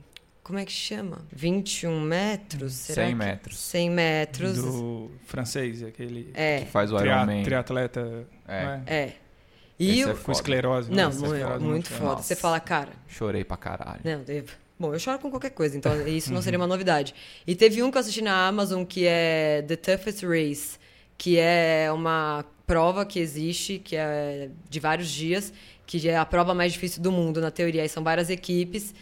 como 0.51 0.59
é 0.59 0.65
que 0.65 0.71
chama? 0.73 1.19
21 1.31 1.97
metros? 2.01 2.73
Será 2.73 3.05
100 3.05 3.15
metros. 3.15 3.57
100 3.57 3.89
metros. 3.89 4.57
Do 4.57 5.09
francês, 5.23 5.81
aquele 5.81 6.29
é. 6.33 6.59
que 6.59 6.65
faz 6.65 6.91
o 6.91 6.99
Ironman. 6.99 7.41
Triatleta. 7.41 8.27
É. 8.45 8.81
é? 8.85 8.93
é. 8.93 9.13
E 9.79 10.03
o... 10.03 10.09
é 10.09 10.13
com 10.13 10.29
esclerose. 10.29 10.91
Não, 10.91 11.09
não, 11.09 11.33
é, 11.33 11.45
muito, 11.45 11.63
muito 11.63 11.89
foda. 11.89 12.03
Nossa. 12.15 12.23
Você 12.23 12.35
fala, 12.35 12.59
cara. 12.59 12.89
Chorei 13.07 13.45
pra 13.45 13.55
caralho. 13.55 14.01
Não, 14.03 14.21
devo. 14.23 14.51
Bom, 14.77 14.93
eu 14.93 14.99
choro 14.99 15.19
com 15.19 15.29
qualquer 15.29 15.51
coisa, 15.51 15.77
então 15.77 15.95
isso 16.05 16.33
não 16.33 16.41
seria 16.41 16.59
uma 16.59 16.67
novidade. 16.67 17.15
E 17.47 17.55
teve 17.55 17.81
um 17.81 17.89
que 17.89 17.97
eu 17.97 18.01
assisti 18.01 18.21
na 18.21 18.49
Amazon 18.49 18.83
que 18.83 19.07
é 19.07 19.63
The 19.65 19.77
Toughest 19.77 20.23
Race, 20.23 20.77
que 21.17 21.39
é 21.39 21.89
uma 21.93 22.43
prova 22.67 23.05
que 23.05 23.19
existe, 23.19 23.79
que 23.79 23.95
é 23.95 24.49
de 24.69 24.79
vários 24.81 25.09
dias, 25.09 25.53
que 25.87 26.09
é 26.09 26.17
a 26.17 26.25
prova 26.25 26.53
mais 26.53 26.73
difícil 26.73 27.01
do 27.01 27.09
mundo, 27.09 27.39
na 27.39 27.51
teoria. 27.51 27.85
E 27.85 27.87
são 27.87 28.03
várias 28.03 28.29
equipes. 28.29 28.93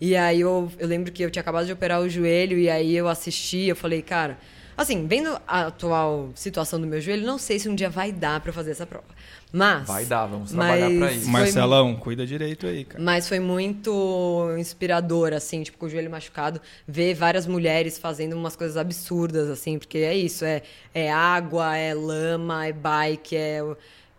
E 0.00 0.16
aí 0.16 0.40
eu, 0.40 0.70
eu 0.78 0.86
lembro 0.86 1.10
que 1.10 1.22
eu 1.22 1.30
tinha 1.30 1.40
acabado 1.40 1.66
de 1.66 1.72
operar 1.72 2.00
o 2.00 2.08
joelho 2.08 2.58
e 2.58 2.70
aí 2.70 2.96
eu 2.96 3.08
assisti, 3.08 3.66
eu 3.66 3.76
falei, 3.76 4.00
cara, 4.00 4.38
assim, 4.76 5.06
vendo 5.08 5.36
a 5.46 5.66
atual 5.66 6.30
situação 6.36 6.80
do 6.80 6.86
meu 6.86 7.00
joelho, 7.00 7.26
não 7.26 7.36
sei 7.36 7.58
se 7.58 7.68
um 7.68 7.74
dia 7.74 7.90
vai 7.90 8.12
dar 8.12 8.40
para 8.40 8.52
fazer 8.52 8.70
essa 8.70 8.86
prova. 8.86 9.06
Mas 9.52 9.88
vai 9.88 10.04
dar, 10.04 10.26
vamos 10.26 10.52
trabalhar 10.52 10.90
para 10.90 11.12
isso. 11.12 11.28
Marcelão, 11.28 11.96
cuida 11.96 12.26
direito 12.26 12.66
aí, 12.66 12.84
cara. 12.84 13.02
Mas 13.02 13.26
foi 13.26 13.40
muito 13.40 14.46
inspirador 14.58 15.32
assim, 15.32 15.62
tipo 15.62 15.78
com 15.78 15.86
o 15.86 15.88
joelho 15.88 16.10
machucado, 16.10 16.60
ver 16.86 17.14
várias 17.14 17.46
mulheres 17.46 17.98
fazendo 17.98 18.34
umas 18.34 18.54
coisas 18.54 18.76
absurdas 18.76 19.48
assim, 19.48 19.78
porque 19.78 19.98
é 19.98 20.14
isso, 20.14 20.44
é 20.44 20.62
é 20.94 21.10
água, 21.10 21.76
é 21.76 21.94
lama, 21.94 22.66
é 22.66 22.72
bike, 22.72 23.36
é 23.36 23.60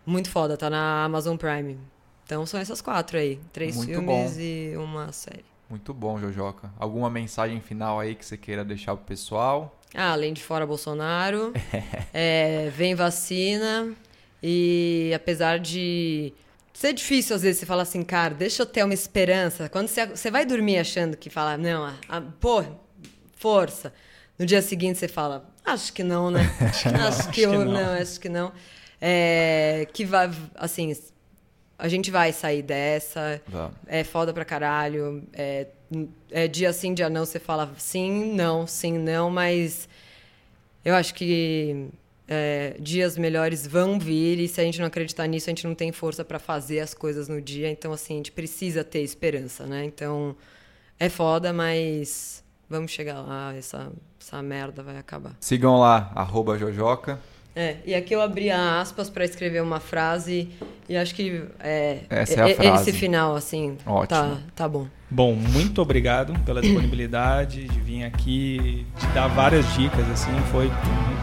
muito 0.04 0.28
foda, 0.28 0.56
tá 0.56 0.68
na 0.68 1.04
Amazon 1.04 1.36
Prime. 1.36 1.78
Então 2.26 2.44
são 2.44 2.60
essas 2.60 2.80
quatro 2.80 3.16
aí, 3.16 3.38
três 3.52 3.76
muito 3.76 3.88
filmes 3.88 4.34
bom. 4.34 4.40
e 4.40 4.76
uma 4.76 5.12
série. 5.12 5.49
Muito 5.70 5.94
bom, 5.94 6.18
Jojoca. 6.18 6.72
Alguma 6.76 7.08
mensagem 7.08 7.60
final 7.60 8.00
aí 8.00 8.16
que 8.16 8.26
você 8.26 8.36
queira 8.36 8.64
deixar 8.64 8.96
pro 8.96 9.06
pessoal? 9.06 9.80
Ah, 9.94 10.10
além 10.10 10.32
de 10.32 10.42
fora 10.42 10.66
Bolsonaro, 10.66 11.52
é, 12.12 12.70
vem 12.76 12.96
vacina 12.96 13.94
e 14.42 15.12
apesar 15.14 15.60
de 15.60 16.32
ser 16.72 16.92
difícil 16.92 17.36
às 17.36 17.42
vezes 17.42 17.60
você 17.60 17.66
falar 17.66 17.82
assim, 17.82 18.02
cara, 18.02 18.34
deixa 18.34 18.62
eu 18.62 18.66
ter 18.66 18.82
uma 18.82 18.94
esperança. 18.94 19.68
Quando 19.68 19.86
você, 19.86 20.06
você 20.06 20.28
vai 20.28 20.44
dormir 20.44 20.78
achando 20.78 21.16
que 21.16 21.30
fala, 21.30 21.56
não, 21.56 21.84
a, 21.84 21.94
a, 22.08 22.20
pô, 22.20 22.64
força. 23.36 23.92
No 24.36 24.44
dia 24.44 24.62
seguinte 24.62 24.98
você 24.98 25.06
fala, 25.06 25.48
acho 25.64 25.92
que 25.92 26.02
não, 26.02 26.32
né? 26.32 26.50
acho, 26.68 26.82
que, 26.82 26.94
acho 26.96 27.30
que 27.30 27.40
eu, 27.42 27.64
não. 27.64 27.72
não. 27.72 27.92
acho 27.92 28.18
que 28.18 28.28
não. 28.28 28.52
É, 29.00 29.86
que 29.92 30.04
vai, 30.04 30.30
assim, 30.56 30.92
a 31.80 31.88
gente 31.88 32.10
vai 32.10 32.32
sair 32.32 32.62
dessa. 32.62 33.40
É 33.86 34.04
foda 34.04 34.32
pra 34.32 34.44
caralho. 34.44 35.22
É, 35.32 35.66
é 36.30 36.46
dia 36.46 36.72
sim, 36.72 36.94
dia 36.94 37.08
não. 37.08 37.24
Você 37.24 37.38
fala 37.38 37.70
sim, 37.78 38.32
não, 38.34 38.66
sim, 38.66 38.98
não, 38.98 39.30
mas 39.30 39.88
eu 40.84 40.94
acho 40.94 41.14
que 41.14 41.88
é, 42.28 42.76
dias 42.78 43.18
melhores 43.18 43.66
vão 43.66 43.98
vir 43.98 44.38
e 44.38 44.46
se 44.46 44.60
a 44.60 44.64
gente 44.64 44.78
não 44.78 44.86
acreditar 44.86 45.26
nisso, 45.26 45.50
a 45.50 45.52
gente 45.52 45.66
não 45.66 45.74
tem 45.74 45.90
força 45.90 46.24
para 46.24 46.38
fazer 46.38 46.80
as 46.80 46.94
coisas 46.94 47.28
no 47.28 47.40
dia. 47.40 47.70
Então, 47.70 47.92
assim, 47.92 48.14
a 48.14 48.16
gente 48.18 48.32
precisa 48.32 48.84
ter 48.84 49.00
esperança, 49.00 49.66
né? 49.66 49.84
Então, 49.84 50.36
é 50.98 51.08
foda, 51.08 51.52
mas 51.52 52.44
vamos 52.68 52.92
chegar 52.92 53.20
lá. 53.20 53.54
Essa, 53.54 53.90
essa 54.20 54.40
merda 54.42 54.82
vai 54.82 54.96
acabar. 54.96 55.34
Sigam 55.40 55.78
lá, 55.80 56.12
arroba 56.14 56.56
Jojoca. 56.56 57.18
É, 57.54 57.76
e 57.84 57.94
aqui 57.94 58.14
eu 58.14 58.20
abri 58.20 58.50
aspas 58.50 59.10
para 59.10 59.24
escrever 59.24 59.60
uma 59.62 59.80
frase 59.80 60.48
e 60.88 60.96
acho 60.96 61.14
que 61.14 61.42
é, 61.58 61.98
Essa 62.08 62.40
é 62.40 62.52
a 62.52 62.54
frase. 62.54 62.90
esse 62.90 62.98
final, 62.98 63.34
assim, 63.34 63.76
Ótimo. 63.84 64.06
Tá, 64.06 64.36
tá 64.54 64.68
bom. 64.68 64.86
Bom, 65.10 65.34
muito 65.34 65.82
obrigado 65.82 66.32
pela 66.40 66.60
disponibilidade 66.60 67.64
de 67.64 67.80
vir 67.80 68.04
aqui, 68.04 68.86
de 68.98 69.06
dar 69.08 69.26
várias 69.26 69.72
dicas, 69.74 70.08
assim, 70.10 70.30
foi, 70.52 70.68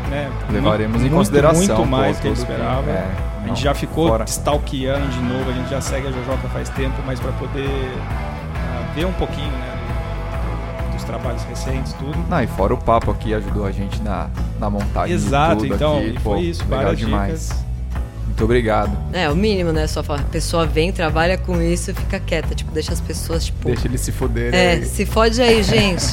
né, 0.10 0.30
Levaremos 0.52 1.00
muito, 1.02 1.14
em 1.14 1.16
consideração. 1.16 1.78
Muito 1.78 1.86
mais 1.86 2.18
do 2.18 2.22
que 2.22 2.28
eu 2.28 2.34
esperava. 2.34 2.92
É, 2.92 3.08
a 3.44 3.48
gente 3.48 3.62
já 3.62 3.74
ficou 3.74 4.10
fora. 4.10 4.26
stalkeando 4.26 5.08
de 5.08 5.22
novo, 5.22 5.50
a 5.50 5.54
gente 5.54 5.70
já 5.70 5.80
segue 5.80 6.08
a 6.08 6.12
Jojoca 6.12 6.50
faz 6.50 6.70
tempo, 6.70 6.96
mas 7.06 7.20
para 7.20 7.32
poder 7.34 7.68
uh, 7.68 8.94
ver 8.94 9.06
um 9.06 9.14
pouquinho, 9.14 9.52
né, 9.52 9.67
trabalhos 11.04 11.44
recentes, 11.44 11.94
tudo. 11.94 12.18
Não, 12.30 12.42
e 12.42 12.48
fora 12.48 12.74
o 12.74 12.78
papo 12.78 13.12
aqui 13.12 13.34
ajudou 13.34 13.66
a 13.66 13.72
gente 13.72 14.02
na, 14.02 14.30
na 14.60 14.70
montagem 14.70 15.16
Exato, 15.16 15.58
de 15.58 15.62
tudo 15.64 15.76
então, 15.76 15.98
aqui. 15.98 16.08
e 16.10 16.20
foi 16.20 16.38
Pô, 16.38 16.42
isso, 16.42 16.64
legal 16.68 16.96
demais. 16.96 17.50
Dicas. 17.50 17.68
Muito 18.26 18.44
obrigado. 18.44 18.96
É, 19.14 19.30
o 19.30 19.36
mínimo, 19.36 19.72
né? 19.72 19.88
Só 19.88 20.02
a 20.02 20.20
pessoa 20.20 20.66
vem, 20.68 20.92
trabalha 20.92 21.38
com 21.40 21.60
isso 21.60 21.90
e 21.90 21.94
fica 21.94 22.20
quieta. 22.20 22.54
Tipo, 22.54 22.72
deixa 22.72 22.94
as 22.94 23.02
pessoas, 23.02 23.46
tipo. 23.46 23.68
Deixa 23.68 23.88
eles 23.88 24.02
se 24.02 24.12
foderem. 24.12 24.60
É, 24.60 24.74
aí. 24.74 24.86
se 24.86 25.06
fode 25.08 25.42
aí, 25.42 25.64
gente. 25.64 26.06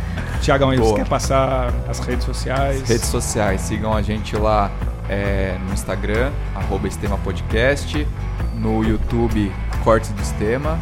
Tiagão, 0.42 0.74
você 0.76 0.94
quer 0.94 1.08
passar 1.08 1.72
as 1.88 1.98
redes 2.00 2.24
sociais? 2.24 2.88
redes 2.88 3.06
sociais, 3.06 3.60
sigam 3.62 3.94
a 3.94 4.02
gente 4.02 4.36
lá 4.36 4.70
é, 5.08 5.56
no 5.66 5.74
Instagram, 5.74 6.30
arroba 6.54 6.86
Estema 6.86 7.18
Podcast, 7.18 8.06
no 8.54 8.82
YouTube 8.84 9.52
Cortes 9.82 10.10
do 10.10 10.22
Estema, 10.22 10.78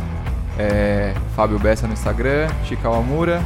é, 0.59 1.15
Fábio 1.35 1.59
Bessa 1.59 1.87
no 1.87 1.93
Instagram, 1.93 2.49
Chica 2.65 2.89
Amura. 2.89 3.41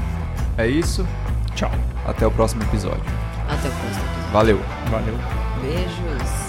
É 0.56 0.66
isso. 0.66 1.06
Tchau. 1.54 1.70
Até 2.06 2.26
o 2.26 2.30
próximo 2.30 2.62
episódio. 2.62 3.02
Até 3.48 3.68
o 3.68 3.72
próximo 3.72 4.04
episódio. 4.04 4.32
Valeu. 4.32 4.60
Valeu. 4.90 5.14
Beijos. 5.60 6.41